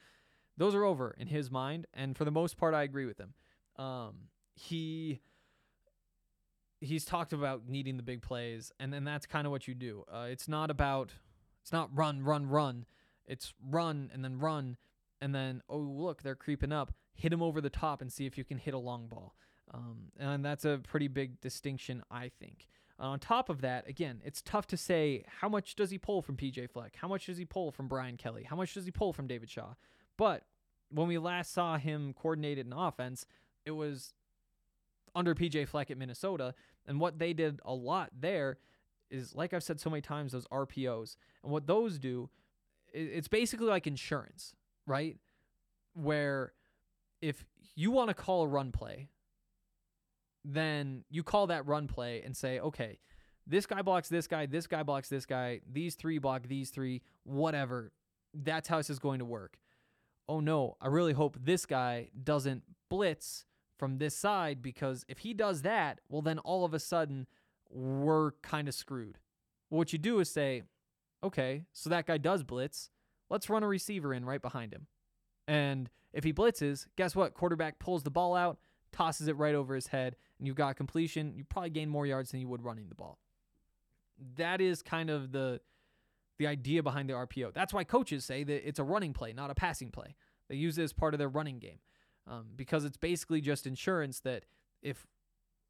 those 0.57 0.73
are 0.73 0.83
over 0.83 1.15
in 1.19 1.27
his 1.27 1.51
mind. 1.51 1.85
And 1.93 2.17
for 2.17 2.25
the 2.25 2.31
most 2.31 2.57
part, 2.57 2.73
I 2.73 2.81
agree 2.81 3.05
with 3.05 3.19
him. 3.19 3.33
Um, 3.77 4.15
he 4.55 5.21
he's 6.81 7.05
talked 7.05 7.31
about 7.31 7.67
needing 7.67 7.97
the 7.97 8.03
big 8.03 8.21
plays, 8.21 8.71
and 8.79 8.91
then 8.91 9.03
that's 9.03 9.25
kind 9.25 9.45
of 9.45 9.51
what 9.51 9.67
you 9.67 9.75
do. 9.75 10.03
Uh, 10.11 10.27
it's 10.29 10.47
not 10.47 10.71
about 10.71 11.13
it's 11.61 11.71
not 11.71 11.89
run, 11.93 12.23
run, 12.23 12.47
run. 12.49 12.85
It's 13.27 13.53
run 13.69 14.09
and 14.13 14.23
then 14.23 14.39
run 14.39 14.77
and 15.21 15.33
then 15.33 15.61
oh 15.69 15.77
look 15.77 16.21
they're 16.21 16.35
creeping 16.35 16.71
up 16.71 16.93
hit 17.15 17.33
him 17.33 17.41
over 17.41 17.61
the 17.61 17.69
top 17.69 18.01
and 18.01 18.11
see 18.11 18.25
if 18.25 18.37
you 18.37 18.43
can 18.43 18.57
hit 18.57 18.73
a 18.73 18.77
long 18.77 19.07
ball. 19.07 19.35
Um, 19.73 20.11
and 20.19 20.45
that's 20.45 20.63
a 20.65 20.79
pretty 20.87 21.07
big 21.07 21.41
distinction 21.41 22.03
i 22.11 22.29
think. 22.39 22.67
Uh, 22.99 23.07
on 23.07 23.19
top 23.19 23.49
of 23.49 23.61
that 23.61 23.89
again 23.89 24.21
it's 24.23 24.41
tough 24.41 24.67
to 24.67 24.77
say 24.77 25.25
how 25.41 25.49
much 25.49 25.75
does 25.75 25.89
he 25.89 25.97
pull 25.97 26.21
from 26.21 26.37
pj 26.37 26.69
fleck? 26.69 26.95
How 26.95 27.07
much 27.07 27.25
does 27.25 27.37
he 27.37 27.45
pull 27.45 27.71
from 27.71 27.87
brian 27.87 28.15
kelly? 28.15 28.43
How 28.43 28.55
much 28.55 28.73
does 28.73 28.85
he 28.85 28.91
pull 28.91 29.11
from 29.11 29.27
david 29.27 29.49
shaw? 29.49 29.73
But 30.17 30.43
when 30.89 31.07
we 31.07 31.17
last 31.17 31.51
saw 31.51 31.77
him 31.77 32.13
coordinated 32.13 32.67
in 32.67 32.73
offense 32.73 33.25
it 33.65 33.71
was 33.71 34.13
under 35.15 35.33
pj 35.33 35.67
fleck 35.67 35.89
at 35.89 35.97
minnesota. 35.97 36.53
And 36.85 36.99
what 36.99 37.17
they 37.17 37.33
did 37.33 37.59
a 37.65 37.73
lot 37.73 38.11
there 38.17 38.59
is 39.09 39.33
like 39.33 39.53
i've 39.53 39.63
said 39.63 39.79
so 39.79 39.89
many 39.89 40.01
times 40.01 40.31
those 40.31 40.47
rpos 40.47 41.15
and 41.43 41.51
what 41.51 41.65
those 41.67 41.97
do 41.97 42.29
it's 42.93 43.27
basically 43.27 43.67
like 43.67 43.87
insurance 43.87 44.55
right? 44.87 45.17
Where 45.93 46.53
if 47.25 47.43
you 47.75 47.89
want 47.89 48.09
to 48.09 48.13
call 48.13 48.43
a 48.43 48.47
run 48.47 48.71
play, 48.71 49.09
then 50.43 51.03
you 51.09 51.23
call 51.23 51.47
that 51.47 51.65
run 51.65 51.87
play 51.87 52.21
and 52.23 52.37
say, 52.37 52.59
okay, 52.59 52.99
this 53.47 53.65
guy 53.65 53.81
blocks 53.81 54.09
this 54.09 54.27
guy, 54.27 54.45
this 54.45 54.67
guy 54.67 54.83
blocks 54.83 55.09
this 55.09 55.25
guy, 55.25 55.61
these 55.71 55.95
three 55.95 56.19
block 56.19 56.47
these 56.47 56.69
three, 56.69 57.01
whatever. 57.23 57.91
That's 58.33 58.67
how 58.67 58.77
this 58.77 58.91
is 58.91 58.99
going 58.99 59.19
to 59.19 59.25
work. 59.25 59.57
Oh 60.29 60.39
no, 60.39 60.77
I 60.79 60.87
really 60.87 61.13
hope 61.13 61.37
this 61.41 61.65
guy 61.65 62.09
doesn't 62.23 62.61
blitz 62.89 63.45
from 63.77 63.97
this 63.97 64.15
side 64.15 64.61
because 64.61 65.03
if 65.07 65.19
he 65.19 65.33
does 65.33 65.63
that, 65.63 66.01
well, 66.07 66.21
then 66.21 66.37
all 66.39 66.63
of 66.63 66.75
a 66.75 66.79
sudden 66.79 67.25
we're 67.71 68.31
kind 68.43 68.67
of 68.67 68.75
screwed. 68.75 69.17
what 69.69 69.91
you 69.91 69.99
do 69.99 70.19
is 70.19 70.29
say, 70.29 70.61
okay, 71.23 71.63
so 71.73 71.89
that 71.89 72.05
guy 72.05 72.19
does 72.19 72.43
blitz. 72.43 72.91
Let's 73.31 73.49
run 73.49 73.63
a 73.63 73.67
receiver 73.67 74.13
in 74.13 74.25
right 74.25 74.41
behind 74.41 74.73
him. 74.73 74.85
And 75.47 75.89
if 76.15 76.23
he 76.23 76.33
blitzes, 76.33 76.87
guess 76.95 77.15
what? 77.15 77.33
Quarterback 77.33 77.77
pulls 77.77 78.03
the 78.03 78.09
ball 78.09 78.35
out, 78.35 78.57
tosses 78.91 79.27
it 79.27 79.35
right 79.35 79.53
over 79.53 79.75
his 79.75 79.87
head, 79.87 80.15
and 80.39 80.47
you've 80.47 80.55
got 80.55 80.77
completion. 80.77 81.33
You 81.35 81.43
probably 81.43 81.69
gain 81.69 81.89
more 81.89 82.07
yards 82.07 82.31
than 82.31 82.39
you 82.39 82.47
would 82.47 82.63
running 82.63 82.87
the 82.87 82.95
ball. 82.95 83.19
That 84.37 84.61
is 84.61 84.81
kind 84.81 85.09
of 85.09 85.31
the 85.31 85.59
the 86.37 86.47
idea 86.47 86.83
behind 86.83 87.09
the 87.09 87.13
RPO. 87.13 87.53
That's 87.53 87.73
why 87.73 87.83
coaches 87.83 88.25
say 88.25 88.43
that 88.43 88.67
it's 88.67 88.79
a 88.79 88.83
running 88.83 89.13
play, 89.13 89.31
not 89.31 89.51
a 89.51 89.55
passing 89.55 89.89
play. 89.89 90.15
They 90.49 90.55
use 90.55 90.77
it 90.77 90.83
as 90.83 90.91
part 90.91 91.13
of 91.13 91.17
their 91.17 91.29
running 91.29 91.59
game 91.59 91.79
um, 92.27 92.47
because 92.55 92.83
it's 92.83 92.97
basically 92.97 93.39
just 93.39 93.65
insurance 93.65 94.19
that 94.21 94.45
if 94.81 95.07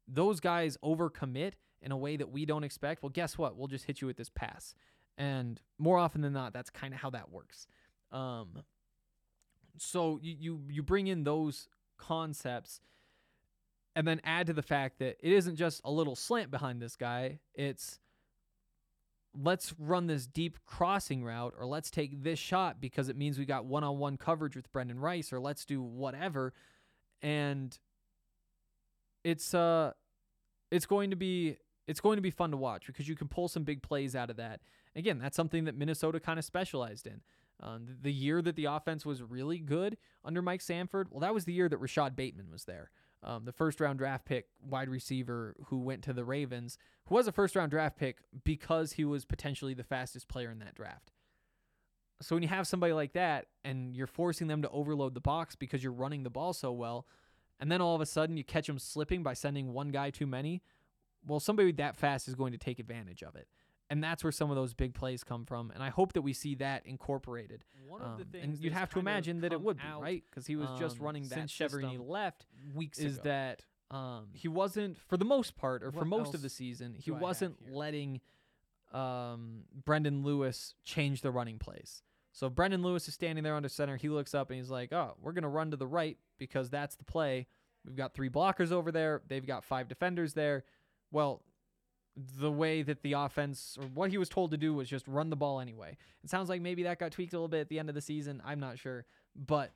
those 0.08 0.40
guys 0.40 0.76
overcommit 0.84 1.52
in 1.80 1.92
a 1.92 1.96
way 1.96 2.16
that 2.16 2.30
we 2.30 2.44
don't 2.46 2.64
expect, 2.64 3.02
well, 3.02 3.10
guess 3.10 3.38
what? 3.38 3.56
We'll 3.56 3.68
just 3.68 3.84
hit 3.84 4.00
you 4.00 4.08
with 4.08 4.16
this 4.16 4.28
pass. 4.28 4.74
And 5.16 5.60
more 5.78 5.98
often 5.98 6.20
than 6.20 6.32
not, 6.32 6.52
that's 6.52 6.70
kind 6.70 6.92
of 6.92 7.00
how 7.00 7.10
that 7.10 7.30
works. 7.30 7.68
Um, 8.10 8.64
so 9.78 10.18
you, 10.22 10.36
you 10.38 10.60
you 10.68 10.82
bring 10.82 11.06
in 11.06 11.24
those 11.24 11.68
concepts 11.98 12.80
and 13.94 14.06
then 14.06 14.20
add 14.24 14.46
to 14.46 14.52
the 14.52 14.62
fact 14.62 14.98
that 14.98 15.16
it 15.20 15.32
isn't 15.32 15.56
just 15.56 15.80
a 15.84 15.90
little 15.90 16.14
slant 16.14 16.50
behind 16.50 16.80
this 16.80 16.96
guy. 16.96 17.38
It's 17.54 17.98
let's 19.38 19.74
run 19.78 20.06
this 20.06 20.26
deep 20.26 20.58
crossing 20.66 21.22
route 21.22 21.54
or 21.58 21.66
let's 21.66 21.90
take 21.90 22.22
this 22.22 22.38
shot 22.38 22.80
because 22.80 23.08
it 23.08 23.16
means 23.16 23.38
we 23.38 23.44
got 23.44 23.66
one-on-one 23.66 24.16
coverage 24.16 24.56
with 24.56 24.70
Brendan 24.72 24.98
Rice 24.98 25.30
or 25.32 25.40
let's 25.40 25.66
do 25.66 25.82
whatever 25.82 26.54
and 27.20 27.78
it's 29.24 29.52
uh 29.52 29.92
it's 30.70 30.86
going 30.86 31.10
to 31.10 31.16
be 31.16 31.58
it's 31.86 32.00
going 32.00 32.16
to 32.16 32.22
be 32.22 32.30
fun 32.30 32.50
to 32.50 32.56
watch 32.56 32.86
because 32.86 33.06
you 33.06 33.14
can 33.14 33.28
pull 33.28 33.46
some 33.46 33.62
big 33.62 33.82
plays 33.82 34.16
out 34.16 34.30
of 34.30 34.36
that 34.36 34.60
Again, 34.96 35.18
that's 35.18 35.36
something 35.36 35.64
that 35.64 35.76
Minnesota 35.76 36.18
kind 36.18 36.38
of 36.38 36.44
specialized 36.44 37.06
in. 37.06 37.20
Um, 37.60 37.86
the 38.02 38.12
year 38.12 38.42
that 38.42 38.56
the 38.56 38.66
offense 38.66 39.06
was 39.06 39.22
really 39.22 39.58
good 39.58 39.96
under 40.24 40.42
Mike 40.42 40.60
Sanford, 40.60 41.08
well, 41.10 41.20
that 41.20 41.34
was 41.34 41.46
the 41.46 41.52
year 41.52 41.68
that 41.68 41.78
Rashod 41.78 42.14
Bateman 42.14 42.50
was 42.50 42.64
there. 42.64 42.90
Um, 43.22 43.44
the 43.44 43.52
first 43.52 43.80
round 43.80 43.98
draft 43.98 44.26
pick 44.26 44.46
wide 44.62 44.88
receiver 44.88 45.56
who 45.66 45.78
went 45.78 46.02
to 46.04 46.12
the 46.12 46.24
Ravens, 46.24 46.76
who 47.06 47.14
was 47.14 47.26
a 47.26 47.32
first 47.32 47.56
round 47.56 47.70
draft 47.70 47.98
pick 47.98 48.18
because 48.44 48.92
he 48.92 49.04
was 49.04 49.24
potentially 49.24 49.74
the 49.74 49.82
fastest 49.82 50.28
player 50.28 50.50
in 50.50 50.58
that 50.58 50.74
draft. 50.74 51.12
So 52.20 52.36
when 52.36 52.42
you 52.42 52.48
have 52.48 52.66
somebody 52.66 52.92
like 52.92 53.12
that 53.14 53.46
and 53.64 53.96
you're 53.96 54.06
forcing 54.06 54.46
them 54.46 54.62
to 54.62 54.70
overload 54.70 55.14
the 55.14 55.20
box 55.20 55.54
because 55.56 55.82
you're 55.82 55.92
running 55.92 56.22
the 56.22 56.30
ball 56.30 56.52
so 56.52 56.72
well, 56.72 57.06
and 57.58 57.72
then 57.72 57.80
all 57.80 57.94
of 57.94 58.00
a 58.00 58.06
sudden 58.06 58.36
you 58.36 58.44
catch 58.44 58.66
them 58.66 58.78
slipping 58.78 59.22
by 59.22 59.32
sending 59.34 59.72
one 59.72 59.88
guy 59.88 60.10
too 60.10 60.26
many, 60.26 60.62
well, 61.26 61.40
somebody 61.40 61.72
that 61.72 61.96
fast 61.96 62.28
is 62.28 62.34
going 62.34 62.52
to 62.52 62.58
take 62.58 62.78
advantage 62.78 63.22
of 63.22 63.34
it 63.34 63.48
and 63.90 64.02
that's 64.02 64.24
where 64.24 64.32
some 64.32 64.50
of 64.50 64.56
those 64.56 64.74
big 64.74 64.94
plays 64.94 65.22
come 65.24 65.44
from. 65.44 65.70
And 65.70 65.82
I 65.82 65.90
hope 65.90 66.12
that 66.14 66.22
we 66.22 66.32
see 66.32 66.56
that 66.56 66.86
incorporated. 66.86 67.64
One 67.86 68.02
of 68.02 68.18
the 68.18 68.24
um, 68.24 68.30
things, 68.30 68.44
and 68.44 68.58
you'd 68.58 68.72
have 68.72 68.90
to 68.90 68.98
imagine 68.98 69.40
that 69.42 69.52
it 69.52 69.60
would 69.60 69.78
be 69.78 69.84
right 70.00 70.24
because 70.28 70.46
he 70.46 70.56
was 70.56 70.68
um, 70.68 70.78
just 70.78 70.98
running 70.98 71.22
that 71.24 71.34
since 71.34 71.52
Chiaverini 71.52 71.98
left 72.06 72.46
weeks 72.74 72.98
is 72.98 73.14
ago. 73.14 73.22
that 73.24 73.62
um, 73.90 74.28
he 74.32 74.48
wasn't 74.48 74.98
for 74.98 75.16
the 75.16 75.24
most 75.24 75.56
part 75.56 75.82
or 75.84 75.92
for 75.92 76.04
most 76.04 76.34
of 76.34 76.42
the 76.42 76.48
season 76.48 76.94
he 76.98 77.12
wasn't 77.12 77.56
letting 77.70 78.20
um, 78.92 79.62
Brendan 79.84 80.24
Lewis 80.24 80.74
change 80.84 81.20
the 81.22 81.30
running 81.30 81.58
plays. 81.58 82.02
So 82.32 82.50
Brendan 82.50 82.82
Lewis 82.82 83.08
is 83.08 83.14
standing 83.14 83.44
there 83.44 83.54
under 83.54 83.68
center. 83.68 83.96
He 83.96 84.08
looks 84.08 84.34
up 84.34 84.50
and 84.50 84.58
he's 84.58 84.68
like, 84.68 84.92
"Oh, 84.92 85.14
we're 85.22 85.32
gonna 85.32 85.48
run 85.48 85.70
to 85.70 85.76
the 85.76 85.86
right 85.86 86.18
because 86.38 86.68
that's 86.70 86.96
the 86.96 87.04
play. 87.04 87.46
We've 87.84 87.96
got 87.96 88.14
three 88.14 88.28
blockers 88.28 88.72
over 88.72 88.90
there. 88.90 89.22
They've 89.28 89.46
got 89.46 89.64
five 89.64 89.88
defenders 89.88 90.34
there. 90.34 90.64
Well, 91.12 91.42
the 92.16 92.50
way 92.50 92.82
that 92.82 93.02
the 93.02 93.12
offense 93.12 93.76
or 93.80 93.86
what 93.88 94.10
he 94.10 94.18
was 94.18 94.28
told 94.28 94.50
to 94.50 94.56
do 94.56 94.72
was 94.72 94.88
just 94.88 95.06
run 95.06 95.28
the 95.30 95.36
ball 95.36 95.60
anyway. 95.60 95.96
It 96.24 96.30
sounds 96.30 96.48
like 96.48 96.62
maybe 96.62 96.84
that 96.84 96.98
got 96.98 97.12
tweaked 97.12 97.34
a 97.34 97.36
little 97.36 97.48
bit 97.48 97.60
at 97.60 97.68
the 97.68 97.78
end 97.78 97.88
of 97.88 97.94
the 97.94 98.00
season. 98.00 98.42
I'm 98.44 98.60
not 98.60 98.78
sure, 98.78 99.04
but 99.34 99.72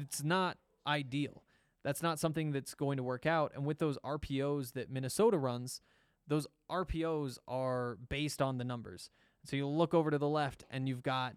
it's 0.00 0.22
not 0.22 0.58
ideal. 0.86 1.42
That's 1.82 2.02
not 2.02 2.18
something 2.18 2.52
that's 2.52 2.74
going 2.74 2.96
to 2.96 3.02
work 3.02 3.26
out. 3.26 3.52
And 3.54 3.64
with 3.64 3.78
those 3.78 3.98
RPOs 3.98 4.72
that 4.72 4.90
Minnesota 4.90 5.38
runs, 5.38 5.80
those 6.26 6.46
RPOs 6.70 7.38
are 7.46 7.98
based 8.08 8.42
on 8.42 8.58
the 8.58 8.64
numbers. 8.64 9.10
So 9.44 9.56
you 9.56 9.66
look 9.66 9.94
over 9.94 10.10
to 10.10 10.18
the 10.18 10.28
left 10.28 10.64
and 10.70 10.88
you've 10.88 11.02
got 11.02 11.36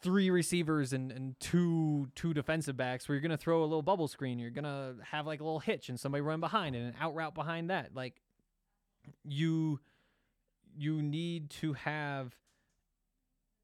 three 0.00 0.30
receivers 0.30 0.92
and, 0.92 1.10
and 1.10 1.38
two 1.40 2.08
two 2.14 2.32
defensive 2.32 2.76
backs 2.76 3.08
where 3.08 3.16
you're 3.16 3.22
gonna 3.22 3.36
throw 3.36 3.62
a 3.62 3.66
little 3.66 3.82
bubble 3.82 4.08
screen. 4.08 4.38
You're 4.38 4.50
gonna 4.50 4.94
have 5.10 5.26
like 5.26 5.40
a 5.40 5.44
little 5.44 5.60
hitch 5.60 5.88
and 5.88 5.98
somebody 5.98 6.22
run 6.22 6.40
behind 6.40 6.76
and 6.76 6.86
an 6.88 6.94
out 7.00 7.14
route 7.14 7.34
behind 7.34 7.70
that. 7.70 7.94
Like 7.94 8.20
you 9.24 9.80
you 10.76 11.02
need 11.02 11.50
to 11.50 11.72
have 11.72 12.36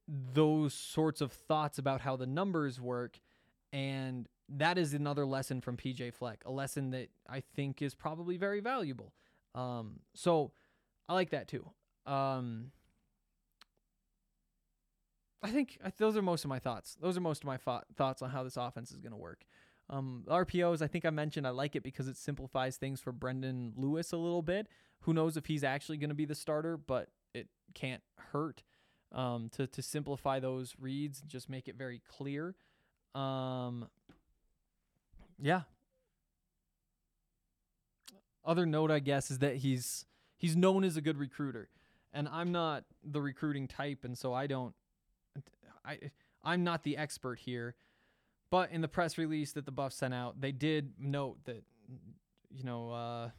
those 0.06 0.74
sorts 0.74 1.20
of 1.20 1.32
thoughts 1.32 1.78
about 1.78 2.00
how 2.00 2.16
the 2.16 2.26
numbers 2.26 2.80
work 2.80 3.20
and 3.72 4.28
that 4.48 4.78
is 4.78 4.94
another 4.94 5.24
lesson 5.24 5.60
from 5.60 5.76
PJ 5.76 6.12
Fleck, 6.14 6.42
a 6.44 6.50
lesson 6.50 6.90
that 6.90 7.08
I 7.28 7.42
think 7.54 7.80
is 7.80 7.94
probably 7.94 8.36
very 8.36 8.60
valuable. 8.60 9.12
Um, 9.54 10.00
so 10.14 10.52
I 11.08 11.14
like 11.14 11.30
that 11.30 11.48
too. 11.48 11.70
Um, 12.06 12.70
I 15.42 15.50
think 15.50 15.78
those 15.98 16.16
are 16.16 16.22
most 16.22 16.44
of 16.44 16.48
my 16.48 16.58
thoughts. 16.58 16.96
Those 17.00 17.16
are 17.16 17.20
most 17.20 17.42
of 17.42 17.46
my 17.46 17.58
thoughts 17.96 18.22
on 18.22 18.30
how 18.30 18.44
this 18.44 18.56
offense 18.56 18.90
is 18.90 19.00
going 19.00 19.12
to 19.12 19.18
work. 19.18 19.44
Um, 19.90 20.24
RPOs, 20.28 20.80
I 20.80 20.86
think 20.86 21.04
I 21.04 21.10
mentioned 21.10 21.46
I 21.46 21.50
like 21.50 21.76
it 21.76 21.82
because 21.82 22.08
it 22.08 22.16
simplifies 22.16 22.76
things 22.76 23.00
for 23.00 23.12
Brendan 23.12 23.74
Lewis 23.76 24.12
a 24.12 24.16
little 24.16 24.42
bit. 24.42 24.66
Who 25.00 25.12
knows 25.12 25.36
if 25.36 25.46
he's 25.46 25.62
actually 25.62 25.98
going 25.98 26.08
to 26.08 26.14
be 26.14 26.24
the 26.24 26.34
starter, 26.34 26.76
but 26.76 27.10
it 27.34 27.48
can't 27.74 28.02
hurt 28.32 28.62
um, 29.12 29.50
to 29.50 29.66
to 29.66 29.82
simplify 29.82 30.40
those 30.40 30.74
reads 30.78 31.20
and 31.20 31.28
just 31.28 31.48
make 31.48 31.68
it 31.68 31.76
very 31.76 32.00
clear. 32.08 32.54
Um, 33.14 33.88
yeah. 35.40 35.62
Other 38.44 38.66
note, 38.66 38.90
I 38.90 38.98
guess, 38.98 39.30
is 39.30 39.38
that 39.38 39.56
he's 39.56 40.06
he's 40.36 40.56
known 40.56 40.84
as 40.84 40.96
a 40.96 41.00
good 41.00 41.18
recruiter, 41.18 41.68
and 42.12 42.28
I'm 42.28 42.52
not 42.52 42.84
the 43.02 43.20
recruiting 43.20 43.68
type, 43.68 44.04
and 44.04 44.16
so 44.16 44.34
I 44.34 44.46
don't. 44.46 44.74
I 45.84 45.98
I'm 46.42 46.64
not 46.64 46.82
the 46.82 46.96
expert 46.96 47.38
here. 47.38 47.74
But 48.50 48.70
in 48.70 48.80
the 48.80 48.88
press 48.88 49.18
release 49.18 49.52
that 49.52 49.66
the 49.66 49.72
Buffs 49.72 49.96
sent 49.96 50.14
out, 50.14 50.40
they 50.40 50.52
did 50.52 50.92
note 50.98 51.38
that, 51.44 51.64
you 52.50 52.64
know, 52.64 52.90
uh, 52.90 53.30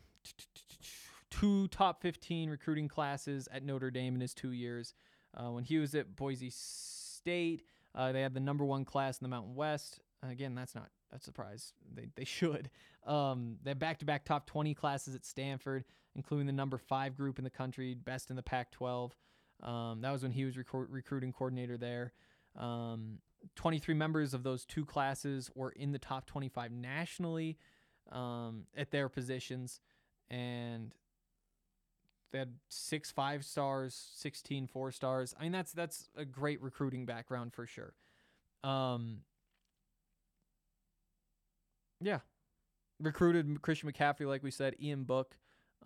two 1.30 1.68
top 1.70 2.02
15 2.02 2.50
recruiting 2.50 2.88
classes 2.88 3.48
at 3.52 3.64
Notre 3.64 3.92
Dame 3.92 4.16
in 4.16 4.22
his 4.22 4.34
two 4.34 4.52
years. 4.52 4.94
Uh, 5.36 5.52
when 5.52 5.64
he 5.64 5.78
was 5.78 5.96
at 5.96 6.16
Boise 6.16 6.50
State, 6.50 7.64
uh, 7.94 8.12
they 8.12 8.22
had 8.22 8.34
the 8.34 8.40
number 8.40 8.66
one 8.66 8.86
class 8.86 9.20
in 9.20 9.26
the 9.26 9.30
Mountain 9.30 9.56
West. 9.56 10.00
Again, 10.24 10.56
that's 10.56 10.76
not 10.76 10.90
a 11.14 11.20
surprise. 11.20 11.74
They, 11.94 12.08
they 12.16 12.24
should. 12.26 12.70
Um, 13.06 13.58
they 13.64 13.72
have 13.72 13.80
back 13.80 14.00
to 14.00 14.06
back 14.06 14.26
top 14.26 14.48
20 14.48 14.74
classes 14.74 15.16
at 15.16 15.26
Stanford, 15.26 15.86
including 16.16 16.48
the 16.48 16.54
number 16.54 16.78
five 16.78 17.16
group 17.16 17.38
in 17.38 17.44
the 17.44 17.50
country, 17.50 17.94
best 17.94 18.30
in 18.30 18.36
the 18.36 18.44
Pac 18.44 18.72
12. 18.72 19.16
Um, 19.62 20.02
that 20.02 20.12
was 20.12 20.24
when 20.24 20.32
he 20.32 20.46
was 20.46 20.58
rec- 20.58 20.66
recruiting 20.72 21.32
coordinator 21.32 21.78
there. 21.78 22.14
Um, 22.58 23.20
23 23.56 23.94
members 23.94 24.34
of 24.34 24.44
those 24.44 24.66
two 24.66 24.86
classes 24.86 25.52
were 25.56 25.72
in 25.72 25.92
the 25.92 26.00
top 26.00 26.26
25 26.26 26.72
nationally 26.72 27.58
um, 28.12 28.66
at 28.76 28.92
their 28.92 29.10
positions, 29.10 29.82
and 30.30 30.94
they 32.32 32.40
had 32.40 32.56
six 32.70 33.12
five 33.12 33.46
stars, 33.46 34.10
16 34.16 34.68
four 34.68 34.92
stars. 34.92 35.34
I 35.40 35.44
mean, 35.44 35.52
that's 35.52 35.72
that's 35.72 36.10
a 36.16 36.26
great 36.26 36.62
recruiting 36.62 37.06
background 37.06 37.54
for 37.54 37.66
sure. 37.66 37.94
Um, 38.64 39.20
yeah, 42.02 42.20
recruited 43.00 43.62
Christian 43.62 43.92
McCaffrey, 43.92 44.28
like 44.28 44.44
we 44.44 44.52
said, 44.52 44.76
Ian 44.82 45.04
Book. 45.04 45.38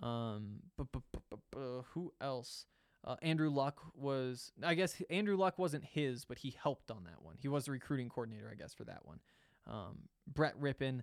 Um, 0.01 0.61
but, 0.77 0.87
but, 0.91 1.03
but 1.51 1.83
who 1.93 2.13
else? 2.21 2.65
Uh, 3.05 3.15
Andrew 3.21 3.49
Luck 3.49 3.81
was, 3.95 4.51
I 4.61 4.73
guess 4.73 5.01
Andrew 5.09 5.37
Luck 5.37 5.57
wasn't 5.57 5.85
his, 5.85 6.25
but 6.25 6.37
he 6.37 6.55
helped 6.61 6.91
on 6.91 7.05
that 7.05 7.21
one. 7.21 7.35
He 7.39 7.47
was 7.47 7.65
the 7.65 7.71
recruiting 7.71 8.09
coordinator, 8.09 8.49
I 8.51 8.55
guess, 8.55 8.73
for 8.73 8.83
that 8.85 9.05
one. 9.05 9.19
Um, 9.67 9.99
Brett 10.27 10.59
Rypien. 10.59 11.01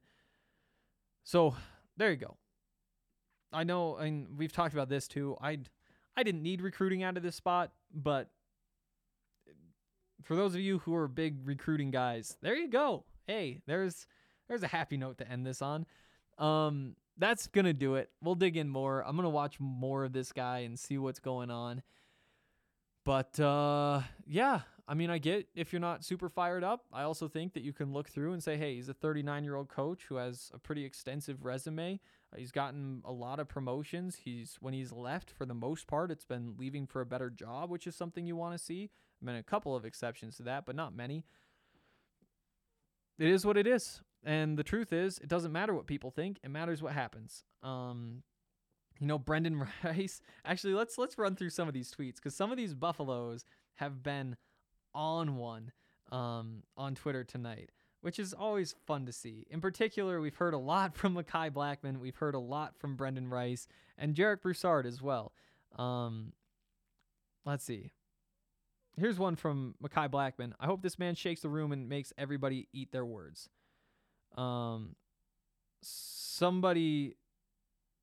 So 1.24 1.56
there 1.96 2.10
you 2.10 2.16
go. 2.16 2.36
I 3.52 3.64
know, 3.64 3.96
and 3.96 4.36
we've 4.36 4.52
talked 4.52 4.74
about 4.74 4.88
this 4.88 5.08
too. 5.08 5.36
I 5.40 5.58
I 6.16 6.22
didn't 6.22 6.42
need 6.42 6.62
recruiting 6.62 7.02
out 7.02 7.16
of 7.16 7.22
this 7.22 7.36
spot, 7.36 7.72
but 7.94 8.30
for 10.22 10.34
those 10.34 10.54
of 10.54 10.60
you 10.60 10.78
who 10.80 10.94
are 10.94 11.08
big 11.08 11.46
recruiting 11.46 11.90
guys, 11.90 12.36
there 12.42 12.56
you 12.56 12.68
go. 12.68 13.04
Hey, 13.26 13.62
there's 13.66 14.06
there's 14.48 14.62
a 14.62 14.68
happy 14.68 14.96
note 14.96 15.18
to 15.18 15.30
end 15.30 15.46
this 15.46 15.62
on. 15.62 15.86
Um, 16.38 16.96
that's 17.18 17.46
gonna 17.46 17.72
do 17.72 17.94
it. 17.94 18.10
We'll 18.22 18.34
dig 18.34 18.56
in 18.56 18.68
more. 18.68 19.02
I'm 19.06 19.16
gonna 19.16 19.30
watch 19.30 19.58
more 19.58 20.04
of 20.04 20.12
this 20.12 20.32
guy 20.32 20.60
and 20.60 20.78
see 20.78 20.98
what's 20.98 21.20
going 21.20 21.50
on. 21.50 21.82
But 23.04 23.38
uh, 23.38 24.02
yeah, 24.26 24.60
I 24.88 24.94
mean, 24.94 25.10
I 25.10 25.18
get 25.18 25.48
if 25.54 25.72
you're 25.72 25.80
not 25.80 26.04
super 26.04 26.28
fired 26.28 26.62
up. 26.62 26.84
I 26.92 27.02
also 27.02 27.28
think 27.28 27.54
that 27.54 27.62
you 27.62 27.72
can 27.72 27.92
look 27.92 28.08
through 28.08 28.32
and 28.32 28.42
say, 28.42 28.56
hey, 28.56 28.74
he's 28.74 28.88
a 28.88 28.94
39 28.94 29.44
year 29.44 29.56
old 29.56 29.68
coach 29.68 30.04
who 30.08 30.16
has 30.16 30.50
a 30.54 30.58
pretty 30.58 30.84
extensive 30.84 31.44
resume. 31.44 32.00
Uh, 32.32 32.36
he's 32.36 32.52
gotten 32.52 33.02
a 33.04 33.12
lot 33.12 33.40
of 33.40 33.48
promotions. 33.48 34.18
He's 34.24 34.56
when 34.60 34.74
he's 34.74 34.92
left, 34.92 35.30
for 35.30 35.46
the 35.46 35.54
most 35.54 35.86
part, 35.86 36.10
it's 36.10 36.24
been 36.24 36.54
leaving 36.56 36.86
for 36.86 37.00
a 37.00 37.06
better 37.06 37.30
job, 37.30 37.70
which 37.70 37.86
is 37.86 37.96
something 37.96 38.26
you 38.26 38.36
want 38.36 38.56
to 38.56 38.62
see. 38.62 38.90
I 39.20 39.24
mean, 39.24 39.36
a 39.36 39.42
couple 39.42 39.74
of 39.74 39.84
exceptions 39.84 40.36
to 40.36 40.42
that, 40.44 40.66
but 40.66 40.76
not 40.76 40.94
many. 40.94 41.24
It 43.18 43.28
is 43.28 43.46
what 43.46 43.56
it 43.56 43.66
is. 43.66 44.02
And 44.26 44.58
the 44.58 44.64
truth 44.64 44.92
is, 44.92 45.18
it 45.20 45.28
doesn't 45.28 45.52
matter 45.52 45.72
what 45.72 45.86
people 45.86 46.10
think. 46.10 46.40
It 46.42 46.50
matters 46.50 46.82
what 46.82 46.92
happens. 46.92 47.44
Um, 47.62 48.24
you 48.98 49.06
know, 49.06 49.18
Brendan 49.18 49.64
Rice. 49.84 50.20
Actually, 50.44 50.74
let's 50.74 50.98
let's 50.98 51.16
run 51.16 51.36
through 51.36 51.50
some 51.50 51.68
of 51.68 51.74
these 51.74 51.92
tweets 51.92 52.16
because 52.16 52.34
some 52.34 52.50
of 52.50 52.56
these 52.56 52.74
Buffaloes 52.74 53.44
have 53.76 54.02
been 54.02 54.36
on 54.94 55.36
one 55.36 55.70
um, 56.10 56.64
on 56.76 56.96
Twitter 56.96 57.22
tonight, 57.22 57.70
which 58.00 58.18
is 58.18 58.34
always 58.34 58.74
fun 58.84 59.06
to 59.06 59.12
see. 59.12 59.46
In 59.48 59.60
particular, 59.60 60.20
we've 60.20 60.34
heard 60.34 60.54
a 60.54 60.58
lot 60.58 60.94
from 60.96 61.14
Mekhi 61.14 61.52
Blackman, 61.52 62.00
We've 62.00 62.16
heard 62.16 62.34
a 62.34 62.40
lot 62.40 62.76
from 62.76 62.96
Brendan 62.96 63.28
Rice 63.28 63.68
and 63.96 64.16
Jarek 64.16 64.42
Broussard 64.42 64.86
as 64.86 65.00
well. 65.00 65.32
Um, 65.76 66.32
let's 67.44 67.64
see. 67.64 67.92
Here's 68.96 69.18
one 69.18 69.36
from 69.36 69.76
Mekhi 69.80 70.10
Blackman. 70.10 70.54
I 70.58 70.66
hope 70.66 70.82
this 70.82 70.98
man 70.98 71.14
shakes 71.14 71.42
the 71.42 71.50
room 71.50 71.70
and 71.70 71.88
makes 71.88 72.12
everybody 72.18 72.66
eat 72.72 72.90
their 72.90 73.04
words. 73.04 73.50
Um, 74.36 74.96
somebody, 75.82 77.16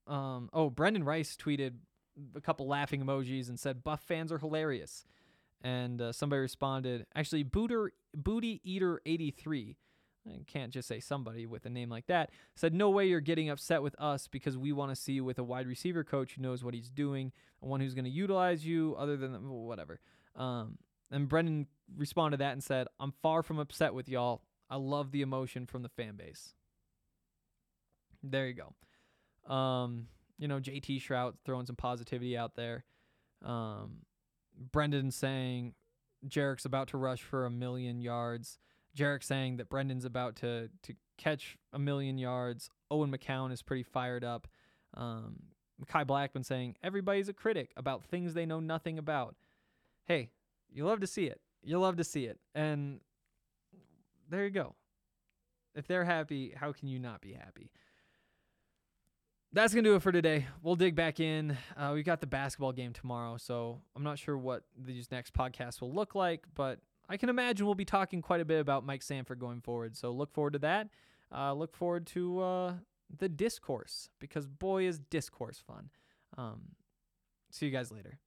um, 0.07 0.49
oh, 0.53 0.69
Brendan 0.69 1.03
Rice 1.03 1.35
tweeted 1.35 1.73
a 2.35 2.41
couple 2.41 2.67
laughing 2.67 3.03
emojis 3.03 3.49
and 3.49 3.59
said, 3.59 3.83
"Buff 3.83 4.01
fans 4.01 4.31
are 4.31 4.39
hilarious." 4.39 5.05
And 5.63 6.01
uh, 6.01 6.11
somebody 6.11 6.41
responded, 6.41 7.05
actually, 7.15 7.43
Booter, 7.43 7.91
Booty 8.13 8.59
Eater 8.65 9.01
83. 9.05 9.77
I 10.27 10.43
can't 10.45 10.71
just 10.71 10.87
say 10.87 10.99
somebody 10.99 11.45
with 11.45 11.65
a 11.65 11.69
name 11.69 11.89
like 11.89 12.07
that. 12.07 12.31
Said, 12.55 12.73
No 12.73 12.89
way 12.89 13.07
you're 13.07 13.21
getting 13.21 13.49
upset 13.49 13.81
with 13.81 13.95
us 13.99 14.27
because 14.27 14.57
we 14.57 14.71
want 14.71 14.91
to 14.91 14.95
see 14.95 15.13
you 15.13 15.23
with 15.23 15.39
a 15.39 15.43
wide 15.43 15.67
receiver 15.67 16.03
coach 16.03 16.33
who 16.33 16.41
knows 16.41 16.63
what 16.63 16.73
he's 16.73 16.89
doing, 16.89 17.31
and 17.61 17.71
one 17.71 17.79
who's 17.79 17.93
going 17.93 18.05
to 18.05 18.11
utilize 18.11 18.65
you 18.65 18.95
other 18.97 19.17
than 19.17 19.49
whatever. 19.49 19.99
Um, 20.35 20.77
and 21.11 21.27
Brendan 21.27 21.67
responded 21.95 22.37
to 22.37 22.43
that 22.43 22.53
and 22.53 22.63
said, 22.63 22.87
I'm 22.99 23.13
far 23.21 23.43
from 23.43 23.59
upset 23.59 23.93
with 23.93 24.09
y'all. 24.09 24.41
I 24.73 24.77
love 24.77 25.11
the 25.11 25.21
emotion 25.21 25.67
from 25.67 25.83
the 25.83 25.89
fan 25.89 26.15
base. 26.15 26.55
There 28.23 28.47
you 28.47 28.55
go. 28.55 29.53
Um, 29.53 30.07
you 30.39 30.47
know, 30.47 30.59
JT 30.59 30.99
Shrout 30.99 31.33
throwing 31.45 31.67
some 31.67 31.75
positivity 31.75 32.35
out 32.35 32.55
there. 32.55 32.83
Um, 33.45 33.97
Brendan 34.71 35.11
saying 35.11 35.75
Jarek's 36.27 36.65
about 36.65 36.87
to 36.87 36.97
rush 36.97 37.21
for 37.21 37.45
a 37.45 37.51
million 37.51 38.01
yards. 38.01 38.57
Jarek 38.97 39.23
saying 39.23 39.57
that 39.57 39.69
Brendan's 39.69 40.05
about 40.05 40.37
to 40.37 40.69
to 40.81 40.95
catch 41.19 41.55
a 41.71 41.77
million 41.77 42.17
yards. 42.17 42.71
Owen 42.89 43.11
McCown 43.11 43.51
is 43.51 43.61
pretty 43.61 43.83
fired 43.83 44.23
up. 44.23 44.47
Um, 44.95 45.35
Kai 45.85 46.03
Blackman 46.03 46.43
saying 46.43 46.77
everybody's 46.81 47.29
a 47.29 47.33
critic 47.33 47.73
about 47.77 48.03
things 48.05 48.33
they 48.33 48.47
know 48.47 48.59
nothing 48.59 48.97
about. 48.97 49.35
Hey, 50.07 50.31
you 50.71 50.83
love 50.83 50.99
to 51.01 51.07
see 51.07 51.25
it. 51.25 51.41
You 51.61 51.77
love 51.77 51.97
to 51.97 52.03
see 52.03 52.25
it. 52.25 52.39
And 52.55 53.01
there 54.33 54.45
you 54.45 54.49
go. 54.49 54.75
If 55.75 55.87
they're 55.87 56.05
happy, 56.05 56.53
how 56.55 56.71
can 56.71 56.87
you 56.87 56.97
not 56.97 57.21
be 57.21 57.33
happy? 57.33 57.69
That's 59.51 59.75
going 59.75 59.83
to 59.83 59.91
do 59.91 59.95
it 59.95 60.01
for 60.01 60.11
today. 60.11 60.47
We'll 60.63 60.75
dig 60.75 60.95
back 60.95 61.19
in. 61.19 61.55
Uh, 61.77 61.91
we 61.93 62.01
got 62.01 62.19
the 62.19 62.25
basketball 62.25 62.71
game 62.71 62.93
tomorrow, 62.93 63.37
so 63.37 63.81
I'm 63.95 64.03
not 64.03 64.17
sure 64.17 64.35
what 64.35 64.63
these 64.75 65.11
next 65.11 65.35
podcasts 65.35 65.81
will 65.81 65.93
look 65.93 66.15
like, 66.15 66.45
but 66.55 66.79
I 67.07 67.17
can 67.17 67.29
imagine 67.29 67.67
we'll 67.67 67.75
be 67.75 67.85
talking 67.85 68.23
quite 68.23 68.41
a 68.41 68.45
bit 68.45 68.59
about 68.59 68.83
Mike 68.83 69.03
Sanford 69.03 69.37
going 69.37 69.61
forward. 69.61 69.95
So 69.95 70.09
look 70.11 70.33
forward 70.33 70.53
to 70.53 70.59
that. 70.59 70.89
Uh, 71.31 71.53
look 71.53 71.75
forward 71.75 72.07
to 72.07 72.39
uh, 72.39 72.73
the 73.15 73.29
discourse 73.29 74.09
because 74.19 74.47
boy 74.47 74.85
is 74.85 74.97
discourse 74.97 75.61
fun. 75.65 75.91
Um, 76.37 76.61
see 77.51 77.67
you 77.67 77.71
guys 77.71 77.91
later. 77.91 78.17